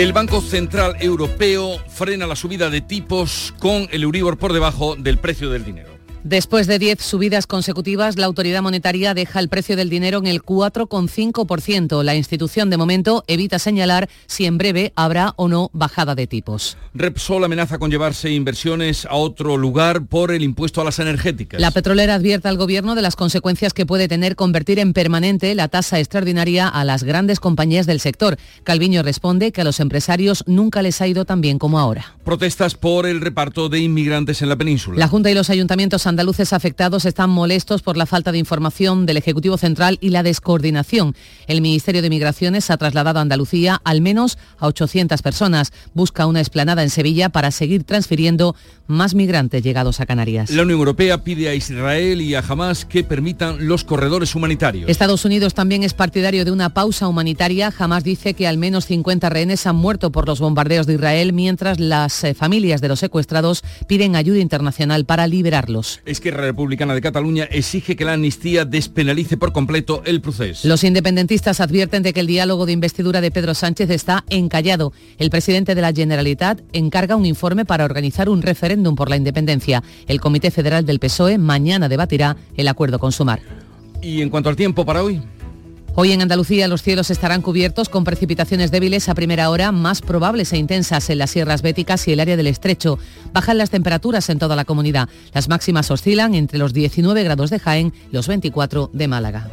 El 0.00 0.14
Banco 0.14 0.40
Central 0.40 0.96
Europeo 0.98 1.76
frena 1.86 2.26
la 2.26 2.34
subida 2.34 2.70
de 2.70 2.80
tipos 2.80 3.52
con 3.58 3.86
el 3.90 4.02
Euribor 4.02 4.38
por 4.38 4.54
debajo 4.54 4.96
del 4.96 5.18
precio 5.18 5.50
del 5.50 5.62
dinero. 5.62 5.89
Después 6.24 6.66
de 6.66 6.78
10 6.78 7.00
subidas 7.00 7.46
consecutivas, 7.46 8.18
la 8.18 8.26
autoridad 8.26 8.60
monetaria 8.60 9.14
deja 9.14 9.40
el 9.40 9.48
precio 9.48 9.74
del 9.74 9.88
dinero 9.88 10.18
en 10.18 10.26
el 10.26 10.42
4,5%. 10.42 12.02
La 12.02 12.14
institución 12.14 12.68
de 12.68 12.76
momento 12.76 13.24
evita 13.26 13.58
señalar 13.58 14.06
si 14.26 14.44
en 14.44 14.58
breve 14.58 14.92
habrá 14.96 15.32
o 15.36 15.48
no 15.48 15.70
bajada 15.72 16.14
de 16.14 16.26
tipos. 16.26 16.76
Repsol 16.92 17.42
amenaza 17.44 17.78
con 17.78 17.90
llevarse 17.90 18.30
inversiones 18.30 19.06
a 19.06 19.14
otro 19.14 19.56
lugar 19.56 20.04
por 20.04 20.30
el 20.30 20.42
impuesto 20.42 20.82
a 20.82 20.84
las 20.84 20.98
energéticas. 20.98 21.58
La 21.58 21.70
petrolera 21.70 22.16
advierte 22.16 22.48
al 22.48 22.58
gobierno 22.58 22.94
de 22.94 23.00
las 23.00 23.16
consecuencias 23.16 23.72
que 23.72 23.86
puede 23.86 24.06
tener 24.06 24.36
convertir 24.36 24.78
en 24.78 24.92
permanente 24.92 25.54
la 25.54 25.68
tasa 25.68 26.00
extraordinaria 26.00 26.68
a 26.68 26.84
las 26.84 27.02
grandes 27.02 27.40
compañías 27.40 27.86
del 27.86 27.98
sector. 27.98 28.36
Calviño 28.64 29.02
responde 29.02 29.52
que 29.52 29.62
a 29.62 29.64
los 29.64 29.80
empresarios 29.80 30.44
nunca 30.46 30.82
les 30.82 31.00
ha 31.00 31.06
ido 31.06 31.24
tan 31.24 31.40
bien 31.40 31.58
como 31.58 31.78
ahora. 31.78 32.14
Protestas 32.24 32.74
por 32.74 33.06
el 33.06 33.22
reparto 33.22 33.70
de 33.70 33.80
inmigrantes 33.80 34.42
en 34.42 34.50
la 34.50 34.56
península. 34.56 34.98
La 34.98 35.08
Junta 35.08 35.30
y 35.30 35.34
los 35.34 35.48
ayuntamientos 35.48 36.06
andaluces 36.10 36.52
afectados 36.52 37.06
están 37.06 37.30
molestos 37.30 37.80
por 37.80 37.96
la 37.96 38.04
falta 38.04 38.32
de 38.32 38.38
información 38.38 39.06
del 39.06 39.16
Ejecutivo 39.16 39.56
Central 39.56 39.96
y 40.00 40.10
la 40.10 40.22
descoordinación. 40.22 41.14
El 41.46 41.62
Ministerio 41.62 42.02
de 42.02 42.10
Migraciones 42.10 42.70
ha 42.70 42.76
trasladado 42.76 43.18
a 43.18 43.22
Andalucía 43.22 43.80
al 43.84 44.00
menos 44.02 44.36
a 44.58 44.66
800 44.66 45.22
personas. 45.22 45.72
Busca 45.94 46.26
una 46.26 46.40
esplanada 46.40 46.82
en 46.82 46.90
Sevilla 46.90 47.30
para 47.30 47.50
seguir 47.50 47.84
transfiriendo 47.84 48.54
más 48.90 49.14
migrantes 49.14 49.62
llegados 49.62 50.00
a 50.00 50.06
Canarias. 50.06 50.50
La 50.50 50.62
Unión 50.62 50.78
Europea 50.78 51.22
pide 51.24 51.48
a 51.48 51.54
Israel 51.54 52.20
y 52.20 52.34
a 52.34 52.40
Hamas 52.40 52.84
que 52.84 53.04
permitan 53.04 53.66
los 53.66 53.84
corredores 53.84 54.34
humanitarios. 54.34 54.90
Estados 54.90 55.24
Unidos 55.24 55.54
también 55.54 55.84
es 55.84 55.94
partidario 55.94 56.44
de 56.44 56.50
una 56.50 56.70
pausa 56.70 57.08
humanitaria. 57.08 57.72
Hamas 57.78 58.04
dice 58.04 58.34
que 58.34 58.46
al 58.46 58.58
menos 58.58 58.86
50 58.86 59.30
rehenes 59.30 59.66
han 59.66 59.76
muerto 59.76 60.10
por 60.10 60.26
los 60.26 60.40
bombardeos 60.40 60.86
de 60.86 60.94
Israel, 60.94 61.32
mientras 61.32 61.78
las 61.78 62.24
eh, 62.24 62.34
familias 62.34 62.80
de 62.80 62.88
los 62.88 62.98
secuestrados 62.98 63.62
piden 63.86 64.16
ayuda 64.16 64.40
internacional 64.40 65.04
para 65.04 65.26
liberarlos. 65.26 66.00
Esquerra 66.04 66.42
Republicana 66.42 66.94
de 66.94 67.00
Cataluña 67.00 67.44
exige 67.44 67.94
que 67.94 68.04
la 68.04 68.14
amnistía 68.14 68.64
despenalice 68.64 69.36
por 69.36 69.52
completo 69.52 70.02
el 70.04 70.20
proceso. 70.20 70.66
Los 70.66 70.82
independentistas 70.82 71.60
advierten 71.60 72.02
de 72.02 72.12
que 72.12 72.20
el 72.20 72.26
diálogo 72.26 72.66
de 72.66 72.72
investidura 72.72 73.20
de 73.20 73.30
Pedro 73.30 73.54
Sánchez 73.54 73.90
está 73.90 74.24
encallado. 74.30 74.92
El 75.18 75.30
presidente 75.30 75.74
de 75.74 75.80
la 75.80 75.92
Generalitat 75.92 76.60
encarga 76.72 77.16
un 77.16 77.26
informe 77.26 77.64
para 77.64 77.84
organizar 77.84 78.28
un 78.28 78.42
referéndum 78.42 78.79
por 78.82 79.10
la 79.10 79.16
independencia. 79.16 79.82
El 80.08 80.20
Comité 80.20 80.50
Federal 80.50 80.84
del 80.84 80.98
PSOE 80.98 81.38
mañana 81.38 81.88
debatirá 81.88 82.36
el 82.56 82.68
acuerdo 82.68 82.98
con 82.98 83.12
Sumar. 83.12 83.40
Y 84.02 84.22
en 84.22 84.30
cuanto 84.30 84.48
al 84.48 84.56
tiempo 84.56 84.84
para 84.84 85.02
hoy. 85.02 85.22
Hoy 85.96 86.12
en 86.12 86.22
Andalucía 86.22 86.68
los 86.68 86.82
cielos 86.82 87.10
estarán 87.10 87.42
cubiertos 87.42 87.88
con 87.88 88.04
precipitaciones 88.04 88.70
débiles 88.70 89.08
a 89.08 89.14
primera 89.14 89.50
hora, 89.50 89.72
más 89.72 90.00
probables 90.00 90.52
e 90.52 90.56
intensas 90.56 91.10
en 91.10 91.18
las 91.18 91.30
sierras 91.30 91.62
béticas 91.62 92.06
y 92.06 92.12
el 92.12 92.20
área 92.20 92.36
del 92.36 92.46
estrecho. 92.46 92.98
Bajan 93.32 93.58
las 93.58 93.70
temperaturas 93.70 94.30
en 94.30 94.38
toda 94.38 94.56
la 94.56 94.64
comunidad. 94.64 95.08
Las 95.34 95.48
máximas 95.48 95.90
oscilan 95.90 96.34
entre 96.34 96.58
los 96.58 96.72
19 96.72 97.24
grados 97.24 97.50
de 97.50 97.58
Jaén 97.58 97.92
y 98.10 98.14
los 98.14 98.28
24 98.28 98.90
de 98.92 99.08
Málaga. 99.08 99.50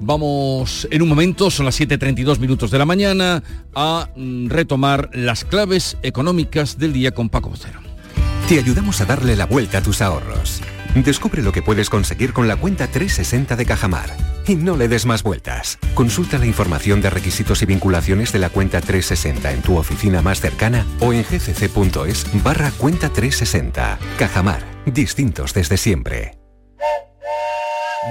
Vamos 0.00 0.86
en 0.90 1.02
un 1.02 1.08
momento, 1.08 1.50
son 1.50 1.66
las 1.66 1.80
7.32 1.80 2.38
minutos 2.38 2.70
de 2.70 2.78
la 2.78 2.84
mañana, 2.84 3.42
a 3.74 4.08
mm, 4.14 4.48
retomar 4.48 5.10
las 5.12 5.44
claves 5.44 5.96
económicas 6.02 6.78
del 6.78 6.92
día 6.92 7.12
con 7.12 7.28
Paco 7.28 7.50
Vocero. 7.50 7.80
Te 8.48 8.58
ayudamos 8.58 9.00
a 9.00 9.06
darle 9.06 9.34
la 9.34 9.46
vuelta 9.46 9.78
a 9.78 9.82
tus 9.82 10.00
ahorros. 10.00 10.62
Descubre 10.94 11.42
lo 11.42 11.52
que 11.52 11.62
puedes 11.62 11.90
conseguir 11.90 12.32
con 12.32 12.48
la 12.48 12.56
cuenta 12.56 12.86
360 12.86 13.56
de 13.56 13.66
Cajamar. 13.66 14.16
Y 14.46 14.54
no 14.54 14.76
le 14.76 14.88
des 14.88 15.04
más 15.04 15.22
vueltas. 15.22 15.78
Consulta 15.94 16.38
la 16.38 16.46
información 16.46 17.00
de 17.02 17.10
requisitos 17.10 17.60
y 17.62 17.66
vinculaciones 17.66 18.32
de 18.32 18.38
la 18.38 18.48
cuenta 18.48 18.80
360 18.80 19.52
en 19.52 19.62
tu 19.62 19.76
oficina 19.76 20.22
más 20.22 20.40
cercana 20.40 20.86
o 21.00 21.12
en 21.12 21.24
gcc.es 21.24 22.26
barra 22.42 22.70
cuenta 22.70 23.08
360. 23.08 23.98
Cajamar. 24.16 24.62
Distintos 24.86 25.52
desde 25.52 25.76
siempre. 25.76 26.38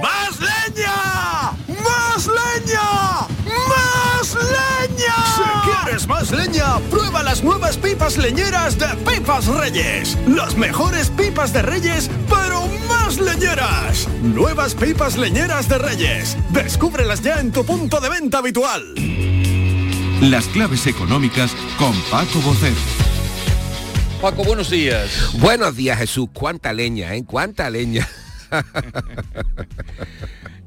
¡Más 0.02 0.38
leña! 0.38 1.52
¡Más 1.68 2.26
leña! 2.26 3.26
¡Más 3.68 4.34
leña! 4.34 5.14
Si 5.34 6.06
leña, 6.30 6.78
prueba 6.90 7.22
las 7.22 7.42
nuevas 7.42 7.76
pipas 7.76 8.16
leñeras 8.16 8.78
de 8.78 8.86
Pipas 9.08 9.46
Reyes. 9.46 10.16
Las 10.26 10.56
mejores 10.56 11.10
pipas 11.10 11.52
de 11.52 11.62
Reyes, 11.62 12.10
pero 12.28 12.66
más 12.88 13.18
leñeras. 13.18 14.08
Nuevas 14.22 14.74
pipas 14.74 15.16
leñeras 15.16 15.68
de 15.68 15.78
Reyes. 15.78 16.36
Descúbrelas 16.50 17.22
ya 17.22 17.40
en 17.40 17.52
tu 17.52 17.64
punto 17.64 18.00
de 18.00 18.08
venta 18.08 18.38
habitual. 18.38 18.94
Las 20.20 20.46
claves 20.46 20.86
económicas 20.86 21.54
con 21.78 21.92
Paco 22.10 22.40
Bocero. 22.40 22.76
Paco, 24.20 24.44
buenos 24.44 24.70
días. 24.70 25.30
Buenos 25.38 25.76
días, 25.76 25.98
Jesús. 25.98 26.28
Cuánta 26.32 26.72
leña, 26.72 27.14
¿eh? 27.14 27.24
Cuánta 27.24 27.68
leña. 27.68 28.08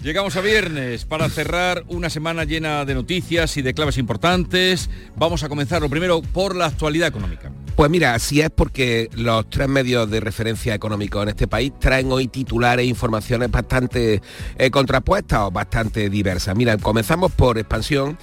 Llegamos 0.02 0.38
a 0.38 0.42
viernes 0.42 1.04
para 1.04 1.28
cerrar 1.28 1.84
una 1.90 2.10
semana 2.10 2.46
llena 2.46 2.86
de 2.86 2.94
noticias 2.94 3.58
y 3.58 3.62
de 3.62 3.74
claves 3.74 3.98
importantes. 3.98 4.90
Vamos 5.18 5.44
a 5.44 5.50
comenzar 5.50 5.82
lo 5.82 5.90
primero 5.90 6.22
por 6.22 6.56
la 6.56 6.68
actualidad 6.68 7.10
económica. 7.10 7.52
Pues 7.76 7.92
mira, 7.92 8.14
así 8.14 8.40
es 8.40 8.50
porque 8.50 9.10
los 9.14 9.50
tres 9.50 9.68
medios 9.68 10.10
de 10.10 10.22
referencia 10.22 10.74
económicos 10.74 11.24
en 11.24 11.30
este 11.30 11.48
país 11.48 11.74
traen 11.80 12.14
hoy 12.14 12.30
titulares 12.30 12.86
e 12.86 12.88
informaciones 12.88 13.52
bastante 13.52 14.22
eh, 14.58 14.72
contrapuestas 14.72 15.40
o 15.42 15.52
bastante 15.52 16.10
diversas. 16.10 16.56
Mira, 16.56 16.78
comenzamos 16.78 17.34
por 17.34 17.58
Expansión, 17.58 18.18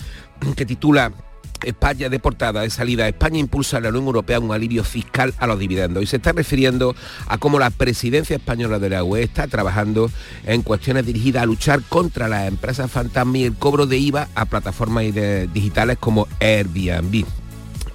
que 0.57 0.65
titula 0.65 1.13
España 1.65 2.09
de 2.09 2.19
portada 2.19 2.63
de 2.63 2.71
salida, 2.71 3.09
España 3.09 3.39
impulsa 3.39 3.79
a 3.79 3.81
la 3.81 3.89
Unión 3.89 4.07
Europea 4.07 4.41
un 4.41 4.53
alivio 4.53 4.85
fiscal 4.85 5.35
a 5.39 5.47
los 5.47 5.59
dividendos 5.59 6.03
y 6.03 6.07
se 6.07 6.17
está 6.17 6.33
refiriendo 6.33 6.95
a 7.27 7.39
cómo 7.39 7.59
la 7.59 7.71
presidencia 7.71 8.37
española 8.37 8.79
de 8.79 8.91
la 8.91 9.05
UE 9.05 9.23
está 9.23 9.47
trabajando 9.47 10.11
en 10.45 10.63
cuestiones 10.63 11.07
dirigidas 11.07 11.43
a 11.43 11.47
luchar 11.47 11.83
contra 11.83 12.29
las 12.29 12.49
empresas 12.49 12.91
fantasma 12.91 13.39
y 13.39 13.45
el 13.45 13.55
cobro 13.55 13.87
de 13.87 13.99
IVA 13.99 14.29
a 14.35 14.45
plataformas 14.45 15.05
digitales 15.53 15.99
como 15.99 16.29
Airbnb. 16.41 17.25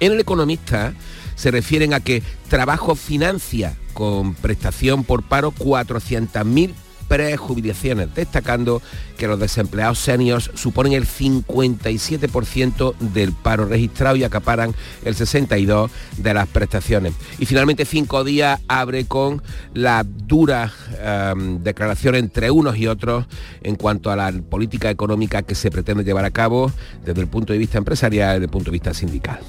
En 0.00 0.12
el 0.12 0.20
economista 0.20 0.94
se 1.34 1.50
refieren 1.50 1.94
a 1.94 2.00
que 2.00 2.22
trabajo 2.48 2.94
financia 2.94 3.76
con 3.94 4.34
prestación 4.34 5.04
por 5.04 5.22
paro 5.22 5.52
400.000 5.52 6.72
prejubilaciones, 7.12 8.14
destacando 8.14 8.80
que 9.18 9.26
los 9.26 9.38
desempleados 9.38 9.98
seniors 9.98 10.50
suponen 10.54 10.94
el 10.94 11.06
57% 11.06 12.96
del 13.00 13.34
paro 13.34 13.66
registrado 13.66 14.16
y 14.16 14.24
acaparan 14.24 14.74
el 15.04 15.14
62% 15.14 15.90
de 16.16 16.32
las 16.32 16.48
prestaciones. 16.48 17.12
Y 17.38 17.44
finalmente 17.44 17.84
cinco 17.84 18.24
días 18.24 18.62
abre 18.66 19.04
con 19.04 19.42
la 19.74 20.04
dura 20.06 20.72
em, 21.02 21.62
declaración 21.62 22.14
entre 22.14 22.50
unos 22.50 22.78
y 22.78 22.86
otros 22.86 23.26
en 23.62 23.76
cuanto 23.76 24.10
a 24.10 24.16
la 24.16 24.32
política 24.32 24.88
económica 24.88 25.42
que 25.42 25.54
se 25.54 25.70
pretende 25.70 26.04
llevar 26.04 26.24
a 26.24 26.30
cabo 26.30 26.72
desde 27.04 27.20
el 27.20 27.26
punto 27.26 27.52
de 27.52 27.58
vista 27.58 27.76
empresarial 27.76 28.30
y 28.30 28.32
desde 28.36 28.44
el 28.46 28.50
punto 28.50 28.70
de 28.70 28.72
vista 28.72 28.94
sindical. 28.94 29.40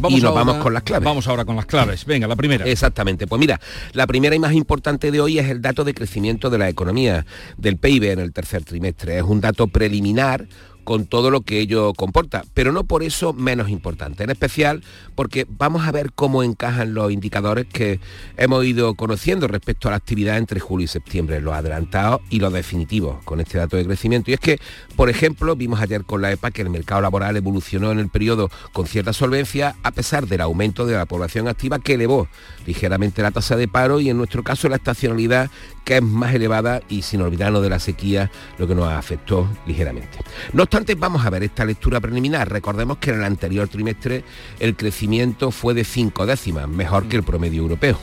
Vamos 0.00 0.18
y 0.18 0.22
nos 0.22 0.30
ahora- 0.30 0.44
vamos 0.44 0.62
con 0.62 0.74
las 0.74 0.82
claves. 0.82 1.04
Vamos 1.04 1.28
ahora 1.28 1.44
con 1.44 1.56
las 1.56 1.66
claves. 1.66 2.04
Venga, 2.04 2.26
la 2.26 2.36
primera. 2.36 2.64
Exactamente. 2.66 3.26
Pues 3.26 3.38
mira, 3.38 3.60
la 3.92 4.06
primera 4.06 4.34
y 4.34 4.38
más 4.38 4.52
importante 4.52 5.10
de 5.10 5.20
hoy 5.20 5.38
es 5.38 5.48
el 5.48 5.60
dato 5.60 5.84
de 5.84 5.94
crecimiento 5.94 6.50
de 6.50 6.58
la 6.58 6.68
economía, 6.68 7.26
del 7.56 7.76
PIB 7.76 8.12
en 8.12 8.18
el 8.18 8.32
tercer 8.32 8.64
trimestre. 8.64 9.18
Es 9.18 9.22
un 9.24 9.40
dato 9.40 9.66
preliminar 9.66 10.46
con 10.84 11.06
todo 11.06 11.30
lo 11.30 11.42
que 11.42 11.60
ello 11.60 11.92
comporta, 11.94 12.44
pero 12.54 12.72
no 12.72 12.84
por 12.84 13.02
eso 13.02 13.32
menos 13.32 13.68
importante, 13.68 14.24
en 14.24 14.30
especial 14.30 14.82
porque 15.14 15.46
vamos 15.48 15.86
a 15.86 15.92
ver 15.92 16.12
cómo 16.12 16.42
encajan 16.42 16.94
los 16.94 17.12
indicadores 17.12 17.66
que 17.66 18.00
hemos 18.36 18.64
ido 18.64 18.94
conociendo 18.94 19.48
respecto 19.48 19.88
a 19.88 19.92
la 19.92 19.96
actividad 19.98 20.38
entre 20.38 20.60
julio 20.60 20.84
y 20.84 20.88
septiembre, 20.88 21.40
los 21.40 21.54
adelantados 21.54 22.20
y 22.30 22.40
los 22.40 22.52
definitivos 22.52 23.22
con 23.24 23.40
este 23.40 23.58
dato 23.58 23.76
de 23.76 23.84
crecimiento. 23.84 24.30
Y 24.30 24.34
es 24.34 24.40
que, 24.40 24.58
por 24.96 25.10
ejemplo, 25.10 25.56
vimos 25.56 25.80
ayer 25.80 26.04
con 26.04 26.22
la 26.22 26.32
EPA 26.32 26.50
que 26.50 26.62
el 26.62 26.70
mercado 26.70 27.00
laboral 27.00 27.36
evolucionó 27.36 27.92
en 27.92 27.98
el 27.98 28.08
periodo 28.08 28.50
con 28.72 28.86
cierta 28.86 29.12
solvencia 29.12 29.76
a 29.82 29.90
pesar 29.92 30.26
del 30.26 30.40
aumento 30.40 30.86
de 30.86 30.96
la 30.96 31.06
población 31.06 31.48
activa 31.48 31.78
que 31.78 31.94
elevó 31.94 32.28
ligeramente 32.66 33.22
la 33.22 33.30
tasa 33.30 33.56
de 33.56 33.68
paro 33.68 34.00
y 34.00 34.10
en 34.10 34.16
nuestro 34.16 34.42
caso 34.42 34.68
la 34.68 34.76
estacionalidad 34.76 35.50
que 35.84 35.96
es 35.96 36.02
más 36.02 36.34
elevada 36.34 36.82
y 36.88 37.02
sin 37.02 37.20
olvidarnos 37.22 37.62
de 37.62 37.70
la 37.70 37.78
sequía, 37.78 38.30
lo 38.58 38.66
que 38.66 38.74
nos 38.74 38.88
afectó 38.88 39.48
ligeramente. 39.66 40.18
No 40.52 40.66
obstante, 40.70 40.94
vamos 40.94 41.26
a 41.26 41.30
ver 41.30 41.42
esta 41.42 41.64
lectura 41.64 41.98
preliminar. 41.98 42.48
Recordemos 42.48 42.98
que 42.98 43.10
en 43.10 43.16
el 43.16 43.24
anterior 43.24 43.66
trimestre 43.66 44.22
el 44.60 44.76
crecimiento 44.76 45.50
fue 45.50 45.74
de 45.74 45.82
cinco 45.82 46.26
décimas, 46.26 46.68
mejor 46.68 47.08
que 47.08 47.16
el 47.16 47.24
promedio 47.24 47.62
europeo. 47.62 47.98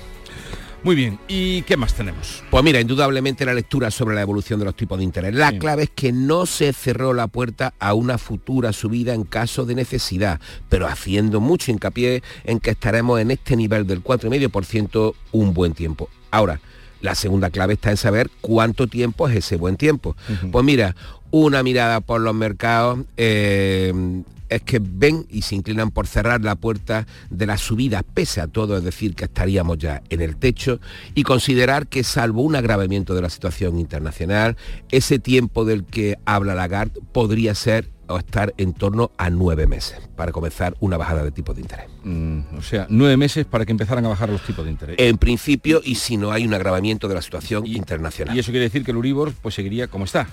Muy 0.83 0.93
bien, 0.93 1.17
¿y 1.29 1.61
qué 1.61 1.77
más 1.77 1.93
tenemos? 1.93 2.43
Pues 2.51 2.65
mira, 2.65 2.81
indudablemente 2.81 3.45
la 3.45 3.53
lectura 3.53 3.89
sobre 3.89 4.15
la 4.15 4.21
evolución 4.21 4.59
de 4.59 4.65
los 4.65 4.75
tipos 4.75 4.97
de 4.97 5.05
interés. 5.05 5.33
La 5.33 5.57
clave 5.57 5.83
es 5.83 5.91
que 5.91 6.11
no 6.11 6.45
se 6.45 6.73
cerró 6.73 7.13
la 7.13 7.27
puerta 7.27 7.73
a 7.79 7.93
una 7.93 8.17
futura 8.17 8.73
subida 8.73 9.13
en 9.13 9.23
caso 9.23 9.65
de 9.65 9.73
necesidad, 9.73 10.41
pero 10.67 10.87
haciendo 10.87 11.39
mucho 11.39 11.71
hincapié 11.71 12.21
en 12.43 12.59
que 12.59 12.71
estaremos 12.71 13.21
en 13.21 13.31
este 13.31 13.55
nivel 13.55 13.87
del 13.87 14.03
4,5% 14.03 15.13
un 15.31 15.53
buen 15.53 15.73
tiempo. 15.73 16.09
Ahora, 16.31 16.59
la 17.01 17.15
segunda 17.15 17.49
clave 17.49 17.73
está 17.73 17.91
en 17.91 17.97
saber 17.97 18.29
cuánto 18.41 18.87
tiempo 18.87 19.27
es 19.27 19.37
ese 19.37 19.55
buen 19.55 19.77
tiempo. 19.77 20.15
Pues 20.51 20.65
mira, 20.65 20.95
una 21.31 21.63
mirada 21.63 22.01
por 22.01 22.21
los 22.21 22.33
mercados 22.33 22.99
eh, 23.17 24.23
es 24.49 24.61
que 24.61 24.79
ven 24.81 25.25
y 25.29 25.41
se 25.41 25.55
inclinan 25.55 25.91
por 25.91 26.07
cerrar 26.07 26.41
la 26.41 26.55
puerta 26.55 27.05
de 27.29 27.45
la 27.45 27.57
subida, 27.57 28.03
pese 28.03 28.41
a 28.41 28.47
todo, 28.47 28.77
es 28.77 28.83
decir, 28.83 29.15
que 29.15 29.25
estaríamos 29.25 29.77
ya 29.77 30.01
en 30.09 30.21
el 30.21 30.37
techo, 30.37 30.79
y 31.15 31.23
considerar 31.23 31.87
que 31.87 32.03
salvo 32.03 32.41
un 32.41 32.55
agravamiento 32.55 33.13
de 33.13 33.21
la 33.21 33.29
situación 33.29 33.77
internacional, 33.77 34.57
ese 34.91 35.19
tiempo 35.19 35.65
del 35.65 35.83
que 35.83 36.17
habla 36.25 36.55
Lagarde 36.55 37.01
podría 37.11 37.55
ser 37.55 37.89
o 38.09 38.17
estar 38.17 38.53
en 38.57 38.73
torno 38.73 39.11
a 39.17 39.29
nueve 39.29 39.67
meses 39.67 39.99
para 40.15 40.31
comenzar 40.31 40.77
una 40.79 40.95
bajada 40.95 41.25
de 41.25 41.31
tipo 41.31 41.53
de 41.53 41.59
interés. 41.59 41.87
Mm, 42.05 42.39
o 42.57 42.61
sea, 42.61 42.87
nueve 42.89 43.17
meses 43.17 43.45
para 43.45 43.65
que 43.65 43.73
empezaran 43.73 44.05
a 44.05 44.09
bajar 44.09 44.29
los 44.29 44.41
tipos 44.43 44.63
de 44.63 44.71
interés. 44.71 44.95
En 44.97 45.17
principio, 45.17 45.81
y 45.83 45.95
si 45.95 46.15
no 46.15 46.31
hay 46.31 46.47
un 46.47 46.53
agravamiento 46.53 47.09
de 47.09 47.15
la 47.15 47.21
situación 47.21 47.67
internacional. 47.67 48.33
Y 48.33 48.39
eso 48.39 48.51
quiere 48.51 48.63
decir 48.63 48.85
que 48.85 48.91
el 48.91 48.97
Uribor 48.97 49.33
pues 49.41 49.55
seguiría 49.55 49.87
como 49.87 50.05
está. 50.05 50.29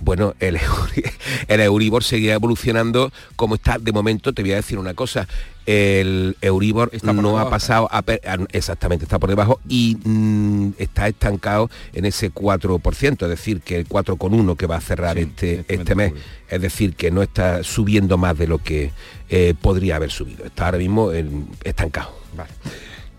Bueno, 0.00 0.34
el, 0.40 0.56
Euri- 0.58 1.10
el 1.48 1.60
Euribor 1.60 2.04
seguirá 2.04 2.34
evolucionando 2.34 3.12
como 3.36 3.54
está 3.54 3.78
de 3.78 3.92
momento. 3.92 4.32
Te 4.32 4.42
voy 4.42 4.52
a 4.52 4.56
decir 4.56 4.78
una 4.78 4.94
cosa. 4.94 5.26
El 5.64 6.36
Euribor 6.42 6.90
no 7.22 7.30
debajo, 7.30 7.48
ha 7.48 7.50
pasado, 7.50 7.88
a 7.90 8.04
exactamente, 8.52 9.04
está 9.04 9.18
por 9.18 9.28
debajo 9.30 9.58
y 9.68 9.96
mm, 10.04 10.74
está 10.78 11.08
estancado 11.08 11.68
en 11.92 12.04
ese 12.04 12.30
4%, 12.32 13.22
es 13.24 13.28
decir, 13.28 13.60
que 13.62 13.76
el 13.76 13.88
4,1 13.88 14.56
que 14.56 14.66
va 14.66 14.76
a 14.76 14.80
cerrar 14.80 15.18
este, 15.18 15.64
este 15.66 15.94
mes, 15.96 16.12
es 16.50 16.60
decir, 16.62 16.94
que 16.94 17.10
no 17.10 17.20
está 17.20 17.64
subiendo 17.64 18.16
más 18.16 18.38
de 18.38 18.46
lo 18.46 18.58
que 18.58 18.92
eh, 19.28 19.54
podría 19.60 19.96
haber 19.96 20.12
subido. 20.12 20.44
Está 20.44 20.66
ahora 20.66 20.78
mismo 20.78 21.10
en- 21.12 21.48
estancado. 21.64 22.14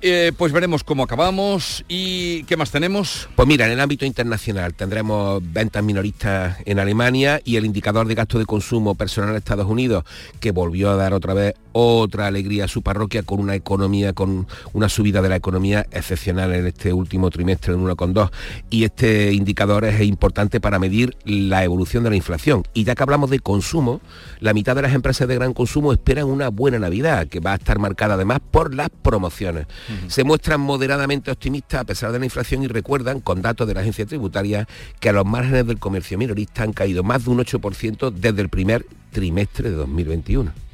Eh, 0.02 0.32
pues 0.38 0.52
veremos 0.52 0.84
cómo 0.84 1.04
acabamos 1.04 1.84
y 1.88 2.44
qué 2.44 2.56
más 2.56 2.70
tenemos. 2.70 3.30
Pues 3.36 3.48
mira, 3.48 3.66
en 3.66 3.72
el 3.72 3.80
ámbito 3.80 4.06
internacional 4.06 4.76
tendremos 4.76 5.42
ventas 5.44 5.84
minoristas 5.84 6.58
en 6.66 6.80
Alemania 6.80 7.42
y 7.44 7.56
el 7.56 7.66
indicador 7.66 8.08
de 8.08 8.14
gasto 8.14 8.38
de 8.38 8.46
consumo 8.46 8.94
personal 8.94 9.32
en 9.32 9.38
Estados 9.38 9.66
Unidos, 9.66 10.04
que 10.40 10.52
volvió 10.52 10.92
a 10.92 10.96
dar 10.96 11.14
otra 11.14 11.34
vez 11.34 11.56
otra 11.78 12.28
alegría 12.28 12.66
a 12.66 12.68
su 12.68 12.82
parroquia 12.82 13.24
con 13.24 13.40
una 13.40 13.56
economía, 13.56 14.14
con 14.14 14.48
una 14.74 14.90
subida 14.90 15.22
de 15.22 15.30
la 15.30 15.36
economía 15.36 15.86
excepcional 15.92 16.54
en 16.54 16.66
este 16.66 16.92
último 16.92 17.30
trimestre 17.30 17.74
en 17.74 17.86
1,2. 17.86 18.32
Y 18.70 18.84
este 18.84 19.32
indicador 19.34 19.86
es 19.86 20.02
importante 20.02 20.60
para 20.60 20.80
medir 20.80 21.16
la 21.24 21.64
evolución 21.64 22.04
de 22.04 22.10
la 22.10 22.16
inflación. 22.16 22.64
Y 22.74 22.84
ya 22.84 22.96
que 22.96 23.04
hablamos 23.04 23.30
de 23.30 23.40
consumo, 23.40 24.02
la 24.40 24.54
mitad 24.54 24.76
de 24.76 24.82
las 24.82 24.94
empresas 24.94 25.28
de 25.28 25.36
gran 25.36 25.54
consumo 25.54 25.94
esperan 25.94 26.26
una 26.26 26.50
buena 26.50 26.80
Navidad, 26.80 27.28
que 27.28 27.40
va 27.40 27.54
a 27.54 27.56
estar 27.56 27.78
marcada 27.80 28.16
además 28.16 28.40
por 28.52 28.74
las 28.74 28.90
promociones. 28.90 29.68
Se 30.08 30.24
muestran 30.24 30.62
moderadamente 30.62 31.32
optimistas 31.32 31.82
a 31.82 31.86
pesar 31.86 32.12
de 32.12 32.20
la 32.20 32.26
inflación 32.26 32.64
y 32.64 32.68
recuerdan, 32.68 33.20
con 33.20 33.42
datos 33.42 33.68
de 33.68 33.76
la 33.76 33.82
agencia 33.82 34.06
tributaria, 34.06 34.68
que 35.00 35.10
a 35.10 35.14
los 35.14 35.26
márgenes 35.26 35.68
del 35.68 35.80
comercio 35.80 36.18
minorista 36.18 36.64
han 36.64 36.74
caído 36.74 37.04
más 37.04 37.26
de 37.26 37.32
un 37.32 37.38
8% 37.40 38.12
desde 38.12 38.42
el 38.42 38.50
primer 38.50 38.86
trimestre 39.12 39.70
de 39.70 39.76
2021. 39.76 40.67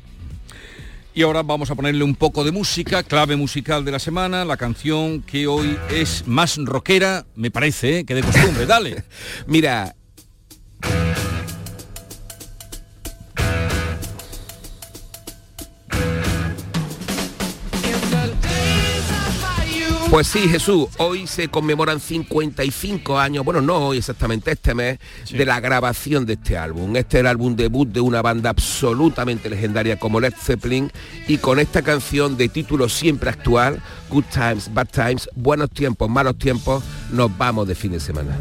Y 1.15 1.21
ahora 1.21 1.43
vamos 1.43 1.69
a 1.69 1.75
ponerle 1.75 2.03
un 2.03 2.15
poco 2.15 2.43
de 2.43 2.51
música, 2.51 3.03
clave 3.03 3.35
musical 3.35 3.85
de 3.85 3.91
la 3.91 3.99
semana, 3.99 4.45
la 4.45 4.57
canción 4.57 5.21
que 5.21 5.45
hoy 5.45 5.77
es 5.91 6.27
más 6.27 6.57
rockera, 6.57 7.25
me 7.35 7.51
parece, 7.51 7.99
¿eh? 7.99 8.05
que 8.05 8.15
de 8.15 8.23
costumbre. 8.23 8.65
Dale. 8.65 9.03
Mira, 9.47 9.95
Pues 20.13 20.27
sí, 20.27 20.47
Jesús, 20.47 20.89
hoy 20.99 21.25
se 21.25 21.47
conmemoran 21.47 21.99
55 21.99 23.17
años, 23.17 23.43
bueno, 23.43 23.61
no 23.61 23.77
hoy 23.77 23.97
exactamente, 23.97 24.51
este 24.51 24.75
mes, 24.75 24.99
de 25.31 25.43
la 25.43 25.59
grabación 25.59 26.27
de 26.27 26.33
este 26.33 26.55
álbum. 26.55 26.95
Este 26.95 27.17
es 27.17 27.21
el 27.21 27.25
álbum 27.25 27.55
debut 27.55 27.89
de 27.89 27.99
una 27.99 28.21
banda 28.21 28.51
absolutamente 28.51 29.49
legendaria 29.49 29.97
como 29.97 30.19
Led 30.19 30.35
Zeppelin 30.39 30.91
y 31.27 31.39
con 31.39 31.57
esta 31.57 31.81
canción 31.81 32.37
de 32.37 32.47
título 32.47 32.89
siempre 32.89 33.31
actual, 33.31 33.81
Good 34.11 34.25
Times, 34.31 34.71
Bad 34.71 34.89
Times, 34.89 35.29
buenos 35.33 35.71
tiempos, 35.71 36.07
malos 36.11 36.37
tiempos, 36.37 36.83
nos 37.11 37.35
vamos 37.35 37.67
de 37.67 37.73
fin 37.73 37.93
de 37.93 37.99
semana. 37.99 38.37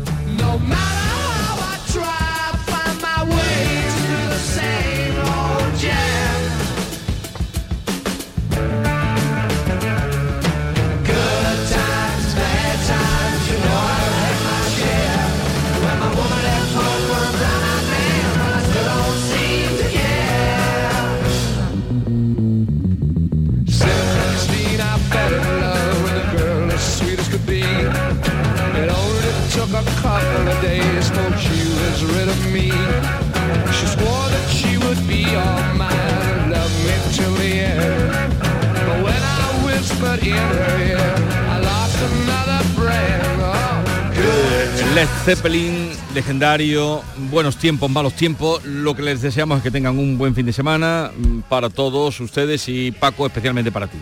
Zeppelin, 45.24 45.90
legendario, 46.14 47.00
buenos 47.30 47.56
tiempos, 47.56 47.88
malos 47.88 48.14
tiempos. 48.14 48.64
Lo 48.64 48.96
que 48.96 49.02
les 49.02 49.22
deseamos 49.22 49.58
es 49.58 49.62
que 49.62 49.70
tengan 49.70 49.96
un 49.96 50.18
buen 50.18 50.34
fin 50.34 50.44
de 50.44 50.52
semana 50.52 51.12
mm, 51.16 51.42
para 51.42 51.70
todos 51.70 52.18
ustedes 52.18 52.68
y 52.68 52.90
Paco, 52.90 53.26
especialmente 53.26 53.70
para 53.70 53.86
ti. 53.86 53.98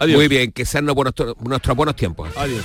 Adiós. 0.00 0.16
Muy 0.16 0.28
bien, 0.28 0.52
que 0.52 0.64
sean 0.64 0.86
nuestros 0.86 1.76
buenos 1.76 1.96
tiempos. 1.96 2.30
Adiós. 2.36 2.64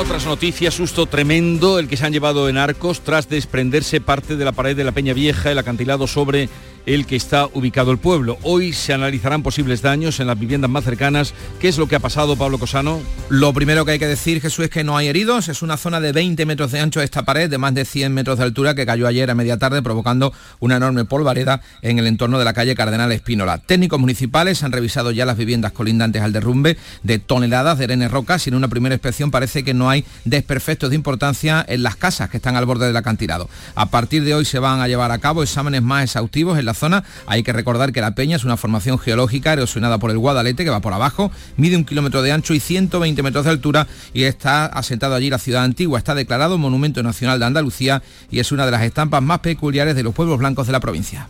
Otras 0.00 0.24
noticias, 0.24 0.72
susto 0.72 1.04
tremendo 1.04 1.78
el 1.78 1.86
que 1.86 1.98
se 1.98 2.06
han 2.06 2.12
llevado 2.14 2.48
en 2.48 2.56
Arcos 2.56 3.02
tras 3.02 3.28
desprenderse 3.28 4.00
parte 4.00 4.36
de 4.36 4.46
la 4.46 4.52
pared 4.52 4.74
de 4.74 4.82
la 4.82 4.92
Peña 4.92 5.12
Vieja, 5.12 5.52
el 5.52 5.58
acantilado 5.58 6.06
sobre 6.06 6.48
el 6.86 7.06
que 7.06 7.16
está 7.16 7.46
ubicado 7.46 7.90
el 7.90 7.98
pueblo. 7.98 8.38
Hoy 8.42 8.72
se 8.72 8.92
analizarán 8.92 9.42
posibles 9.42 9.82
daños 9.82 10.20
en 10.20 10.26
las 10.26 10.38
viviendas 10.38 10.70
más 10.70 10.84
cercanas. 10.84 11.34
¿Qué 11.60 11.68
es 11.68 11.78
lo 11.78 11.86
que 11.86 11.96
ha 11.96 12.00
pasado, 12.00 12.36
Pablo 12.36 12.58
Cosano? 12.58 13.00
Lo 13.28 13.52
primero 13.52 13.84
que 13.84 13.92
hay 13.92 13.98
que 13.98 14.06
decir, 14.06 14.40
Jesús, 14.40 14.66
es 14.66 14.70
que 14.70 14.84
no 14.84 14.96
hay 14.96 15.08
heridos. 15.08 15.48
Es 15.48 15.62
una 15.62 15.76
zona 15.76 16.00
de 16.00 16.12
20 16.12 16.46
metros 16.46 16.72
de 16.72 16.80
ancho 16.80 17.00
esta 17.00 17.24
pared, 17.24 17.50
de 17.50 17.58
más 17.58 17.74
de 17.74 17.84
100 17.84 18.12
metros 18.12 18.38
de 18.38 18.44
altura, 18.44 18.74
que 18.74 18.86
cayó 18.86 19.06
ayer 19.06 19.30
a 19.30 19.34
media 19.34 19.58
tarde, 19.58 19.82
provocando 19.82 20.32
una 20.58 20.76
enorme 20.76 21.04
polvareda 21.04 21.60
en 21.82 21.98
el 21.98 22.06
entorno 22.06 22.38
de 22.38 22.44
la 22.44 22.52
calle 22.52 22.74
Cardenal 22.74 23.12
Espínola. 23.12 23.58
Técnicos 23.58 24.00
municipales 24.00 24.62
han 24.62 24.72
revisado 24.72 25.10
ya 25.10 25.26
las 25.26 25.36
viviendas 25.36 25.72
colindantes 25.72 26.22
al 26.22 26.32
derrumbe 26.32 26.76
de 27.02 27.18
toneladas 27.18 27.78
de 27.78 27.84
arenas 27.84 28.10
rocas 28.10 28.46
y 28.46 28.50
en 28.50 28.56
una 28.56 28.68
primera 28.68 28.94
inspección 28.94 29.30
parece 29.30 29.64
que 29.64 29.74
no 29.74 29.90
hay 29.90 30.04
desperfectos 30.24 30.90
de 30.90 30.96
importancia 30.96 31.64
en 31.68 31.82
las 31.82 31.96
casas 31.96 32.30
que 32.30 32.38
están 32.38 32.56
al 32.56 32.66
borde 32.66 32.86
del 32.86 32.96
acantilado. 32.96 33.48
A 33.74 33.86
partir 33.86 34.24
de 34.24 34.34
hoy 34.34 34.44
se 34.44 34.58
van 34.58 34.80
a 34.80 34.88
llevar 34.88 35.12
a 35.12 35.18
cabo 35.18 35.42
exámenes 35.42 35.82
más 35.82 36.04
exhaustivos 36.04 36.58
en 36.58 36.64
la 36.66 36.69
zona. 36.74 37.04
Hay 37.26 37.42
que 37.42 37.52
recordar 37.52 37.92
que 37.92 38.00
la 38.00 38.14
Peña 38.14 38.36
es 38.36 38.44
una 38.44 38.56
formación 38.56 38.98
geológica 38.98 39.52
erosionada 39.52 39.98
por 39.98 40.10
el 40.10 40.18
Guadalete 40.18 40.64
que 40.64 40.70
va 40.70 40.80
por 40.80 40.92
abajo, 40.92 41.30
mide 41.56 41.76
un 41.76 41.84
kilómetro 41.84 42.22
de 42.22 42.32
ancho 42.32 42.54
y 42.54 42.60
120 42.60 43.22
metros 43.22 43.44
de 43.44 43.50
altura 43.50 43.86
y 44.12 44.24
está 44.24 44.66
asentado 44.66 45.14
allí 45.14 45.30
la 45.30 45.38
ciudad 45.38 45.64
antigua. 45.64 45.98
Está 45.98 46.14
declarado 46.14 46.58
Monumento 46.58 47.02
Nacional 47.02 47.38
de 47.38 47.46
Andalucía 47.46 48.02
y 48.30 48.40
es 48.40 48.52
una 48.52 48.66
de 48.66 48.72
las 48.72 48.82
estampas 48.82 49.22
más 49.22 49.40
peculiares 49.40 49.94
de 49.94 50.02
los 50.02 50.14
pueblos 50.14 50.38
blancos 50.38 50.66
de 50.66 50.72
la 50.72 50.80
provincia. 50.80 51.28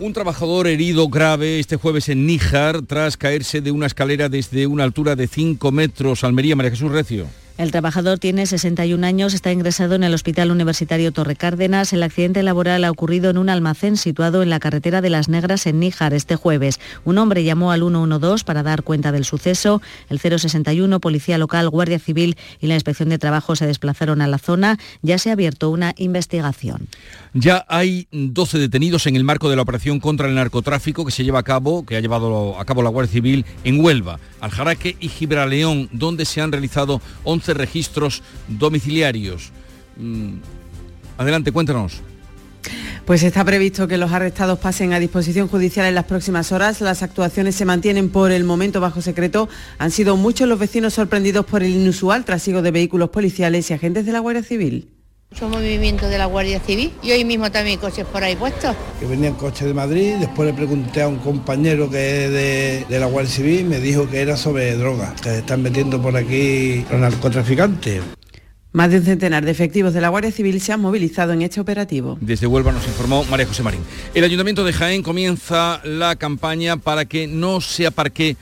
Un 0.00 0.12
trabajador 0.12 0.68
herido 0.68 1.08
grave 1.08 1.58
este 1.58 1.74
jueves 1.74 2.08
en 2.08 2.24
Níjar 2.24 2.82
tras 2.82 3.16
caerse 3.16 3.60
de 3.60 3.72
una 3.72 3.86
escalera 3.86 4.28
desde 4.28 4.68
una 4.68 4.84
altura 4.84 5.16
de 5.16 5.26
5 5.26 5.72
metros. 5.72 6.22
Almería, 6.22 6.54
María 6.54 6.70
Jesús 6.70 6.92
Recio. 6.92 7.26
El 7.58 7.72
trabajador 7.72 8.20
tiene 8.20 8.46
61 8.46 9.04
años, 9.04 9.34
está 9.34 9.50
ingresado 9.50 9.96
en 9.96 10.04
el 10.04 10.14
Hospital 10.14 10.52
Universitario 10.52 11.10
Torre 11.10 11.34
Cárdenas. 11.34 11.92
El 11.92 12.04
accidente 12.04 12.44
laboral 12.44 12.84
ha 12.84 12.90
ocurrido 12.92 13.30
en 13.30 13.36
un 13.36 13.50
almacén 13.50 13.96
situado 13.96 14.44
en 14.44 14.50
la 14.50 14.60
carretera 14.60 15.00
de 15.00 15.10
Las 15.10 15.28
Negras 15.28 15.66
en 15.66 15.80
Níjar 15.80 16.14
este 16.14 16.36
jueves. 16.36 16.78
Un 17.04 17.18
hombre 17.18 17.42
llamó 17.42 17.72
al 17.72 17.80
112 17.80 18.44
para 18.44 18.62
dar 18.62 18.84
cuenta 18.84 19.10
del 19.10 19.24
suceso. 19.24 19.82
El 20.08 20.20
061, 20.20 21.00
Policía 21.00 21.36
Local, 21.36 21.68
Guardia 21.68 21.98
Civil 21.98 22.36
y 22.60 22.68
la 22.68 22.74
Inspección 22.74 23.08
de 23.08 23.18
Trabajo 23.18 23.56
se 23.56 23.66
desplazaron 23.66 24.22
a 24.22 24.28
la 24.28 24.38
zona. 24.38 24.78
Ya 25.02 25.18
se 25.18 25.30
ha 25.30 25.32
abierto 25.32 25.70
una 25.70 25.94
investigación. 25.96 26.86
Ya 27.34 27.66
hay 27.68 28.06
12 28.12 28.58
detenidos 28.58 29.08
en 29.08 29.16
el 29.16 29.24
marco 29.24 29.50
de 29.50 29.56
la 29.56 29.62
operación 29.62 29.98
contra 29.98 30.28
el 30.28 30.36
narcotráfico 30.36 31.04
que 31.04 31.10
se 31.10 31.24
lleva 31.24 31.40
a 31.40 31.42
cabo, 31.42 31.84
que 31.84 31.96
ha 31.96 32.00
llevado 32.00 32.56
a 32.56 32.64
cabo 32.64 32.84
la 32.84 32.90
Guardia 32.90 33.12
Civil 33.14 33.44
en 33.64 33.84
Huelva, 33.84 34.20
Aljaraque 34.40 34.96
y 35.00 35.08
Gibraleón, 35.08 35.88
donde 35.90 36.24
se 36.24 36.40
han 36.40 36.52
realizado 36.52 37.02
11 37.24 37.47
registros 37.54 38.22
domiciliarios. 38.48 39.50
Mm, 39.96 40.36
Adelante, 41.18 41.50
cuéntanos. 41.50 42.00
Pues 43.04 43.22
está 43.24 43.44
previsto 43.44 43.88
que 43.88 43.98
los 43.98 44.12
arrestados 44.12 44.58
pasen 44.58 44.92
a 44.92 45.00
disposición 45.00 45.48
judicial 45.48 45.86
en 45.86 45.94
las 45.94 46.04
próximas 46.04 46.52
horas. 46.52 46.80
Las 46.80 47.02
actuaciones 47.02 47.56
se 47.56 47.64
mantienen 47.64 48.08
por 48.08 48.30
el 48.30 48.44
momento 48.44 48.80
bajo 48.80 49.02
secreto. 49.02 49.48
Han 49.78 49.90
sido 49.90 50.16
muchos 50.16 50.48
los 50.48 50.58
vecinos 50.58 50.94
sorprendidos 50.94 51.44
por 51.44 51.62
el 51.62 51.70
inusual 51.70 52.24
trasiego 52.24 52.62
de 52.62 52.70
vehículos 52.70 53.10
policiales 53.10 53.68
y 53.70 53.74
agentes 53.74 54.06
de 54.06 54.12
la 54.12 54.20
Guardia 54.20 54.44
Civil. 54.44 54.88
Mucho 55.30 55.48
movimiento 55.50 56.08
de 56.08 56.16
la 56.16 56.24
Guardia 56.24 56.58
Civil 56.58 56.90
y 57.02 57.12
hoy 57.12 57.22
mismo 57.22 57.50
también 57.50 57.78
coches 57.78 58.06
por 58.06 58.24
ahí 58.24 58.34
puestos. 58.34 58.74
Que 58.98 59.04
venían 59.04 59.34
coches 59.34 59.68
de 59.68 59.74
Madrid, 59.74 60.14
después 60.18 60.48
le 60.48 60.54
pregunté 60.54 61.02
a 61.02 61.08
un 61.08 61.18
compañero 61.18 61.90
que 61.90 62.24
es 62.24 62.30
de, 62.32 62.86
de 62.88 62.98
la 62.98 63.06
Guardia 63.06 63.30
Civil 63.30 63.60
y 63.60 63.64
me 63.64 63.78
dijo 63.78 64.08
que 64.08 64.22
era 64.22 64.38
sobre 64.38 64.74
drogas, 64.74 65.20
que 65.20 65.28
se 65.28 65.38
están 65.40 65.62
metiendo 65.62 66.00
por 66.00 66.16
aquí 66.16 66.84
los 66.90 66.98
narcotraficantes. 66.98 68.02
Más 68.72 68.90
de 68.90 68.98
un 68.98 69.04
centenar 69.04 69.44
de 69.44 69.50
efectivos 69.50 69.92
de 69.92 70.00
la 70.00 70.08
Guardia 70.08 70.32
Civil 70.32 70.60
se 70.62 70.72
han 70.72 70.80
movilizado 70.80 71.34
en 71.34 71.42
este 71.42 71.60
operativo. 71.60 72.16
Desde 72.22 72.46
Huelva 72.46 72.72
nos 72.72 72.86
informó 72.86 73.22
María 73.24 73.46
José 73.46 73.62
Marín. 73.62 73.80
El 74.14 74.24
Ayuntamiento 74.24 74.64
de 74.64 74.72
Jaén 74.72 75.02
comienza 75.02 75.82
la 75.84 76.16
campaña 76.16 76.78
para 76.78 77.04
que 77.04 77.26
no 77.26 77.60
se 77.60 77.86
aparque 77.86 78.36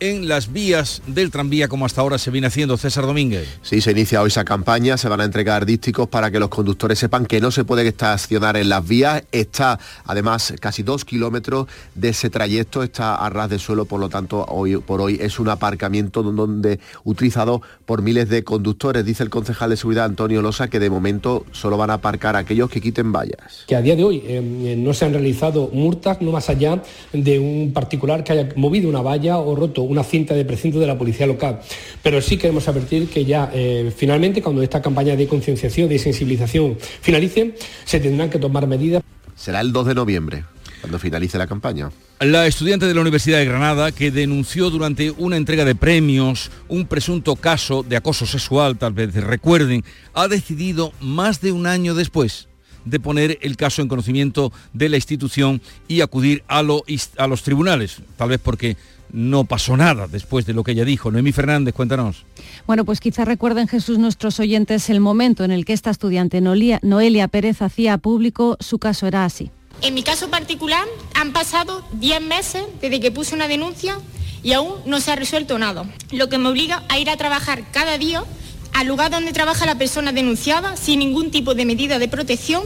en 0.00 0.28
las 0.28 0.52
vías 0.52 1.02
del 1.06 1.30
tranvía 1.30 1.68
como 1.68 1.86
hasta 1.86 2.00
ahora 2.00 2.18
se 2.18 2.30
viene 2.30 2.48
haciendo. 2.48 2.76
César 2.76 3.06
Domínguez. 3.06 3.58
Sí, 3.62 3.80
se 3.80 3.92
inicia 3.92 4.20
hoy 4.20 4.28
esa 4.28 4.44
campaña, 4.44 4.96
se 4.96 5.08
van 5.08 5.20
a 5.20 5.24
entregar 5.24 5.64
dísticos 5.64 6.08
para 6.08 6.30
que 6.30 6.38
los 6.38 6.48
conductores 6.48 6.98
sepan 6.98 7.26
que 7.26 7.40
no 7.40 7.50
se 7.50 7.64
puede 7.64 7.86
estacionar 7.86 8.56
en 8.56 8.68
las 8.68 8.86
vías. 8.86 9.24
Está 9.32 9.78
además 10.04 10.54
casi 10.60 10.82
dos 10.82 11.04
kilómetros 11.04 11.66
de 11.94 12.10
ese 12.10 12.30
trayecto, 12.30 12.82
está 12.82 13.16
a 13.16 13.30
ras 13.30 13.48
de 13.48 13.58
suelo, 13.58 13.86
por 13.86 14.00
lo 14.00 14.08
tanto 14.08 14.44
hoy 14.48 14.76
por 14.76 15.00
hoy 15.00 15.18
es 15.20 15.38
un 15.38 15.48
aparcamiento 15.48 16.22
donde 16.22 16.80
utilizado 17.04 17.62
por 17.84 18.02
miles 18.02 18.28
de 18.28 18.44
conductores. 18.44 19.04
Dice 19.04 19.22
el 19.22 19.30
concejal 19.30 19.70
de 19.70 19.76
seguridad 19.76 20.04
Antonio 20.04 20.42
Losa 20.42 20.68
que 20.68 20.78
de 20.78 20.90
momento 20.90 21.46
solo 21.52 21.76
van 21.76 21.90
a 21.90 21.94
aparcar 21.94 22.36
aquellos 22.36 22.68
que 22.70 22.80
quiten 22.80 23.12
vallas. 23.12 23.64
Que 23.66 23.76
a 23.76 23.82
día 23.82 23.96
de 23.96 24.04
hoy 24.04 24.22
eh, 24.26 24.74
no 24.76 24.92
se 24.92 25.04
han 25.04 25.12
realizado 25.12 25.70
multas 25.72 26.20
no 26.20 26.32
más 26.32 26.50
allá 26.50 26.82
de 27.12 27.38
un 27.38 27.72
particular 27.72 28.24
que 28.24 28.32
haya 28.32 28.48
movido 28.56 28.88
una 28.88 29.00
valla 29.00 29.38
o 29.38 29.54
roto 29.54 29.85
una 29.86 30.04
cinta 30.04 30.34
de 30.34 30.44
precinto 30.44 30.78
de 30.78 30.86
la 30.86 30.98
policía 30.98 31.26
local. 31.26 31.60
Pero 32.02 32.20
sí 32.20 32.36
queremos 32.36 32.68
advertir 32.68 33.08
que 33.08 33.24
ya 33.24 33.50
eh, 33.52 33.92
finalmente 33.96 34.42
cuando 34.42 34.62
esta 34.62 34.82
campaña 34.82 35.16
de 35.16 35.26
concienciación, 35.26 35.88
de 35.88 35.98
sensibilización 35.98 36.76
finalice, 37.00 37.54
se 37.84 38.00
tendrán 38.00 38.30
que 38.30 38.38
tomar 38.38 38.66
medidas. 38.66 39.02
Será 39.34 39.60
el 39.60 39.72
2 39.72 39.86
de 39.86 39.94
noviembre, 39.94 40.44
cuando 40.80 40.98
finalice 40.98 41.38
la 41.38 41.46
campaña. 41.46 41.90
La 42.20 42.46
estudiante 42.46 42.86
de 42.86 42.94
la 42.94 43.02
Universidad 43.02 43.38
de 43.38 43.44
Granada 43.44 43.92
que 43.92 44.10
denunció 44.10 44.70
durante 44.70 45.10
una 45.10 45.36
entrega 45.36 45.66
de 45.66 45.74
premios 45.74 46.50
un 46.66 46.86
presunto 46.86 47.36
caso 47.36 47.82
de 47.82 47.96
acoso 47.96 48.24
sexual, 48.24 48.78
tal 48.78 48.94
vez 48.94 49.12
recuerden, 49.14 49.84
ha 50.14 50.26
decidido 50.26 50.92
más 51.00 51.42
de 51.42 51.52
un 51.52 51.66
año 51.66 51.94
después 51.94 52.48
de 52.86 53.00
poner 53.00 53.38
el 53.42 53.56
caso 53.56 53.82
en 53.82 53.88
conocimiento 53.88 54.52
de 54.72 54.88
la 54.88 54.96
institución 54.96 55.60
y 55.88 56.00
acudir 56.00 56.42
a, 56.48 56.62
lo, 56.62 56.84
a 57.18 57.26
los 57.26 57.42
tribunales, 57.42 57.98
tal 58.16 58.30
vez 58.30 58.40
porque 58.42 58.78
no 59.12 59.44
pasó 59.44 59.76
nada 59.76 60.06
después 60.06 60.46
de 60.46 60.52
lo 60.52 60.64
que 60.64 60.72
ella 60.72 60.84
dijo. 60.84 61.10
Noemí 61.10 61.32
Fernández, 61.32 61.74
cuéntanos. 61.74 62.24
Bueno, 62.66 62.84
pues 62.84 63.00
quizá 63.00 63.24
recuerden, 63.24 63.68
Jesús, 63.68 63.98
nuestros 63.98 64.40
oyentes, 64.40 64.90
el 64.90 65.00
momento 65.00 65.44
en 65.44 65.50
el 65.50 65.64
que 65.64 65.72
esta 65.72 65.90
estudiante 65.90 66.40
Noelia, 66.40 66.80
Noelia 66.82 67.28
Pérez 67.28 67.62
hacía 67.62 67.98
público 67.98 68.56
su 68.60 68.78
caso 68.78 69.06
era 69.06 69.24
así. 69.24 69.50
En 69.82 69.94
mi 69.94 70.02
caso 70.02 70.30
particular 70.30 70.86
han 71.14 71.32
pasado 71.32 71.84
10 71.92 72.22
meses 72.22 72.62
desde 72.80 73.00
que 73.00 73.10
puse 73.10 73.34
una 73.34 73.46
denuncia 73.46 73.98
y 74.42 74.52
aún 74.52 74.74
no 74.86 75.00
se 75.00 75.12
ha 75.12 75.16
resuelto 75.16 75.58
nada, 75.58 75.84
lo 76.12 76.28
que 76.28 76.38
me 76.38 76.48
obliga 76.48 76.84
a 76.88 76.98
ir 76.98 77.10
a 77.10 77.16
trabajar 77.16 77.64
cada 77.72 77.98
día 77.98 78.24
al 78.72 78.86
lugar 78.86 79.10
donde 79.10 79.32
trabaja 79.32 79.66
la 79.66 79.76
persona 79.76 80.12
denunciada 80.12 80.76
sin 80.76 80.98
ningún 80.98 81.30
tipo 81.30 81.54
de 81.54 81.64
medida 81.64 81.98
de 81.98 82.08
protección, 82.08 82.62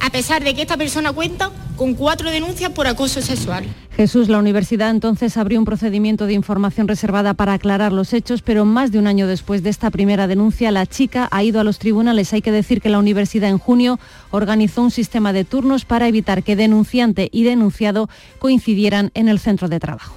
a 0.00 0.10
pesar 0.10 0.42
de 0.44 0.54
que 0.54 0.62
esta 0.62 0.76
persona 0.76 1.12
cuenta 1.12 1.50
con 1.76 1.94
cuatro 1.94 2.30
denuncias 2.30 2.70
por 2.70 2.86
acoso 2.86 3.20
sexual. 3.20 3.64
Jesús, 3.96 4.28
la 4.28 4.38
universidad 4.38 4.90
entonces 4.90 5.36
abrió 5.36 5.58
un 5.58 5.64
procedimiento 5.64 6.26
de 6.26 6.32
información 6.32 6.88
reservada 6.88 7.34
para 7.34 7.52
aclarar 7.52 7.92
los 7.92 8.12
hechos, 8.12 8.42
pero 8.42 8.64
más 8.64 8.90
de 8.90 8.98
un 8.98 9.06
año 9.06 9.26
después 9.26 9.62
de 9.62 9.70
esta 9.70 9.90
primera 9.90 10.26
denuncia, 10.26 10.72
la 10.72 10.86
chica 10.86 11.28
ha 11.30 11.44
ido 11.44 11.60
a 11.60 11.64
los 11.64 11.78
tribunales. 11.78 12.32
Hay 12.32 12.42
que 12.42 12.50
decir 12.52 12.80
que 12.80 12.88
la 12.88 12.98
universidad 12.98 13.50
en 13.50 13.58
junio 13.58 14.00
organizó 14.30 14.82
un 14.82 14.90
sistema 14.90 15.32
de 15.32 15.44
turnos 15.44 15.84
para 15.84 16.08
evitar 16.08 16.42
que 16.42 16.56
denunciante 16.56 17.28
y 17.30 17.44
denunciado 17.44 18.08
coincidieran 18.40 19.10
en 19.14 19.28
el 19.28 19.38
centro 19.38 19.68
de 19.68 19.78
trabajo. 19.78 20.16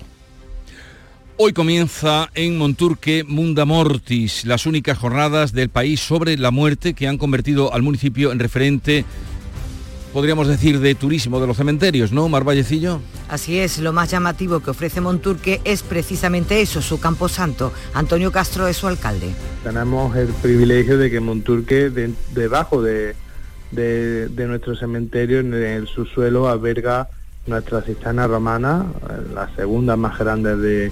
Hoy 1.40 1.54
comienza 1.54 2.32
en 2.34 2.58
Monturque 2.58 3.24
Munda 3.24 3.64
Mortis, 3.64 4.44
las 4.44 4.66
únicas 4.66 4.98
jornadas 4.98 5.54
del 5.54 5.70
país 5.70 6.00
sobre 6.00 6.36
la 6.36 6.50
muerte 6.50 6.96
que 6.96 7.08
han 7.08 7.20
convertido 7.20 7.76
al 7.76 7.84
municipio 7.84 8.32
en 8.32 8.40
referente 8.40 9.06
podríamos 10.18 10.48
decir, 10.48 10.80
de 10.80 10.96
turismo 10.96 11.40
de 11.40 11.46
los 11.46 11.58
cementerios, 11.58 12.12
¿no, 12.12 12.28
Mar 12.28 12.44
Vallecillo? 12.44 13.02
Así 13.30 13.60
es, 13.60 13.78
lo 13.78 13.94
más 13.94 14.10
llamativo 14.10 14.62
que 14.62 14.72
ofrece 14.72 15.00
Monturque 15.00 15.62
es 15.64 15.84
precisamente 15.84 16.60
eso, 16.60 16.82
su 16.82 17.00
camposanto. 17.00 17.72
Antonio 17.94 18.32
Castro 18.32 18.66
es 18.66 18.78
su 18.78 18.88
alcalde. 18.88 19.30
Tenemos 19.64 20.16
el 20.16 20.30
privilegio 20.30 20.98
de 20.98 21.12
que 21.12 21.20
Monturque, 21.20 21.92
de, 21.92 22.14
debajo 22.34 22.82
de, 22.82 23.14
de, 23.70 24.28
de, 24.30 24.48
nuestro 24.48 24.76
cementerio, 24.76 25.40
en 25.40 25.54
el 25.54 25.86
subsuelo, 25.86 26.50
alberga 26.50 27.10
nuestra 27.46 27.84
cisterna 27.84 28.26
romana, 28.26 28.88
la 29.36 29.56
segunda 29.56 29.98
más 29.98 30.18
grande 30.18 30.58
de, 30.58 30.92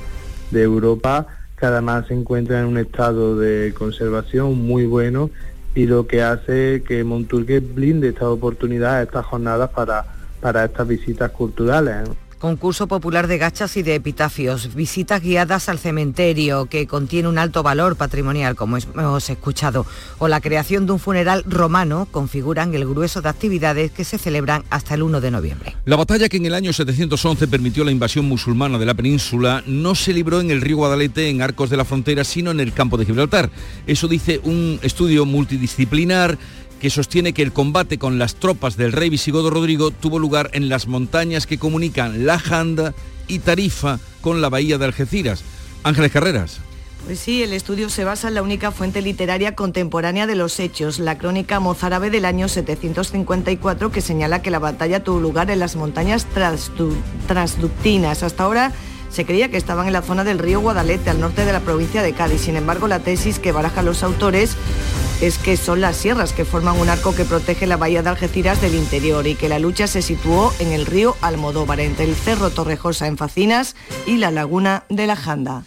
de 0.52 0.62
Europa, 0.62 1.26
que 1.58 1.66
además 1.66 2.06
se 2.08 2.14
encuentra 2.14 2.60
en 2.60 2.68
un 2.68 2.78
estado 2.78 3.40
de 3.40 3.74
conservación 3.76 4.56
muy 4.56 4.86
bueno 4.86 5.32
y 5.76 5.86
lo 5.86 6.08
que 6.08 6.24
hace 6.24 6.84
que 6.88 7.04
Monturque 7.04 7.60
blinde 7.60 8.10
esta 8.10 8.30
oportunidad, 8.30 9.04
estas 9.04 9.26
jornadas 9.26 9.70
para, 9.72 10.06
para 10.40 10.64
estas 10.64 10.88
visitas 10.88 11.32
culturales. 11.32 12.10
Concurso 12.46 12.86
popular 12.86 13.26
de 13.26 13.40
gachas 13.40 13.76
y 13.76 13.82
de 13.82 13.96
epitafios, 13.96 14.76
visitas 14.76 15.20
guiadas 15.20 15.68
al 15.68 15.80
cementerio 15.80 16.68
que 16.68 16.86
contiene 16.86 17.28
un 17.28 17.40
alto 17.40 17.64
valor 17.64 17.96
patrimonial, 17.96 18.56
como 18.56 18.78
hemos 18.78 19.30
escuchado, 19.32 19.88
o 20.20 20.28
la 20.28 20.42
creación 20.42 20.86
de 20.86 20.92
un 20.92 21.00
funeral 21.00 21.44
romano 21.48 22.08
configuran 22.12 22.76
el 22.76 22.86
grueso 22.86 23.24
de 23.24 23.30
actividades 23.30 23.90
que 23.90 24.04
se 24.04 24.20
celebran 24.20 24.64
hasta 24.70 24.94
el 24.94 25.02
1 25.02 25.22
de 25.22 25.32
noviembre. 25.32 25.76
La 25.86 25.96
batalla 25.96 26.30
que 26.30 26.38
en 26.38 26.46
el 26.46 26.54
año 26.54 26.72
711 26.72 27.48
permitió 27.48 27.84
la 27.84 27.90
invasión 27.90 28.26
musulmana 28.26 28.78
de 28.78 28.86
la 28.86 28.94
península 28.94 29.64
no 29.66 29.96
se 29.96 30.14
libró 30.14 30.40
en 30.40 30.52
el 30.52 30.62
río 30.62 30.78
Guadalete, 30.78 31.30
en 31.30 31.42
Arcos 31.42 31.72
de 31.72 31.78
la 31.78 31.86
Frontera, 31.86 32.24
sino 32.24 32.52
en 32.52 32.60
el 32.60 32.74
campo 32.74 32.98
de 32.98 33.08
Gibraltar. 33.08 33.50
Eso 33.88 34.08
dice 34.08 34.40
un 34.44 34.80
estudio 34.84 35.26
multidisciplinar 35.26 36.38
que 36.86 36.92
sostiene 36.92 37.34
que 37.34 37.42
el 37.42 37.52
combate 37.52 37.98
con 37.98 38.20
las 38.20 38.36
tropas 38.36 38.78
del 38.78 38.92
rey 38.92 39.10
visigodo 39.10 39.50
Rodrigo 39.50 39.90
tuvo 39.90 40.20
lugar 40.20 40.52
en 40.54 40.70
las 40.70 40.86
montañas 40.86 41.48
que 41.48 41.58
comunican 41.58 42.28
La 42.28 42.38
Janda 42.38 42.94
y 43.28 43.40
Tarifa 43.40 44.00
con 44.22 44.40
la 44.40 44.50
bahía 44.50 44.78
de 44.78 44.86
Algeciras. 44.86 45.44
Ángeles 45.82 46.12
Carreras. 46.12 46.60
Pues 47.08 47.18
sí, 47.18 47.42
el 47.42 47.54
estudio 47.54 47.90
se 47.90 48.04
basa 48.04 48.28
en 48.28 48.36
la 48.36 48.44
única 48.44 48.70
fuente 48.70 49.02
literaria 49.02 49.56
contemporánea 49.56 50.28
de 50.28 50.36
los 50.36 50.60
hechos, 50.60 51.00
la 51.00 51.18
crónica 51.18 51.60
mozárabe 51.60 52.12
del 52.12 52.24
año 52.24 52.48
754, 52.48 53.92
que 53.92 54.02
señala 54.02 54.44
que 54.44 54.52
la 54.52 54.60
batalla 54.60 55.04
tuvo 55.04 55.20
lugar 55.20 55.50
en 55.50 55.58
las 55.58 55.76
montañas 55.76 56.28
transductinas. 57.28 58.22
Hasta 58.22 58.44
ahora 58.44 58.74
se 59.16 59.26
creía 59.26 59.50
que 59.50 59.56
estaban 59.56 59.88
en 59.88 59.94
la 59.94 60.02
zona 60.02 60.26
del 60.26 60.40
río 60.40 60.60
Guadalete, 60.60 61.10
al 61.10 61.22
norte 61.22 61.46
de 61.46 61.54
la 61.54 61.62
provincia 61.62 62.04
de 62.04 62.12
Cádiz. 62.12 62.42
Sin 62.42 62.58
embargo, 62.58 62.90
la 62.90 63.00
tesis 63.00 63.40
que 63.40 63.54
barajan 63.54 63.86
los 63.86 64.04
autores 64.04 64.58
es 65.22 65.38
que 65.38 65.56
son 65.56 65.80
las 65.80 65.96
sierras 65.96 66.34
que 66.34 66.44
forman 66.44 66.78
un 66.78 66.90
arco 66.90 67.16
que 67.16 67.24
protege 67.24 67.66
la 67.66 67.78
bahía 67.78 68.04
de 68.04 68.10
Algeciras 68.10 68.60
del 68.60 68.76
interior 68.76 69.26
y 69.26 69.36
que 69.36 69.48
la 69.48 69.58
lucha 69.58 69.88
se 69.88 70.02
situó 70.02 70.54
en 70.60 70.74
el 70.74 70.86
río 70.86 71.16
Almodóvar, 71.22 71.80
entre 71.80 72.04
el 72.04 72.14
Cerro 72.14 72.50
Torrejosa 72.50 73.08
en 73.08 73.18
Facinas 73.18 73.78
y 74.06 74.18
la 74.18 74.32
laguna 74.32 74.84
de 74.90 75.08
la 75.08 75.16
Janda. 75.16 75.64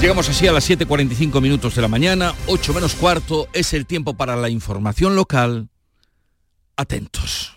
Llegamos 0.00 0.26
así 0.30 0.46
a 0.46 0.52
las 0.52 0.68
7.45 0.68 1.42
minutos 1.42 1.74
de 1.74 1.82
la 1.82 1.88
mañana, 1.88 2.34
8 2.46 2.72
menos 2.72 2.94
cuarto, 2.94 3.48
es 3.52 3.74
el 3.74 3.84
tiempo 3.84 4.14
para 4.14 4.34
la 4.34 4.48
información 4.48 5.14
local. 5.14 5.68
Atentos. 6.74 7.55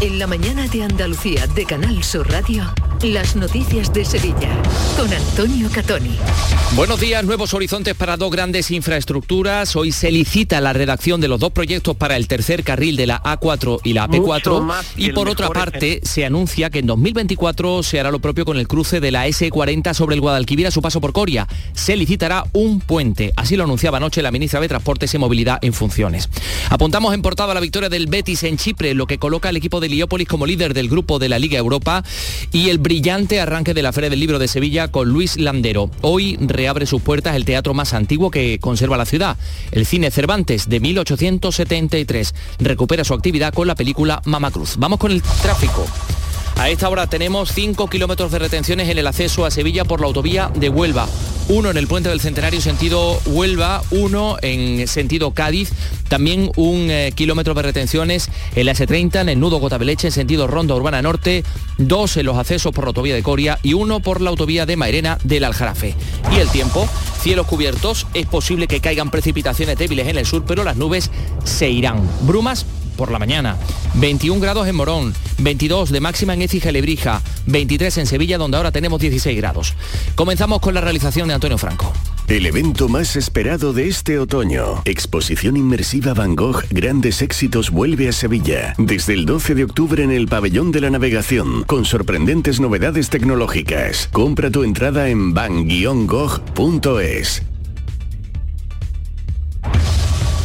En 0.00 0.18
la 0.18 0.26
mañana 0.26 0.68
de 0.68 0.82
Andalucía 0.82 1.46
de 1.46 1.64
Canal 1.64 2.04
Sur 2.04 2.30
Radio, 2.30 2.64
las 3.02 3.34
noticias 3.34 3.94
de 3.94 4.04
Sevilla 4.04 4.50
con 4.94 5.10
Antonio 5.10 5.70
Catoni. 5.72 6.18
Buenos 6.74 7.00
días, 7.00 7.24
nuevos 7.24 7.54
horizontes 7.54 7.94
para 7.94 8.18
dos 8.18 8.30
grandes 8.30 8.70
infraestructuras. 8.70 9.74
Hoy 9.74 9.92
se 9.92 10.10
licita 10.10 10.60
la 10.60 10.74
redacción 10.74 11.20
de 11.22 11.28
los 11.28 11.40
dos 11.40 11.52
proyectos 11.52 11.96
para 11.96 12.16
el 12.16 12.28
tercer 12.28 12.62
carril 12.62 12.96
de 12.96 13.06
la 13.06 13.22
A4 13.22 13.80
y 13.84 13.94
la 13.94 14.06
AP4 14.06 14.84
y 14.96 15.12
por 15.12 15.30
otra 15.30 15.48
parte 15.48 16.00
se 16.02 16.26
anuncia 16.26 16.68
que 16.68 16.80
en 16.80 16.86
2024 16.86 17.82
se 17.82 17.98
hará 17.98 18.10
lo 18.10 18.18
propio 18.18 18.44
con 18.44 18.58
el 18.58 18.68
cruce 18.68 19.00
de 19.00 19.12
la 19.12 19.26
S40 19.26 19.94
sobre 19.94 20.14
el 20.14 20.20
Guadalquivir 20.20 20.66
a 20.66 20.70
su 20.70 20.82
paso 20.82 21.00
por 21.00 21.14
Coria. 21.14 21.48
Se 21.72 21.96
licitará 21.96 22.44
un 22.52 22.80
puente, 22.80 23.32
así 23.36 23.56
lo 23.56 23.64
anunciaba 23.64 23.96
anoche 23.96 24.20
la 24.20 24.30
ministra 24.30 24.60
de 24.60 24.68
Transportes 24.68 25.14
y 25.14 25.18
Movilidad 25.18 25.58
en 25.62 25.72
funciones. 25.72 26.28
Apuntamos 26.68 27.14
en 27.14 27.22
portada 27.22 27.54
la 27.54 27.60
victoria 27.60 27.88
del 27.88 28.08
Betis 28.08 28.42
en 28.42 28.58
Chipre, 28.58 28.92
lo 28.92 29.06
que 29.06 29.18
coloca 29.18 29.48
al 29.48 29.56
equipo 29.56 29.80
de 29.80 29.85
Heliópolis 29.86 30.28
como 30.28 30.46
líder 30.46 30.74
del 30.74 30.88
grupo 30.88 31.18
de 31.18 31.28
la 31.28 31.38
Liga 31.38 31.58
Europa 31.58 32.04
y 32.52 32.68
el 32.68 32.78
brillante 32.78 33.40
arranque 33.40 33.74
de 33.74 33.82
la 33.82 33.92
Feria 33.92 34.10
del 34.10 34.20
Libro 34.20 34.38
de 34.38 34.48
Sevilla 34.48 34.88
con 34.88 35.08
Luis 35.08 35.36
Landero. 35.36 35.90
Hoy 36.02 36.36
reabre 36.40 36.86
sus 36.86 37.02
puertas 37.02 37.36
el 37.36 37.44
teatro 37.44 37.74
más 37.74 37.94
antiguo 37.94 38.30
que 38.30 38.58
conserva 38.60 38.96
la 38.96 39.06
ciudad, 39.06 39.36
el 39.72 39.86
Cine 39.86 40.10
Cervantes 40.10 40.68
de 40.68 40.80
1873. 40.80 42.34
Recupera 42.58 43.04
su 43.04 43.14
actividad 43.14 43.54
con 43.54 43.66
la 43.66 43.74
película 43.74 44.22
Mama 44.24 44.50
Cruz. 44.50 44.76
Vamos 44.78 44.98
con 44.98 45.10
el 45.10 45.22
tráfico. 45.22 45.86
A 46.56 46.70
esta 46.70 46.88
hora 46.88 47.06
tenemos 47.06 47.52
5 47.52 47.86
kilómetros 47.88 48.32
de 48.32 48.38
retenciones 48.38 48.88
en 48.88 48.96
el 48.96 49.06
acceso 49.06 49.44
a 49.44 49.50
Sevilla 49.50 49.84
por 49.84 50.00
la 50.00 50.06
autovía 50.06 50.50
de 50.54 50.70
Huelva. 50.70 51.06
Uno 51.48 51.70
en 51.70 51.76
el 51.76 51.86
puente 51.86 52.08
del 52.08 52.20
Centenario 52.20 52.62
sentido 52.62 53.20
Huelva, 53.26 53.82
uno 53.90 54.36
en 54.40 54.88
sentido 54.88 55.32
Cádiz, 55.32 55.70
también 56.08 56.50
un 56.56 56.90
eh, 56.90 57.12
kilómetro 57.14 57.52
de 57.52 57.62
retenciones 57.62 58.30
en 58.56 58.66
la 58.66 58.72
S30 58.72 59.20
en 59.20 59.28
el 59.28 59.38
nudo 59.38 59.58
Gotabeleche 59.58 60.08
en 60.08 60.12
sentido 60.12 60.46
Ronda 60.46 60.74
Urbana 60.74 61.02
Norte, 61.02 61.44
dos 61.76 62.16
en 62.16 62.26
los 62.26 62.38
accesos 62.38 62.72
por 62.72 62.84
la 62.84 62.88
autovía 62.88 63.14
de 63.14 63.22
Coria 63.22 63.58
y 63.62 63.74
uno 63.74 64.00
por 64.00 64.22
la 64.22 64.30
autovía 64.30 64.64
de 64.64 64.76
Mairena 64.76 65.18
del 65.24 65.44
Aljarafe. 65.44 65.94
Y 66.34 66.40
el 66.40 66.48
tiempo, 66.48 66.88
cielos 67.20 67.46
cubiertos, 67.46 68.06
es 68.14 68.26
posible 68.26 68.66
que 68.66 68.80
caigan 68.80 69.10
precipitaciones 69.10 69.76
débiles 69.76 70.08
en 70.08 70.16
el 70.16 70.26
sur, 70.26 70.42
pero 70.46 70.64
las 70.64 70.76
nubes 70.76 71.10
se 71.44 71.68
irán. 71.68 72.00
Brumas 72.22 72.64
por 72.96 73.12
la 73.12 73.18
mañana. 73.18 73.56
21 73.94 74.40
grados 74.40 74.66
en 74.66 74.74
Morón, 74.74 75.14
22 75.38 75.90
de 75.90 76.00
máxima 76.00 76.34
en 76.34 76.42
Écija 76.42 76.72
Lebrija, 76.72 77.22
23 77.46 77.98
en 77.98 78.06
Sevilla 78.06 78.38
donde 78.38 78.56
ahora 78.56 78.72
tenemos 78.72 79.00
16 79.00 79.36
grados. 79.36 79.74
Comenzamos 80.14 80.60
con 80.60 80.74
la 80.74 80.80
realización 80.80 81.28
de 81.28 81.34
Antonio 81.34 81.58
Franco. 81.58 81.92
El 82.28 82.46
evento 82.46 82.88
más 82.88 83.14
esperado 83.14 83.72
de 83.72 83.86
este 83.86 84.18
otoño, 84.18 84.82
Exposición 84.84 85.56
Inmersiva 85.56 86.12
Van 86.12 86.34
Gogh 86.34 86.64
Grandes 86.70 87.22
Éxitos 87.22 87.70
vuelve 87.70 88.08
a 88.08 88.12
Sevilla, 88.12 88.74
desde 88.78 89.14
el 89.14 89.26
12 89.26 89.54
de 89.54 89.62
octubre 89.62 90.02
en 90.02 90.10
el 90.10 90.26
Pabellón 90.26 90.72
de 90.72 90.80
la 90.80 90.90
Navegación, 90.90 91.62
con 91.62 91.84
sorprendentes 91.84 92.58
novedades 92.58 93.10
tecnológicas. 93.10 94.08
Compra 94.10 94.50
tu 94.50 94.64
entrada 94.64 95.08
en 95.08 95.34
van-gogh.es. 95.34 97.42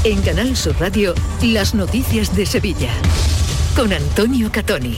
En 0.03 0.19
Canal 0.23 0.57
Sur 0.57 0.75
Radio, 0.79 1.13
las 1.43 1.75
noticias 1.75 2.35
de 2.35 2.47
Sevilla. 2.47 2.89
Con 3.75 3.93
Antonio 3.93 4.51
Catoni. 4.51 4.97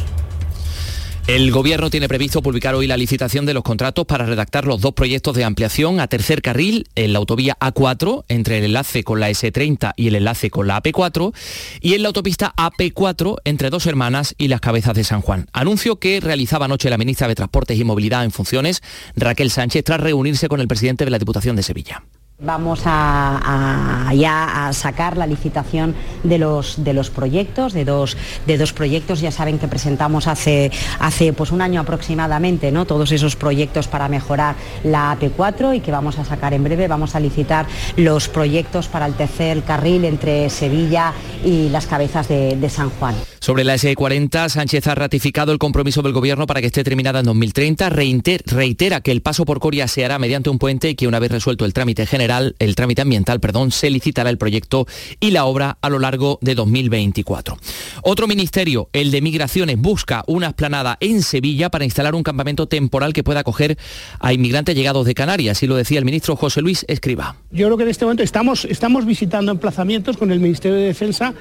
El 1.27 1.51
Gobierno 1.51 1.89
tiene 1.89 2.07
previsto 2.07 2.41
publicar 2.41 2.73
hoy 2.73 2.87
la 2.87 2.95
licitación 2.95 3.45
de 3.45 3.53
los 3.53 3.63
contratos 3.63 4.05
para 4.05 4.25
redactar 4.25 4.65
los 4.65 4.79
dos 4.79 4.93
proyectos 4.93 5.35
de 5.35 5.43
ampliación 5.43 5.99
a 5.99 6.07
tercer 6.07 6.41
carril 6.41 6.87
en 6.95 7.11
la 7.11 7.19
autovía 7.19 7.57
A4, 7.59 8.23
entre 8.29 8.59
el 8.59 8.63
enlace 8.63 9.03
con 9.03 9.19
la 9.19 9.29
S30 9.29 9.91
y 9.97 10.07
el 10.07 10.15
enlace 10.15 10.49
con 10.49 10.67
la 10.67 10.81
AP4, 10.81 11.33
y 11.81 11.95
en 11.95 12.01
la 12.01 12.07
autopista 12.07 12.53
AP4 12.55 13.39
entre 13.43 13.69
Dos 13.69 13.85
Hermanas 13.87 14.35
y 14.37 14.47
las 14.47 14.61
Cabezas 14.61 14.95
de 14.95 15.03
San 15.03 15.19
Juan. 15.19 15.49
Anuncio 15.51 15.97
que 15.97 16.21
realizaba 16.21 16.63
anoche 16.63 16.89
la 16.89 16.97
ministra 16.97 17.27
de 17.27 17.35
Transportes 17.35 17.77
y 17.77 17.83
Movilidad 17.83 18.23
en 18.23 18.31
funciones, 18.31 18.81
Raquel 19.17 19.51
Sánchez, 19.51 19.83
tras 19.83 19.99
reunirse 19.99 20.47
con 20.47 20.61
el 20.61 20.69
presidente 20.69 21.03
de 21.03 21.11
la 21.11 21.19
Diputación 21.19 21.57
de 21.57 21.63
Sevilla. 21.63 22.03
Vamos 22.39 22.81
a, 22.85 24.11
ya 24.15 24.67
a 24.67 24.73
sacar 24.73 25.17
la 25.17 25.27
licitación 25.27 25.93
de 26.23 26.39
los, 26.39 26.83
de 26.83 26.93
los 26.93 27.11
proyectos, 27.11 27.73
de 27.73 27.85
dos, 27.85 28.17
de 28.47 28.57
dos 28.57 28.73
proyectos, 28.73 29.21
ya 29.21 29.31
saben 29.31 29.59
que 29.59 29.67
presentamos 29.67 30.27
hace, 30.27 30.71
hace 30.99 31.31
pues 31.33 31.51
un 31.51 31.61
año 31.61 31.79
aproximadamente 31.79 32.71
¿no? 32.71 32.85
todos 32.85 33.11
esos 33.11 33.35
proyectos 33.35 33.87
para 33.87 34.09
mejorar 34.09 34.55
la 34.83 35.15
AP4 35.15 35.77
y 35.77 35.79
que 35.81 35.91
vamos 35.91 36.17
a 36.17 36.25
sacar 36.25 36.55
en 36.55 36.63
breve, 36.63 36.87
vamos 36.87 37.15
a 37.15 37.19
licitar 37.19 37.67
los 37.97 38.27
proyectos 38.29 38.87
para 38.87 39.05
el 39.05 39.13
tercer 39.13 39.61
carril 39.61 40.03
entre 40.03 40.49
Sevilla 40.49 41.13
y 41.45 41.69
las 41.69 41.85
cabezas 41.85 42.27
de, 42.27 42.69
San 42.69 42.89
Juan. 42.91 43.13
Sobre 43.39 43.65
la 43.65 43.75
S40, 43.75 44.49
Sánchez 44.49 44.87
ha 44.87 44.95
ratificado 44.95 45.51
el 45.51 45.59
compromiso 45.59 46.01
del 46.01 46.13
Gobierno 46.13 46.47
para 46.47 46.61
que 46.61 46.67
esté 46.67 46.83
terminada 46.83 47.19
en 47.19 47.25
2030, 47.25 47.89
reiter, 47.89 48.41
reitera 48.45 49.01
que 49.01 49.11
el 49.11 49.21
paso 49.21 49.45
por 49.45 49.59
Coria 49.59 49.87
se 49.87 50.05
hará 50.05 50.17
mediante 50.17 50.49
un 50.49 50.57
puente 50.57 50.89
y 50.89 50.95
que 50.95 51.07
una 51.07 51.19
vez 51.19 51.29
resuelto 51.29 51.65
el 51.65 51.73
trámite 51.73 52.05
general, 52.05 52.22
el 52.23 52.75
trámite 52.75 53.01
ambiental, 53.01 53.39
perdón, 53.39 53.71
se 53.71 53.89
licitará 53.89 54.29
el 54.29 54.37
proyecto 54.37 54.85
y 55.19 55.31
la 55.31 55.45
obra 55.45 55.77
a 55.81 55.89
lo 55.89 55.99
largo 55.99 56.39
de 56.41 56.55
2024. 56.55 57.57
Otro 58.03 58.27
ministerio, 58.27 58.89
el 58.93 59.11
de 59.11 59.21
Migraciones, 59.21 59.77
busca 59.77 60.23
una 60.27 60.47
esplanada 60.47 60.97
en 60.99 61.21
Sevilla 61.21 61.69
para 61.69 61.85
instalar 61.85 62.15
un 62.15 62.23
campamento 62.23 62.67
temporal 62.67 63.13
que 63.13 63.23
pueda 63.23 63.41
acoger 63.41 63.77
a 64.19 64.33
inmigrantes 64.33 64.75
llegados 64.75 65.05
de 65.05 65.13
Canarias, 65.13 65.61
y 65.63 65.67
lo 65.67 65.75
decía 65.75 65.99
el 65.99 66.05
ministro 66.05 66.35
José 66.35 66.61
Luis 66.61 66.85
Escriba. 66.87 67.35
Yo 67.51 67.67
creo 67.67 67.77
que 67.77 67.83
en 67.83 67.89
este 67.89 68.05
momento 68.05 68.23
estamos 68.23 69.05
visitando 69.05 69.51
emplazamientos 69.51 70.17
con 70.17 70.31
el 70.31 70.39
Ministerio 70.39 70.77
de 70.77 70.85
Defensa 70.85 71.33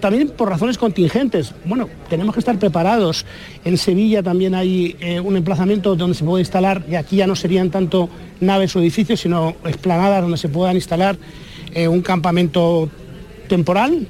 también 0.00 0.28
por 0.28 0.48
razones 0.48 0.78
contingentes. 0.78 1.54
Bueno, 1.64 1.88
tenemos 2.08 2.34
que 2.34 2.40
estar 2.40 2.58
preparados. 2.58 3.24
En 3.64 3.78
Sevilla 3.78 4.22
también 4.22 4.54
hay 4.54 4.96
eh, 5.00 5.20
un 5.20 5.36
emplazamiento 5.36 5.96
donde 5.96 6.16
se 6.16 6.24
puede 6.24 6.42
instalar, 6.42 6.84
y 6.90 6.94
aquí 6.94 7.16
ya 7.16 7.26
no 7.26 7.36
serían 7.36 7.70
tanto 7.70 8.08
naves 8.40 8.74
o 8.76 8.80
edificios, 8.80 9.20
sino 9.20 9.54
esplanadas 9.64 10.22
donde 10.22 10.38
se 10.38 10.48
puedan 10.48 10.76
instalar 10.76 11.16
eh, 11.74 11.88
un 11.88 12.02
campamento 12.02 12.88
temporal. 13.48 14.06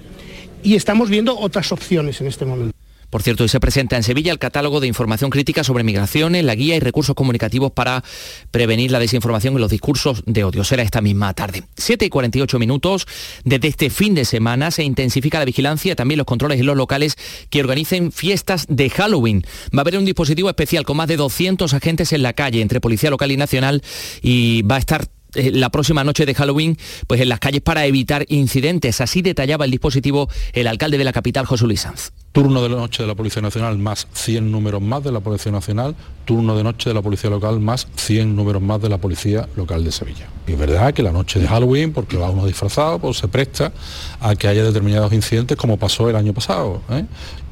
Y 0.62 0.76
estamos 0.76 1.10
viendo 1.10 1.38
otras 1.38 1.72
opciones 1.72 2.20
en 2.20 2.28
este 2.28 2.44
momento. 2.44 2.81
Por 3.12 3.22
cierto, 3.22 3.42
hoy 3.42 3.50
se 3.50 3.60
presenta 3.60 3.96
en 3.96 4.04
Sevilla 4.04 4.32
el 4.32 4.38
catálogo 4.38 4.80
de 4.80 4.86
información 4.86 5.28
crítica 5.28 5.64
sobre 5.64 5.84
migraciones, 5.84 6.46
la 6.46 6.54
guía 6.54 6.76
y 6.76 6.80
recursos 6.80 7.14
comunicativos 7.14 7.70
para 7.70 8.02
prevenir 8.50 8.90
la 8.90 8.98
desinformación 8.98 9.54
y 9.54 9.58
los 9.58 9.70
discursos 9.70 10.22
de 10.24 10.44
odio. 10.44 10.64
Será 10.64 10.82
esta 10.82 11.02
misma 11.02 11.34
tarde. 11.34 11.64
7 11.76 12.06
y 12.06 12.08
48 12.08 12.58
minutos. 12.58 13.06
Desde 13.44 13.68
este 13.68 13.90
fin 13.90 14.14
de 14.14 14.24
semana 14.24 14.70
se 14.70 14.82
intensifica 14.82 15.38
la 15.38 15.44
vigilancia 15.44 15.94
también 15.94 16.16
los 16.16 16.26
controles 16.26 16.58
en 16.58 16.64
los 16.64 16.74
locales 16.74 17.18
que 17.50 17.60
organicen 17.60 18.12
fiestas 18.12 18.64
de 18.70 18.88
Halloween. 18.88 19.44
Va 19.76 19.80
a 19.80 19.82
haber 19.82 19.98
un 19.98 20.06
dispositivo 20.06 20.48
especial 20.48 20.86
con 20.86 20.96
más 20.96 21.08
de 21.08 21.18
200 21.18 21.74
agentes 21.74 22.14
en 22.14 22.22
la 22.22 22.32
calle 22.32 22.62
entre 22.62 22.80
policía 22.80 23.10
local 23.10 23.30
y 23.30 23.36
nacional 23.36 23.82
y 24.22 24.62
va 24.62 24.76
a 24.76 24.78
estar 24.78 25.06
eh, 25.34 25.50
la 25.52 25.70
próxima 25.70 26.04
noche 26.04 26.26
de 26.26 26.34
Halloween 26.34 26.76
pues 27.06 27.20
en 27.20 27.28
las 27.28 27.40
calles 27.40 27.60
para 27.60 27.86
evitar 27.86 28.24
incidentes. 28.28 29.00
Así 29.00 29.22
detallaba 29.22 29.64
el 29.64 29.70
dispositivo 29.70 30.28
el 30.52 30.66
alcalde 30.66 30.98
de 30.98 31.04
la 31.04 31.12
capital, 31.12 31.46
José 31.46 31.64
Luis 31.64 31.80
Sanz. 31.80 32.12
Turno 32.32 32.62
de 32.62 32.70
la 32.70 32.76
noche 32.76 33.02
de 33.02 33.06
la 33.06 33.14
Policía 33.14 33.42
Nacional 33.42 33.76
más 33.78 34.08
100 34.12 34.50
números 34.50 34.80
más 34.80 35.04
de 35.04 35.12
la 35.12 35.20
Policía 35.20 35.52
Nacional, 35.52 35.94
turno 36.24 36.56
de 36.56 36.64
noche 36.64 36.88
de 36.88 36.94
la 36.94 37.02
Policía 37.02 37.28
Local 37.28 37.60
más 37.60 37.88
100 37.96 38.34
números 38.34 38.62
más 38.62 38.80
de 38.80 38.88
la 38.88 38.98
Policía 38.98 39.48
Local 39.56 39.84
de 39.84 39.92
Sevilla. 39.92 40.28
Y 40.46 40.52
es 40.52 40.58
verdad 40.58 40.94
que 40.94 41.02
la 41.02 41.12
noche 41.12 41.40
de 41.40 41.46
Halloween, 41.46 41.92
porque 41.92 42.16
va 42.16 42.30
uno 42.30 42.46
disfrazado, 42.46 42.98
pues 42.98 43.18
se 43.18 43.28
presta 43.28 43.72
a 44.20 44.34
que 44.34 44.48
haya 44.48 44.64
determinados 44.64 45.12
incidentes 45.12 45.56
como 45.56 45.76
pasó 45.76 46.08
el 46.08 46.16
año 46.16 46.32
pasado. 46.32 46.82
¿eh? 46.90 47.04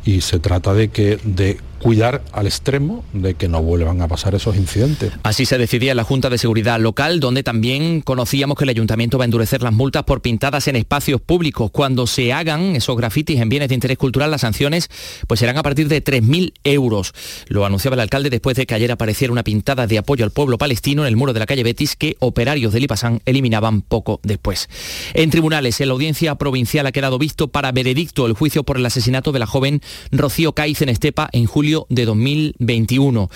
Y 0.05 0.23
se 0.23 0.39
trata 0.39 0.73
de 0.73 0.89
que 0.89 1.19
de 1.25 1.59
cuidar 1.81 2.23
al 2.33 2.47
extremo 2.47 3.05
de 3.13 3.35
que 3.35 3.49
no 3.49 3.63
vuelvan 3.63 4.03
a 4.03 4.09
pasar 4.09 4.35
esos 4.35 4.57
incidentes. 4.57 5.13
Así 5.23 5.47
se 5.47 5.59
decidía 5.59 5.93
en 5.93 5.97
la 5.97 6.05
Junta 6.05 6.31
de 6.31 6.39
Seguridad 6.39 6.79
Local, 6.79 7.21
donde 7.21 7.43
también 7.43 8.03
conocíamos 8.03 8.57
que 8.57 8.65
el 8.65 8.71
ayuntamiento 8.71 9.19
va 9.19 9.25
a 9.25 9.27
endurecer 9.27 9.63
las 9.63 9.73
multas 9.73 10.05
por 10.05 10.21
pintadas 10.21 10.69
en 10.69 10.77
espacios 10.77 11.21
públicos. 11.21 11.71
Cuando 11.71 12.07
se 12.07 12.33
hagan 12.33 12.77
esos 12.77 12.97
grafitis 12.97 13.41
en 13.41 13.49
bienes 13.49 13.69
de 13.69 13.75
interés 13.75 13.99
cultural, 13.99 14.31
las 14.31 14.43
sanciones 14.43 14.89
pues 15.27 15.41
serán 15.41 15.57
a 15.57 15.63
partir 15.63 15.89
de 15.89 16.05
3.000 16.05 16.53
euros. 16.65 17.15
Lo 17.49 17.65
anunciaba 17.65 17.95
el 17.95 18.01
alcalde 18.01 18.31
después 18.31 18.57
de 18.57 18.67
que 18.67 18.75
ayer 18.75 18.93
apareciera 18.93 19.33
una 19.33 19.43
pintada 19.43 19.87
de 19.87 19.99
apoyo 19.99 20.25
al 20.25 20.31
pueblo 20.31 20.59
palestino 20.59 21.03
en 21.03 21.09
el 21.09 21.17
muro 21.17 21.33
de 21.33 21.41
la 21.41 21.47
calle 21.47 21.63
Betis 21.63 21.97
que 21.97 22.17
operarios 22.19 22.73
del 22.73 22.85
IPASAN 22.85 23.23
eliminaban 23.25 23.81
poco 23.81 24.21
después. 24.23 24.69
En 25.15 25.31
tribunales, 25.31 25.81
en 25.81 25.89
la 25.89 25.95
audiencia 25.95 26.35
provincial 26.35 26.87
ha 26.87 26.93
quedado 26.93 27.19
visto 27.19 27.49
para 27.49 27.73
veredicto 27.73 28.27
el 28.27 28.35
juicio 28.35 28.65
por 28.65 28.77
el 28.77 28.87
asesinato 28.87 29.33
de 29.33 29.39
la 29.39 29.47
joven 29.47 29.81
Rocío 30.13 30.53
Caiz 30.53 30.83
en 30.83 30.91
Estepa 30.91 31.29
en 31.33 31.47
julio 31.47 31.70
de 31.89 32.05
2021. 32.05 33.31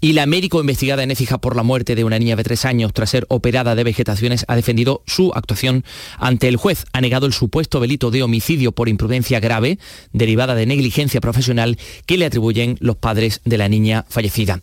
Y 0.00 0.12
la 0.12 0.26
médico 0.26 0.60
investigada 0.60 1.02
en 1.02 1.10
Écija 1.10 1.38
por 1.38 1.56
la 1.56 1.62
muerte 1.62 1.94
de 1.94 2.04
una 2.04 2.18
niña 2.18 2.36
de 2.36 2.44
tres 2.44 2.64
años 2.64 2.92
tras 2.92 3.10
ser 3.10 3.26
operada 3.28 3.74
de 3.74 3.84
vegetaciones 3.84 4.44
ha 4.48 4.56
defendido 4.56 5.02
su 5.06 5.32
actuación 5.34 5.84
ante 6.18 6.48
el 6.48 6.56
juez. 6.56 6.84
Ha 6.92 7.00
negado 7.00 7.26
el 7.26 7.32
supuesto 7.32 7.80
delito 7.80 8.10
de 8.10 8.22
homicidio 8.22 8.72
por 8.72 8.88
imprudencia 8.88 9.40
grave 9.40 9.78
derivada 10.12 10.54
de 10.54 10.66
negligencia 10.66 11.20
profesional 11.20 11.78
que 12.06 12.18
le 12.18 12.26
atribuyen 12.26 12.76
los 12.80 12.96
padres 12.96 13.40
de 13.44 13.58
la 13.58 13.68
niña 13.68 14.04
fallecida. 14.08 14.60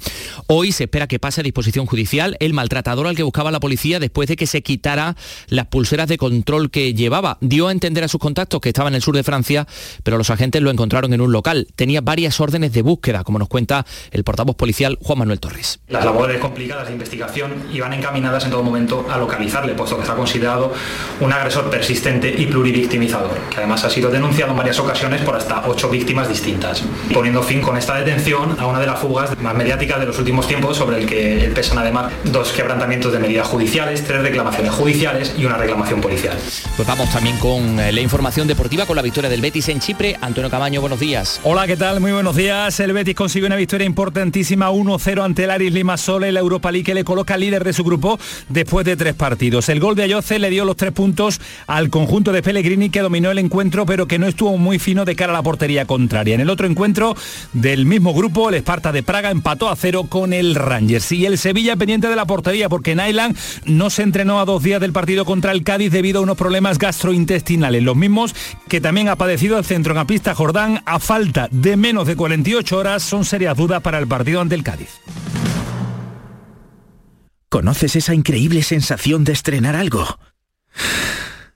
Hoy 0.48 0.72
se 0.72 0.86
espera 0.86 1.08
que 1.08 1.20
pase 1.20 1.42
a 1.42 1.44
disposición 1.44 1.86
judicial 1.86 2.38
el 2.40 2.54
maltratador 2.54 3.08
al 3.08 3.16
que 3.16 3.24
buscaba 3.24 3.52
la 3.52 3.60
policía 3.60 4.00
después 4.00 4.28
de 4.28 4.36
que 4.36 4.48
se 4.48 4.62
quitara 4.62 5.16
las 5.48 5.68
pulseras 5.68 6.08
de 6.08 6.18
control 6.18 6.70
que 6.70 6.94
llevaba. 6.94 7.38
Dio 7.42 7.68
a 7.68 7.72
entender 7.72 8.04
a 8.04 8.08
sus 8.08 8.20
contactos 8.20 8.62
que 8.62 8.70
estaba 8.70 8.90
en 8.90 8.96
el 8.96 9.02
sur 9.02 9.16
de 9.16 9.24
Francia, 9.24 9.68
pero 10.04 10.18
los 10.18 10.30
agentes 10.30 10.62
lo 10.62 10.72
encontraron 10.72 11.14
en 11.14 11.22
un 11.22 11.32
local. 11.32 11.68
Tenía 11.76 12.02
varias 12.02 12.40
órdenes 12.40 12.74
de 12.74 12.82
búsqueda 12.82 13.15
como 13.24 13.40
nos 13.40 13.48
cuenta 13.48 13.86
el 14.12 14.24
portavoz 14.24 14.56
policial 14.56 14.98
Juan 15.02 15.20
Manuel 15.20 15.40
Torres. 15.40 15.80
Las 15.88 16.04
labores 16.06 16.40
complicadas 16.40 16.88
de 16.88 16.94
investigación 16.94 17.52
iban 17.74 17.94
encaminadas 17.94 18.46
en 18.46 18.52
todo 18.52 18.64
momento 18.64 19.06
a 19.10 19.18
localizarle, 19.18 19.74
puesto 19.74 19.96
que 19.96 20.04
está 20.04 20.16
considerado 20.16 20.74
un 21.20 21.32
agresor 21.32 21.70
persistente 21.70 22.34
y 22.38 22.46
pluririctimizador, 22.46 23.38
que 23.50 23.58
además 23.58 23.84
ha 23.84 23.90
sido 23.90 24.10
denunciado 24.10 24.52
en 24.52 24.58
varias 24.58 24.80
ocasiones 24.80 25.22
por 25.22 25.36
hasta 25.36 25.64
ocho 25.68 25.90
víctimas 25.90 26.28
distintas, 26.28 26.84
poniendo 27.14 27.44
fin 27.44 27.62
con 27.62 27.78
esta 27.78 27.96
detención 27.96 28.58
a 28.60 28.66
una 28.66 28.80
de 28.80 28.88
las 28.88 29.00
fugas 29.00 29.38
más 29.40 29.56
mediáticas 29.56 30.00
de 30.00 30.06
los 30.06 30.18
últimos 30.18 30.48
tiempos, 30.48 30.78
sobre 30.78 30.98
el 30.98 31.06
que 31.06 31.52
pesan 31.54 31.78
además 31.78 32.12
dos 32.24 32.52
quebrantamientos 32.52 33.12
de 33.14 33.20
medidas 33.20 33.48
judiciales, 33.48 34.04
tres 34.04 34.22
reclamaciones 34.22 34.74
judiciales 34.74 35.36
y 35.38 35.46
una 35.46 35.58
reclamación 35.58 36.02
policial. 36.02 36.38
Pues 36.76 36.88
vamos 36.88 37.10
también 37.12 37.38
con 37.38 37.80
eh, 37.80 37.92
la 37.92 38.02
información 38.02 38.48
deportiva, 38.48 38.86
con 38.86 38.96
la 38.96 39.02
victoria 39.02 39.30
del 39.30 39.42
Betis 39.42 39.70
en 39.70 39.80
Chipre. 39.80 40.18
Antonio 40.22 40.50
Camaño, 40.50 40.82
buenos 40.82 41.00
días. 41.00 41.40
Hola, 41.44 41.68
¿qué 41.68 41.78
tal? 41.78 42.00
Muy 42.00 42.12
buenos 42.12 42.36
días. 42.36 42.80
El 42.80 42.94
Betis 42.94 43.05
Betis 43.06 43.18
consigue 43.18 43.46
una 43.46 43.56
victoria 43.56 43.86
importantísima 43.86 44.72
1-0 44.72 45.24
ante 45.24 45.44
el 45.44 45.52
Aris 45.52 45.72
Limassol 45.72 46.24
en 46.24 46.34
la 46.34 46.40
Europa 46.40 46.72
League 46.72 46.86
que 46.86 46.96
le 46.96 47.04
coloca 47.04 47.38
líder 47.38 47.64
de 47.64 47.72
su 47.72 47.84
grupo 47.84 48.18
después 48.50 48.84
de 48.84 48.98
tres 48.98 49.14
partidos. 49.14 49.70
El 49.70 49.80
gol 49.80 49.94
de 49.96 50.02
Ayoce 50.02 50.40
le 50.40 50.50
dio 50.50 50.66
los 50.66 50.76
tres 50.76 50.92
puntos 50.92 51.40
al 51.68 51.92
conjunto 51.92 52.32
de 52.32 52.42
Pellegrini 52.42 52.90
que 52.90 53.02
dominó 53.02 53.30
el 53.30 53.38
encuentro 53.38 53.86
pero 53.86 54.08
que 54.08 54.18
no 54.18 54.26
estuvo 54.26 54.58
muy 54.58 54.80
fino 54.80 55.06
de 55.06 55.16
cara 55.16 55.34
a 55.34 55.36
la 55.36 55.44
portería 55.44 55.86
contraria. 55.86 56.34
En 56.34 56.42
el 56.42 56.50
otro 56.50 56.66
encuentro 56.66 57.16
del 57.54 57.86
mismo 57.86 58.12
grupo, 58.12 58.50
el 58.50 58.56
Esparta 58.56 58.92
de 58.92 59.04
Praga 59.04 59.30
empató 59.30 59.70
a 59.70 59.76
cero 59.76 60.08
con 60.10 60.34
el 60.34 60.56
Rangers 60.56 61.12
y 61.12 61.28
el 61.28 61.38
Sevilla 61.38 61.76
pendiente 61.76 62.08
de 62.08 62.16
la 62.16 62.26
portería 62.26 62.70
porque 62.70 62.96
Nyland 62.96 63.38
no 63.66 63.92
se 63.92 64.02
entrenó 64.02 64.40
a 64.40 64.46
dos 64.46 64.64
días 64.64 64.82
del 64.82 64.94
partido 64.94 65.26
contra 65.26 65.52
el 65.52 65.64
Cádiz 65.64 65.92
debido 65.92 66.22
a 66.22 66.24
unos 66.24 66.38
problemas 66.38 66.80
gastrointestinales, 66.80 67.84
los 67.84 67.96
mismos 67.96 68.34
que 68.68 68.82
también 68.82 69.10
ha 69.10 69.16
padecido 69.16 69.60
el 69.60 69.66
centrocampista 69.66 70.34
Jordán 70.34 70.82
a 70.88 70.98
falta 70.98 71.50
de 71.52 71.78
menos 71.78 72.08
de 72.08 72.16
48 72.16 72.76
horas 72.76 72.95
son 73.04 73.26
serias 73.26 73.58
dudas 73.58 73.82
para 73.82 74.00
el 74.00 74.08
partido 74.08 74.42
ante 74.42 74.56
el 74.56 74.64
Cádiz. 74.64 74.90
¿Conoces 77.50 77.96
esa 77.96 78.14
increíble 78.14 78.64
sensación 78.64 79.24
de 79.24 79.34
estrenar 79.34 79.76
algo? 79.76 80.20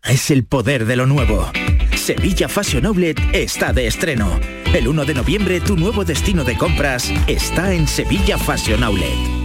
Es 0.04 0.32
el 0.32 0.46
poder 0.46 0.86
de 0.86 0.96
lo 0.96 1.06
nuevo. 1.06 1.52
Sevilla 1.96 2.48
Fashion 2.48 2.86
Outlet 2.86 3.20
está 3.34 3.74
de 3.74 3.88
estreno. 3.88 4.40
El 4.74 4.88
1 4.88 5.06
de 5.06 5.14
noviembre 5.14 5.60
tu 5.60 5.76
nuevo 5.76 6.06
destino 6.06 6.44
de 6.44 6.58
compras 6.58 7.12
está 7.28 7.74
en 7.74 7.88
Sevilla 7.88 8.38
Fashion 8.38 8.84
Outlet. 8.84 9.39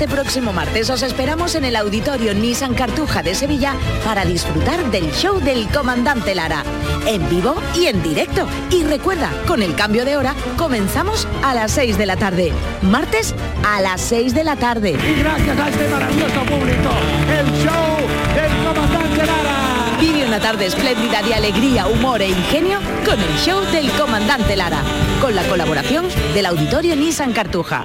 Este 0.00 0.16
próximo 0.16 0.54
martes 0.54 0.88
os 0.88 1.02
esperamos 1.02 1.54
en 1.56 1.66
el 1.66 1.76
Auditorio 1.76 2.32
Nissan 2.32 2.72
Cartuja 2.72 3.22
de 3.22 3.34
Sevilla 3.34 3.74
para 4.02 4.24
disfrutar 4.24 4.90
del 4.90 5.12
show 5.12 5.40
del 5.40 5.68
Comandante 5.68 6.34
Lara, 6.34 6.64
en 7.06 7.28
vivo 7.28 7.54
y 7.76 7.84
en 7.84 8.02
directo. 8.02 8.48
Y 8.70 8.82
recuerda, 8.84 9.30
con 9.46 9.62
el 9.62 9.74
cambio 9.74 10.06
de 10.06 10.16
hora, 10.16 10.34
comenzamos 10.56 11.28
a 11.42 11.52
las 11.52 11.72
6 11.72 11.98
de 11.98 12.06
la 12.06 12.16
tarde. 12.16 12.50
Martes 12.80 13.34
a 13.62 13.82
las 13.82 14.00
6 14.00 14.32
de 14.32 14.42
la 14.42 14.56
tarde. 14.56 14.92
Y 14.92 15.20
gracias 15.20 15.58
a 15.58 15.68
este 15.68 15.86
maravilloso 15.88 16.40
público, 16.46 16.90
el 17.28 17.46
show 17.62 17.98
del 18.34 18.66
Comandante 18.66 19.26
Lara. 19.26 19.98
Vive 20.00 20.26
una 20.26 20.40
tarde 20.40 20.64
espléndida 20.64 21.20
de 21.20 21.34
alegría, 21.34 21.86
humor 21.86 22.22
e 22.22 22.30
ingenio 22.30 22.78
con 23.04 23.20
el 23.20 23.36
show 23.36 23.60
del 23.70 23.90
Comandante 23.90 24.56
Lara, 24.56 24.80
con 25.20 25.34
la 25.34 25.42
colaboración 25.42 26.06
del 26.32 26.46
Auditorio 26.46 26.96
Nissan 26.96 27.34
Cartuja. 27.34 27.84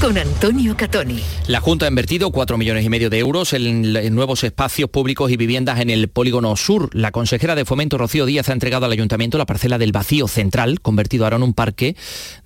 con 0.00 0.16
Antonio 0.16 0.76
Catoni. 0.76 1.20
La 1.46 1.60
Junta 1.60 1.84
ha 1.84 1.88
invertido 1.88 2.30
4 2.30 2.56
millones 2.56 2.84
y 2.84 2.88
medio 2.88 3.10
de 3.10 3.18
euros 3.18 3.52
en, 3.52 3.96
en, 3.96 4.14
nuevos 4.14 4.42
espacios 4.44 4.88
públicos 4.88 5.30
y 5.30 5.36
viviendas 5.36 5.78
en 5.80 5.90
el 5.90 6.08
Polígono 6.08 6.56
Sur. 6.56 6.88
La 6.94 7.12
consejera 7.12 7.54
de 7.54 7.64
Fomento, 7.66 7.98
Rocío 7.98 8.24
Díaz, 8.24 8.48
ha 8.48 8.52
entregado 8.52 8.86
al 8.86 8.92
Ayuntamiento 8.92 9.36
la 9.36 9.46
parcela 9.46 9.78
del 9.78 9.92
Vacío 9.92 10.26
Central, 10.26 10.80
convertido 10.80 11.24
ahora 11.24 11.36
en 11.36 11.42
un 11.42 11.54
parque, 11.54 11.96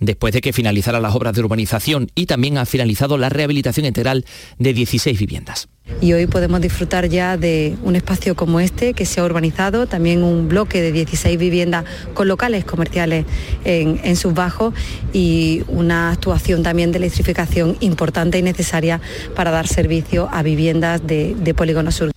después 0.00 0.34
de 0.34 0.40
que 0.40 0.52
finalizaran 0.52 1.02
las 1.02 1.14
obras 1.14 1.34
de 1.34 1.42
urbanización 1.42 2.08
y 2.14 2.26
también 2.26 2.58
ha 2.58 2.66
finalizado 2.66 3.18
la 3.18 3.28
rehabilitación 3.28 3.86
integral 3.86 4.24
de 4.58 4.74
16 4.74 5.18
viviendas 5.18 5.68
y 6.04 6.12
hoy 6.12 6.26
podemos 6.26 6.60
disfrutar 6.60 7.08
ya 7.08 7.36
de 7.36 7.76
un 7.82 7.96
espacio 7.96 8.34
como 8.34 8.60
este 8.60 8.94
que 8.94 9.06
se 9.06 9.20
ha 9.20 9.24
urbanizado, 9.24 9.86
también 9.86 10.22
un 10.22 10.48
bloque 10.48 10.82
de 10.82 10.92
16 10.92 11.38
viviendas 11.38 11.84
con 12.14 12.28
locales 12.28 12.64
comerciales 12.64 13.24
en, 13.64 14.16
sus 14.16 14.34
bajos 14.34 14.74
y 15.12 15.62
una 15.68 16.10
actuación 16.10 16.62
también 16.62 16.92
de 16.92 16.98
electrificación 16.98 17.76
importante 17.80 18.38
y 18.38 18.42
necesaria 18.42 19.00
para 19.34 19.50
dar 19.50 19.66
servicio 19.66 20.28
a 20.30 20.42
viviendas 20.42 21.06
de 21.06 21.54
Polígono 21.56 21.90
Sur. 21.90 22.13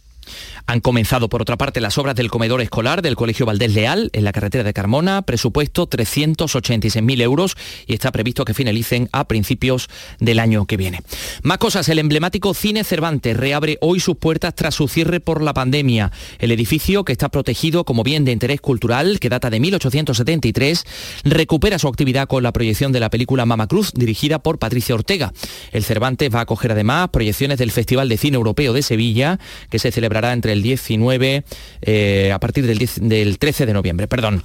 Han 0.69 0.81
comenzado, 0.81 1.29
por 1.29 1.41
otra 1.41 1.57
parte, 1.57 1.79
las 1.79 1.97
obras 1.97 2.15
del 2.15 2.29
comedor 2.29 2.59
escolar 2.59 3.01
del 3.01 3.15
Colegio 3.15 3.45
Valdés 3.45 3.73
Leal 3.73 4.09
en 4.11 4.25
la 4.25 4.33
carretera 4.33 4.65
de 4.65 4.73
Carmona, 4.73 5.21
presupuesto 5.21 5.89
386.000 5.89 7.21
euros 7.21 7.55
y 7.85 7.93
está 7.93 8.11
previsto 8.11 8.43
que 8.43 8.53
finalicen 8.53 9.07
a 9.13 9.29
principios 9.29 9.87
del 10.19 10.39
año 10.39 10.65
que 10.65 10.75
viene. 10.75 11.01
Más 11.41 11.57
cosas, 11.59 11.87
el 11.87 11.99
emblemático 11.99 12.53
Cine 12.53 12.83
Cervantes 12.83 13.37
reabre 13.37 13.77
hoy 13.79 14.01
sus 14.01 14.17
puertas 14.17 14.55
tras 14.55 14.75
su 14.75 14.89
cierre 14.89 15.21
por 15.21 15.41
la 15.41 15.53
pandemia. 15.53 16.11
El 16.37 16.51
edificio, 16.51 17.05
que 17.05 17.13
está 17.13 17.29
protegido 17.29 17.85
como 17.85 18.03
bien 18.03 18.25
de 18.25 18.33
interés 18.33 18.59
cultural, 18.59 19.21
que 19.21 19.29
data 19.29 19.49
de 19.49 19.61
1873, 19.61 20.83
recupera 21.23 21.79
su 21.79 21.87
actividad 21.87 22.27
con 22.27 22.43
la 22.43 22.51
proyección 22.51 22.91
de 22.91 22.99
la 22.99 23.09
película 23.09 23.45
Mama 23.45 23.67
Cruz, 23.67 23.93
dirigida 23.93 24.39
por 24.39 24.59
Patricia 24.59 24.95
Ortega. 24.95 25.31
El 25.71 25.85
Cervantes 25.85 26.29
va 26.33 26.39
a 26.39 26.41
acoger 26.43 26.73
además 26.73 27.07
proyecciones 27.07 27.57
del 27.57 27.71
Festival 27.71 28.09
de 28.09 28.17
Cine 28.17 28.35
Europeo 28.35 28.73
de 28.73 28.81
Sevilla, 28.81 29.39
que 29.69 29.79
se 29.79 29.93
celebrará 29.93 30.33
entre 30.33 30.51
el 30.51 30.56
19, 30.63 31.43
eh, 31.81 32.31
a 32.33 32.39
partir 32.39 32.65
del, 32.65 32.77
10, 32.77 32.99
del 33.01 33.39
13 33.39 33.65
de 33.65 33.73
noviembre, 33.73 34.07
perdón. 34.07 34.43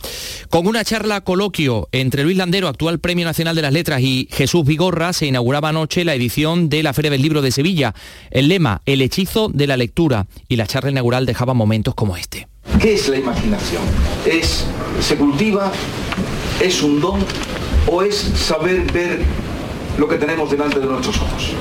Con 0.50 0.66
una 0.66 0.84
charla 0.84 1.22
coloquio 1.22 1.88
entre 1.92 2.24
Luis 2.24 2.36
Landero, 2.36 2.68
actual 2.68 2.98
Premio 2.98 3.24
Nacional 3.24 3.56
de 3.56 3.62
las 3.62 3.72
Letras, 3.72 4.00
y 4.00 4.28
Jesús 4.30 4.64
Vigorra, 4.64 5.12
se 5.12 5.26
inauguraba 5.26 5.70
anoche 5.70 6.04
la 6.04 6.14
edición 6.14 6.68
de 6.68 6.82
la 6.82 6.92
Feria 6.92 7.10
del 7.10 7.22
Libro 7.22 7.42
de 7.42 7.50
Sevilla. 7.50 7.94
El 8.30 8.48
lema, 8.48 8.82
el 8.86 9.02
hechizo 9.02 9.48
de 9.48 9.66
la 9.66 9.76
lectura, 9.76 10.26
y 10.48 10.56
la 10.56 10.66
charla 10.66 10.90
inaugural 10.90 11.26
dejaba 11.26 11.54
momentos 11.54 11.94
como 11.94 12.16
este. 12.16 12.48
¿Qué 12.80 12.94
es 12.94 13.08
la 13.08 13.18
imaginación? 13.18 13.82
¿Es, 14.24 14.64
se 15.00 15.16
cultiva? 15.16 15.72
¿Es 16.60 16.82
un 16.82 17.00
don? 17.00 17.20
¿O 17.86 18.02
es 18.02 18.16
saber 18.16 18.90
ver 18.92 19.20
lo 19.98 20.08
que 20.08 20.16
tenemos 20.16 20.50
delante 20.50 20.78
de 20.78 20.86
nuestros 20.86 21.16
ojos? 21.20 21.52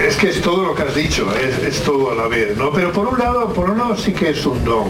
Es 0.00 0.16
que 0.16 0.30
es 0.30 0.40
todo 0.40 0.64
lo 0.64 0.74
que 0.74 0.82
has 0.82 0.94
dicho, 0.94 1.26
es, 1.36 1.82
todo 1.82 2.10
a 2.10 2.14
la 2.14 2.26
vez, 2.26 2.56
¿no? 2.56 2.72
Pero 2.72 2.92
por 2.92 3.06
un 3.06 3.18
lado, 3.18 3.52
por 3.52 3.70
un 3.70 3.78
lado 3.78 3.96
sí 3.96 4.12
que 4.12 4.30
es 4.30 4.44
un 4.46 4.64
don, 4.64 4.88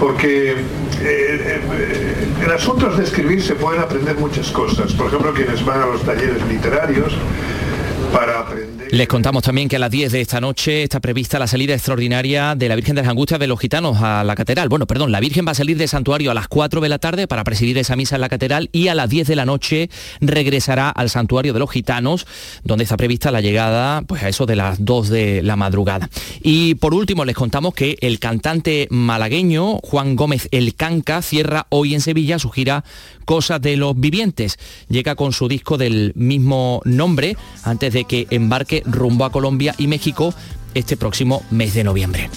porque 0.00 0.52
eh, 0.52 0.56
eh, 1.02 2.28
en 2.42 2.50
asuntos 2.50 2.96
de 2.96 3.04
escribir 3.04 3.42
se 3.42 3.54
pueden 3.54 3.80
aprender 3.80 4.16
muchas 4.16 4.50
cosas. 4.50 4.92
Por 4.94 5.08
ejemplo, 5.08 5.32
quienes 5.34 5.64
van 5.64 5.82
a 5.82 5.86
los 5.86 6.02
talleres 6.02 6.42
literarios 6.48 7.12
para 8.12 8.40
aprender 8.40 8.71
les 8.92 9.08
contamos 9.08 9.42
también 9.42 9.70
que 9.70 9.76
a 9.76 9.78
las 9.78 9.90
10 9.90 10.12
de 10.12 10.20
esta 10.20 10.38
noche 10.38 10.82
está 10.82 11.00
prevista 11.00 11.38
la 11.38 11.46
salida 11.46 11.72
extraordinaria 11.72 12.54
de 12.54 12.68
la 12.68 12.76
Virgen 12.76 12.94
de 12.94 13.00
las 13.00 13.08
Angustias 13.08 13.40
de 13.40 13.46
los 13.46 13.58
Gitanos 13.58 14.02
a 14.02 14.22
la 14.22 14.34
catedral. 14.34 14.68
Bueno, 14.68 14.86
perdón, 14.86 15.10
la 15.10 15.18
Virgen 15.18 15.46
va 15.46 15.52
a 15.52 15.54
salir 15.54 15.78
del 15.78 15.88
santuario 15.88 16.30
a 16.30 16.34
las 16.34 16.46
4 16.46 16.82
de 16.82 16.90
la 16.90 16.98
tarde 16.98 17.26
para 17.26 17.42
presidir 17.42 17.78
esa 17.78 17.96
misa 17.96 18.16
en 18.16 18.20
la 18.20 18.28
catedral 18.28 18.68
y 18.70 18.88
a 18.88 18.94
las 18.94 19.08
10 19.08 19.28
de 19.28 19.34
la 19.34 19.46
noche 19.46 19.88
regresará 20.20 20.90
al 20.90 21.08
santuario 21.08 21.54
de 21.54 21.58
los 21.58 21.70
Gitanos, 21.70 22.26
donde 22.64 22.84
está 22.84 22.98
prevista 22.98 23.30
la 23.30 23.40
llegada 23.40 24.02
pues 24.02 24.24
a 24.24 24.28
eso 24.28 24.44
de 24.44 24.56
las 24.56 24.84
2 24.84 25.08
de 25.08 25.42
la 25.42 25.56
madrugada. 25.56 26.10
Y 26.42 26.74
por 26.74 26.92
último 26.92 27.24
les 27.24 27.34
contamos 27.34 27.72
que 27.72 27.96
el 28.02 28.18
cantante 28.18 28.88
malagueño 28.90 29.78
Juan 29.78 30.16
Gómez 30.16 30.48
El 30.50 30.74
Canca 30.74 31.22
cierra 31.22 31.66
hoy 31.70 31.94
en 31.94 32.02
Sevilla 32.02 32.38
su 32.38 32.50
gira 32.50 32.84
Cosas 33.24 33.60
de 33.60 33.76
los 33.76 33.98
Vivientes. 33.98 34.58
Llega 34.88 35.14
con 35.14 35.32
su 35.32 35.48
disco 35.48 35.78
del 35.78 36.12
mismo 36.14 36.80
nombre 36.84 37.36
antes 37.64 37.92
de 37.92 38.04
que 38.04 38.26
embarque 38.30 38.82
rumbo 38.86 39.24
a 39.24 39.32
Colombia 39.32 39.74
y 39.78 39.86
México 39.86 40.34
este 40.74 40.96
próximo 40.96 41.42
mes 41.50 41.74
de 41.74 41.84
noviembre. 41.84 42.30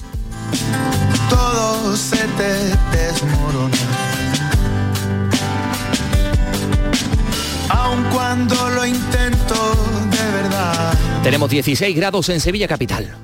Todo 1.29 1.95
se 1.95 2.17
te 2.17 2.97
desmorona. 2.97 3.77
Aun 7.69 8.03
cuando 8.13 8.69
lo 8.69 8.86
intento 8.86 9.55
de 10.11 10.31
verdad. 10.31 10.93
Tenemos 11.23 11.49
16 11.49 11.95
grados 11.95 12.29
en 12.29 12.39
Sevilla 12.39 12.67
capital. 12.67 13.15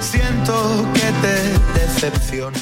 Siento 0.00 0.86
que 0.94 1.12
te 1.26 1.80
decepciona. 1.80 2.58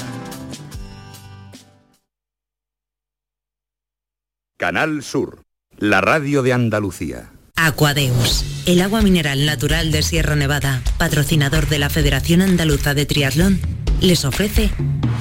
Canal 4.59 5.03
Sur, 5.03 5.43
la 5.77 6.01
radio 6.01 6.43
de 6.43 6.55
Andalucía. 6.55 7.31
Aquadeus, 7.57 8.43
el 8.65 8.81
agua 8.81 9.03
mineral 9.03 9.45
natural 9.45 9.93
de 9.93 10.01
Sierra 10.03 10.35
Nevada, 10.35 10.83
patrocinador 10.97 11.69
de 11.69 11.79
la 11.79 11.91
Federación 11.91 12.41
Andaluza 12.41 12.95
de 12.95 13.05
Triatlón, 13.05 13.61
les 14.01 14.25
ofrece 14.25 14.71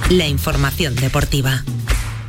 la 0.09 0.25
información 0.25 0.95
deportiva. 0.95 1.65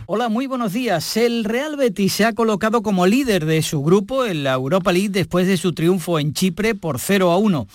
Hola, 0.07 0.29
muy 0.29 0.49
buenos 0.49 0.73
días. 0.73 1.17
El 1.17 1.45
Real 1.45 1.77
Betis 1.77 2.13
se 2.13 2.25
ha 2.25 2.33
colocado 2.33 2.83
como 2.83 3.07
líder 3.07 3.45
de 3.45 3.63
su 3.63 3.83
grupo 3.83 4.25
en 4.25 4.43
la 4.43 4.55
Europa 4.55 4.93
League 4.93 5.09
después 5.11 5.47
de 5.47 5.57
su 5.57 5.75
triunfo 5.75 6.19
en 6.19 6.33
Chipre 6.33 6.75
por 6.75 6.99
0 6.99 7.31
a 7.31 7.39
1. 7.39 7.67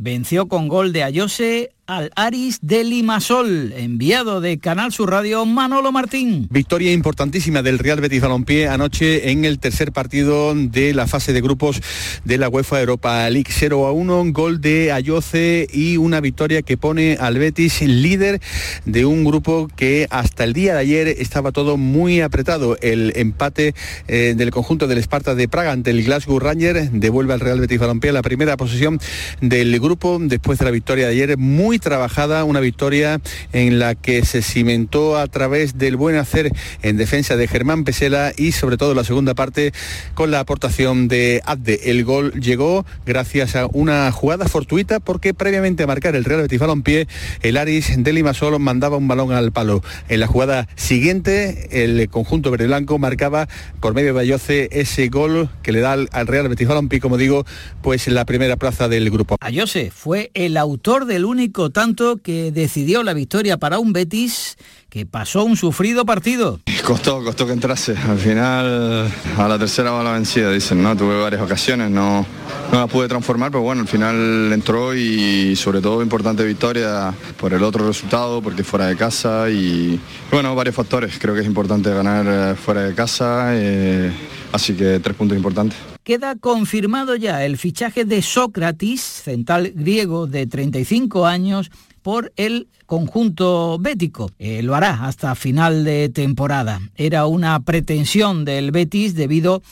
Venció 0.00 0.46
con 0.46 0.68
gol 0.68 0.92
de 0.92 1.02
Ayose 1.02 1.72
al 1.88 2.12
Aris 2.16 2.58
de 2.60 2.84
Limasol, 2.84 3.72
enviado 3.74 4.42
de 4.42 4.58
Canal 4.58 4.92
Sur 4.92 5.10
Radio 5.10 5.46
Manolo 5.46 5.90
Martín. 5.90 6.46
Victoria 6.50 6.92
importantísima 6.92 7.62
del 7.62 7.78
Real 7.78 7.98
Betis 7.98 8.20
Balompié 8.20 8.68
anoche 8.68 9.30
en 9.30 9.46
el 9.46 9.58
tercer 9.58 9.90
partido 9.90 10.54
de 10.54 10.92
la 10.92 11.06
fase 11.06 11.32
de 11.32 11.40
grupos 11.40 11.80
de 12.26 12.36
la 12.36 12.50
UEFA 12.50 12.80
Europa 12.80 13.28
League 13.30 13.50
0 13.50 13.86
a 13.86 13.92
1, 13.92 14.32
gol 14.32 14.60
de 14.60 14.92
Ayoce 14.92 15.66
y 15.72 15.96
una 15.96 16.20
victoria 16.20 16.60
que 16.60 16.76
pone 16.76 17.16
al 17.18 17.38
Betis 17.38 17.80
líder 17.80 18.42
de 18.84 19.06
un 19.06 19.24
grupo 19.24 19.68
que 19.74 20.06
hasta 20.10 20.44
el 20.44 20.52
día 20.52 20.74
de 20.74 20.80
ayer 20.80 21.08
estaba 21.08 21.52
todo 21.52 21.78
muy 21.78 22.20
apretado. 22.20 22.76
El 22.82 23.14
empate 23.16 23.74
eh, 24.08 24.34
del 24.36 24.50
conjunto 24.50 24.88
del 24.88 24.98
Esparta 24.98 25.34
de 25.34 25.48
Praga 25.48 25.72
ante 25.72 25.90
el 25.90 26.04
Glasgow 26.04 26.38
Ranger 26.38 26.90
devuelve 26.90 27.32
al 27.32 27.40
Real 27.40 27.60
Betis 27.60 27.80
Balompié 27.80 28.12
la 28.12 28.20
primera 28.20 28.58
posesión 28.58 29.00
del 29.40 29.80
grupo 29.80 29.87
después 29.88 30.58
de 30.58 30.66
la 30.66 30.70
victoria 30.70 31.06
de 31.06 31.12
ayer 31.12 31.38
muy 31.38 31.78
trabajada, 31.78 32.44
una 32.44 32.60
victoria 32.60 33.22
en 33.54 33.78
la 33.78 33.94
que 33.94 34.22
se 34.26 34.42
cimentó 34.42 35.16
a 35.16 35.26
través 35.28 35.78
del 35.78 35.96
buen 35.96 36.16
hacer 36.16 36.52
en 36.82 36.98
defensa 36.98 37.36
de 37.36 37.48
Germán 37.48 37.84
Pesela 37.84 38.32
y 38.36 38.52
sobre 38.52 38.76
todo 38.76 38.92
la 38.92 39.02
segunda 39.02 39.34
parte 39.34 39.72
con 40.12 40.30
la 40.30 40.40
aportación 40.40 41.08
de 41.08 41.40
Abde. 41.46 41.80
El 41.90 42.04
gol 42.04 42.32
llegó 42.38 42.84
gracias 43.06 43.56
a 43.56 43.66
una 43.72 44.12
jugada 44.12 44.46
fortuita 44.46 45.00
porque 45.00 45.32
previamente 45.32 45.84
a 45.84 45.86
marcar 45.86 46.14
el 46.14 46.24
Real 46.24 46.42
Betis 46.42 46.60
Balompié, 46.60 47.08
el 47.40 47.56
Aris 47.56 47.94
de 47.96 48.12
Limasol 48.12 48.58
mandaba 48.60 48.98
un 48.98 49.08
balón 49.08 49.32
al 49.32 49.52
palo. 49.52 49.82
En 50.10 50.20
la 50.20 50.26
jugada 50.26 50.68
siguiente, 50.76 51.82
el 51.82 52.10
conjunto 52.10 52.50
verde 52.50 52.66
blanco 52.66 52.98
marcaba 52.98 53.48
por 53.80 53.94
medio 53.94 54.12
de 54.12 54.20
Ayoce 54.20 54.68
ese 54.70 55.08
gol 55.08 55.48
que 55.62 55.72
le 55.72 55.80
da 55.80 55.92
al 55.92 56.26
Real 56.26 56.46
Betis 56.46 56.68
Balompié, 56.68 57.00
como 57.00 57.16
digo, 57.16 57.46
pues 57.80 58.06
en 58.06 58.14
la 58.14 58.26
primera 58.26 58.56
plaza 58.56 58.88
del 58.88 59.08
grupo. 59.08 59.38
Fue 59.86 60.30
el 60.34 60.56
autor 60.56 61.04
del 61.06 61.24
único 61.24 61.70
tanto 61.70 62.18
que 62.18 62.50
decidió 62.52 63.02
la 63.02 63.14
victoria 63.14 63.56
para 63.56 63.78
un 63.78 63.92
Betis 63.92 64.56
que 64.88 65.06
pasó 65.06 65.44
un 65.44 65.56
sufrido 65.56 66.04
partido. 66.06 66.60
Costó, 66.84 67.22
costó 67.22 67.46
que 67.46 67.52
entrase. 67.52 67.94
Al 67.96 68.18
final, 68.18 69.12
a 69.36 69.48
la 69.48 69.58
tercera 69.58 69.90
va 69.90 70.02
la 70.02 70.12
vencida, 70.12 70.50
dicen, 70.50 70.82
¿no? 70.82 70.96
Tuve 70.96 71.20
varias 71.20 71.42
ocasiones, 71.42 71.90
no, 71.90 72.26
no 72.72 72.78
la 72.78 72.86
pude 72.86 73.06
transformar, 73.08 73.50
pero 73.50 73.62
bueno, 73.62 73.82
al 73.82 73.88
final 73.88 74.50
entró 74.52 74.94
y 74.94 75.54
sobre 75.56 75.80
todo 75.80 76.02
importante 76.02 76.44
victoria 76.44 77.14
por 77.38 77.52
el 77.52 77.62
otro 77.62 77.86
resultado, 77.86 78.40
porque 78.40 78.64
fuera 78.64 78.86
de 78.86 78.96
casa 78.96 79.50
y 79.50 80.00
bueno, 80.30 80.54
varios 80.54 80.74
factores. 80.74 81.18
Creo 81.18 81.34
que 81.34 81.40
es 81.40 81.46
importante 81.46 81.90
ganar 81.90 82.26
eh, 82.26 82.54
fuera 82.56 82.82
de 82.82 82.94
casa, 82.94 83.50
eh, 83.52 84.10
así 84.52 84.74
que 84.74 85.00
tres 85.00 85.16
puntos 85.16 85.36
importantes 85.36 85.76
queda 86.08 86.36
confirmado 86.36 87.16
ya 87.16 87.44
el 87.44 87.58
fichaje 87.58 88.06
de 88.06 88.22
Sócrates, 88.22 89.02
central 89.02 89.72
griego 89.74 90.26
de 90.26 90.46
35 90.46 91.26
años, 91.26 91.70
por 92.00 92.32
el 92.36 92.68
conjunto 92.86 93.76
bético. 93.78 94.30
Eh, 94.38 94.62
lo 94.62 94.74
hará 94.74 95.04
hasta 95.04 95.34
final 95.34 95.84
de 95.84 96.08
temporada. 96.08 96.80
Era 96.96 97.26
una 97.26 97.60
pretensión 97.60 98.46
del 98.46 98.70
Betis 98.70 99.16
debido 99.16 99.62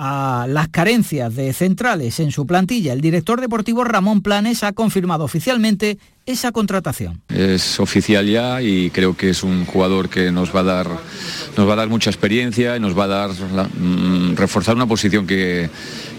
a 0.00 0.46
las 0.48 0.68
carencias 0.68 1.34
de 1.34 1.52
centrales 1.52 2.20
en 2.20 2.30
su 2.30 2.46
plantilla. 2.46 2.92
El 2.92 3.00
director 3.00 3.40
deportivo 3.40 3.82
Ramón 3.82 4.22
Planes 4.22 4.62
ha 4.62 4.72
confirmado 4.72 5.24
oficialmente 5.24 5.98
esa 6.24 6.52
contratación. 6.52 7.20
Es 7.28 7.80
oficial 7.80 8.24
ya 8.28 8.62
y 8.62 8.90
creo 8.90 9.16
que 9.16 9.30
es 9.30 9.42
un 9.42 9.64
jugador 9.64 10.08
que 10.08 10.30
nos 10.30 10.54
va 10.54 10.60
a 10.60 10.64
dar, 10.64 10.88
nos 11.56 11.68
va 11.68 11.72
a 11.72 11.76
dar 11.76 11.88
mucha 11.88 12.10
experiencia 12.10 12.76
y 12.76 12.80
nos 12.80 12.96
va 12.96 13.04
a 13.04 13.08
dar 13.08 13.30
mm, 13.30 14.36
reforzar 14.36 14.76
una 14.76 14.86
posición 14.86 15.26
que, 15.26 15.68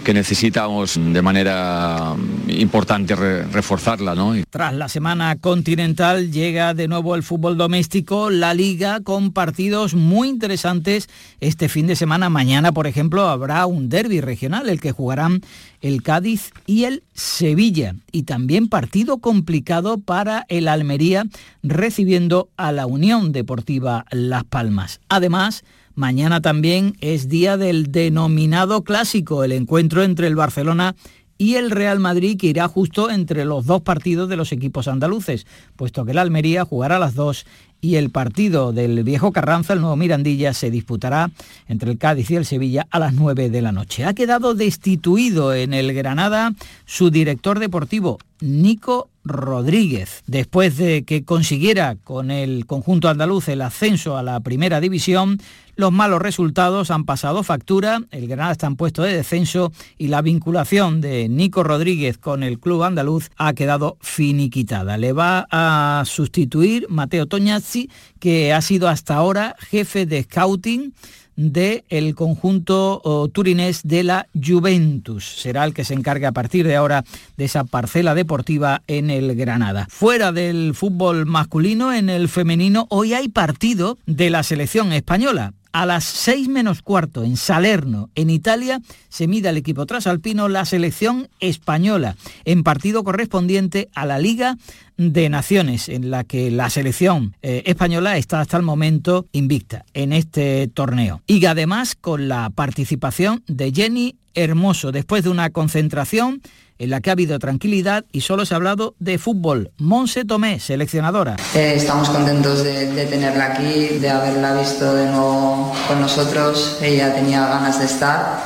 que 0.03 0.13
necesitamos 0.13 0.99
de 1.01 1.21
manera 1.21 2.15
importante 2.47 3.15
reforzarla. 3.15 4.15
Tras 4.49 4.73
la 4.73 4.89
semana 4.89 5.35
continental 5.37 6.31
llega 6.31 6.73
de 6.73 6.87
nuevo 6.87 7.15
el 7.15 7.23
fútbol 7.23 7.57
doméstico, 7.57 8.29
la 8.29 8.53
liga 8.53 9.01
con 9.01 9.31
partidos 9.31 9.93
muy 9.93 10.29
interesantes 10.29 11.09
este 11.39 11.69
fin 11.69 11.87
de 11.87 11.95
semana. 11.95 12.29
Mañana, 12.29 12.71
por 12.71 12.87
ejemplo, 12.87 13.27
habrá 13.27 13.65
un 13.65 13.89
derby 13.89 14.21
regional, 14.21 14.69
el 14.69 14.79
que 14.79 14.91
jugarán 14.91 15.41
el 15.81 16.03
Cádiz 16.03 16.51
y 16.65 16.85
el 16.85 17.03
Sevilla. 17.13 17.95
Y 18.11 18.23
también 18.23 18.67
partido 18.67 19.19
complicado 19.19 19.97
para 19.97 20.45
el 20.49 20.67
Almería 20.67 21.25
recibiendo 21.63 22.49
a 22.57 22.71
la 22.71 22.85
Unión 22.85 23.31
Deportiva 23.31 24.05
Las 24.11 24.43
Palmas. 24.43 24.99
Además, 25.09 25.63
mañana 25.99 26.41
también 26.41 26.95
es 27.01 27.27
día 27.27 27.57
del 27.57 27.91
denominado 27.91 28.83
clásico, 28.83 29.43
el 29.43 29.51
encuentro 29.51 30.01
entre 30.01 30.27
el 30.27 30.35
Barcelona 30.35 30.95
y 31.37 31.55
el 31.55 31.71
Real 31.71 31.99
Madrid 31.99 32.37
que 32.39 32.47
irá 32.47 32.69
justo 32.69 33.09
entre 33.09 33.43
los 33.43 33.65
dos 33.65 33.81
partidos 33.81 34.29
de 34.29 34.37
los 34.37 34.53
equipos 34.53 34.87
andaluces, 34.87 35.45
puesto 35.75 36.05
que 36.05 36.11
el 36.11 36.17
Almería 36.17 36.63
jugará 36.63 36.95
a 36.95 36.99
las 36.99 37.15
dos 37.15 37.45
y 37.81 37.95
el 37.95 38.11
partido 38.11 38.71
del 38.71 39.03
viejo 39.03 39.33
Carranza, 39.33 39.73
el 39.73 39.81
nuevo 39.81 39.97
Mirandilla, 39.97 40.53
se 40.53 40.71
disputará 40.71 41.31
entre 41.67 41.91
el 41.91 41.97
Cádiz 41.97 42.31
y 42.31 42.35
el 42.37 42.45
Sevilla 42.45 42.87
a 42.91 42.99
las 42.99 43.13
9 43.13 43.49
de 43.49 43.61
la 43.61 43.73
noche. 43.73 44.05
Ha 44.05 44.13
quedado 44.13 44.53
destituido 44.53 45.53
en 45.53 45.73
el 45.73 45.93
Granada 45.93 46.53
su 46.85 47.09
director 47.09 47.59
deportivo, 47.59 48.19
Nico 48.39 49.09
Rodríguez, 49.29 50.23
después 50.27 50.75
de 50.75 51.03
que 51.03 51.23
consiguiera 51.23 51.95
con 52.03 52.31
el 52.31 52.65
conjunto 52.65 53.07
andaluz 53.07 53.47
el 53.47 53.61
ascenso 53.61 54.17
a 54.17 54.23
la 54.23 54.41
primera 54.41 54.81
división, 54.81 55.39
los 55.75 55.93
malos 55.93 56.21
resultados 56.21 56.91
han 56.91 57.05
pasado 57.05 57.41
factura, 57.41 58.01
el 58.11 58.27
Granada 58.27 58.51
está 58.51 58.67
en 58.67 58.75
puesto 58.75 59.01
de 59.01 59.15
descenso 59.15 59.71
y 59.97 60.09
la 60.09 60.21
vinculación 60.21 60.99
de 60.99 61.29
Nico 61.29 61.63
Rodríguez 61.63 62.17
con 62.17 62.43
el 62.43 62.59
club 62.59 62.83
andaluz 62.83 63.29
ha 63.37 63.53
quedado 63.53 63.97
finiquitada. 64.01 64.97
Le 64.97 65.13
va 65.13 65.47
a 65.49 66.03
sustituir 66.05 66.87
Mateo 66.89 67.27
Toñazzi, 67.27 67.89
que 68.19 68.51
ha 68.51 68.61
sido 68.61 68.89
hasta 68.89 69.15
ahora 69.15 69.55
jefe 69.69 70.05
de 70.05 70.23
scouting 70.23 70.93
del 71.39 71.85
el 71.87 72.15
conjunto 72.15 73.29
turinés 73.31 73.81
de 73.83 74.03
la 74.03 74.27
Juventus. 74.33 75.23
Será 75.23 75.63
el 75.63 75.73
que 75.73 75.85
se 75.85 75.93
encargue 75.93 76.25
a 76.25 76.33
partir 76.33 76.67
de 76.67 76.75
ahora 76.75 77.05
de 77.37 77.45
esa 77.45 77.63
parcela 77.63 78.13
deportiva 78.13 78.83
en 78.87 79.09
el 79.09 79.35
Granada. 79.35 79.87
Fuera 79.89 80.33
del 80.33 80.75
fútbol 80.75 81.25
masculino, 81.25 81.93
en 81.93 82.09
el 82.09 82.27
femenino, 82.27 82.87
hoy 82.89 83.13
hay 83.13 83.29
partido 83.29 83.97
de 84.05 84.29
la 84.29 84.43
selección 84.43 84.91
española. 84.91 85.53
A 85.71 85.85
las 85.85 86.03
6 86.03 86.47
menos 86.47 86.81
cuarto 86.81 87.23
en 87.23 87.37
Salerno, 87.37 88.09
en 88.15 88.31
Italia, 88.31 88.81
se 89.07 89.27
mide 89.27 89.49
el 89.49 89.57
equipo 89.57 89.85
trasalpino 89.85 90.49
la 90.49 90.65
selección 90.65 91.29
española 91.39 92.15
en 92.43 92.63
partido 92.63 93.03
correspondiente 93.03 93.87
a 93.93 94.07
la 94.07 94.17
Liga 94.17 94.57
de 94.97 95.29
Naciones, 95.29 95.87
en 95.87 96.09
la 96.09 96.23
que 96.23 96.49
la 96.49 96.71
selección 96.71 97.35
eh, 97.43 97.63
española 97.67 98.17
está 98.17 98.41
hasta 98.41 98.57
el 98.57 98.63
momento 98.63 99.27
invicta 99.31 99.85
en 99.93 100.11
este 100.11 100.67
torneo. 100.67 101.21
Y 101.27 101.45
además 101.45 101.95
con 101.95 102.27
la 102.27 102.49
participación 102.49 103.43
de 103.47 103.71
Jenny 103.71 104.15
Hermoso, 104.33 104.91
después 104.91 105.23
de 105.23 105.29
una 105.29 105.51
concentración 105.51 106.41
en 106.79 106.89
la 106.89 107.01
que 107.01 107.11
ha 107.11 107.13
habido 107.13 107.37
tranquilidad 107.37 108.05
y 108.11 108.21
solo 108.21 108.45
se 108.45 108.53
ha 108.53 108.57
hablado 108.57 108.95
de 108.99 109.17
fútbol. 109.17 109.71
Monse 109.77 110.25
Tomé, 110.25 110.59
seleccionadora. 110.59 111.35
Eh, 111.53 111.73
estamos 111.75 112.09
contentos 112.09 112.63
de, 112.63 113.05
tenerla 113.05 113.53
aquí, 113.53 113.99
de 113.99 114.09
haberla 114.09 114.55
visto 114.59 114.95
de 114.95 115.05
nuevo 115.05 115.73
con 115.87 116.01
nosotros. 116.01 116.79
Ella 116.81 117.13
tenía 117.13 117.45
ganas 117.45 117.79
de 117.79 117.85
estar 117.85 118.39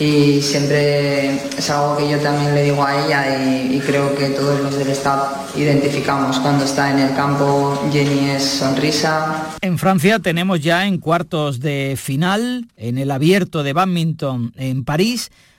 y 0.00 0.40
siempre 0.42 1.34
es 1.58 1.70
algo 1.70 1.96
que 1.96 2.08
yo 2.08 2.18
también 2.18 2.54
le 2.54 2.62
digo 2.62 2.84
a 2.84 3.04
ella 3.04 3.42
y, 3.42 3.80
creo 3.80 4.14
que 4.14 4.28
todos 4.30 4.60
los 4.60 4.76
del 4.76 4.90
staff 4.90 5.56
identificamos 5.56 6.38
cuando 6.40 6.64
está 6.64 6.92
en 6.92 6.98
el 7.00 7.14
campo. 7.16 7.88
Jenny 7.90 8.30
es 8.30 8.44
sonrisa. 8.44 9.46
En 9.60 9.78
Francia 9.78 10.18
tenemos 10.18 10.60
ya 10.60 10.86
en 10.86 10.98
cuartos 10.98 11.60
de 11.60 11.96
final, 11.96 12.66
en 12.76 12.98
el 12.98 13.10
abierto 13.10 13.62
de 13.62 13.72
badminton 13.72 14.52
en 14.56 14.84
París, 14.84 15.30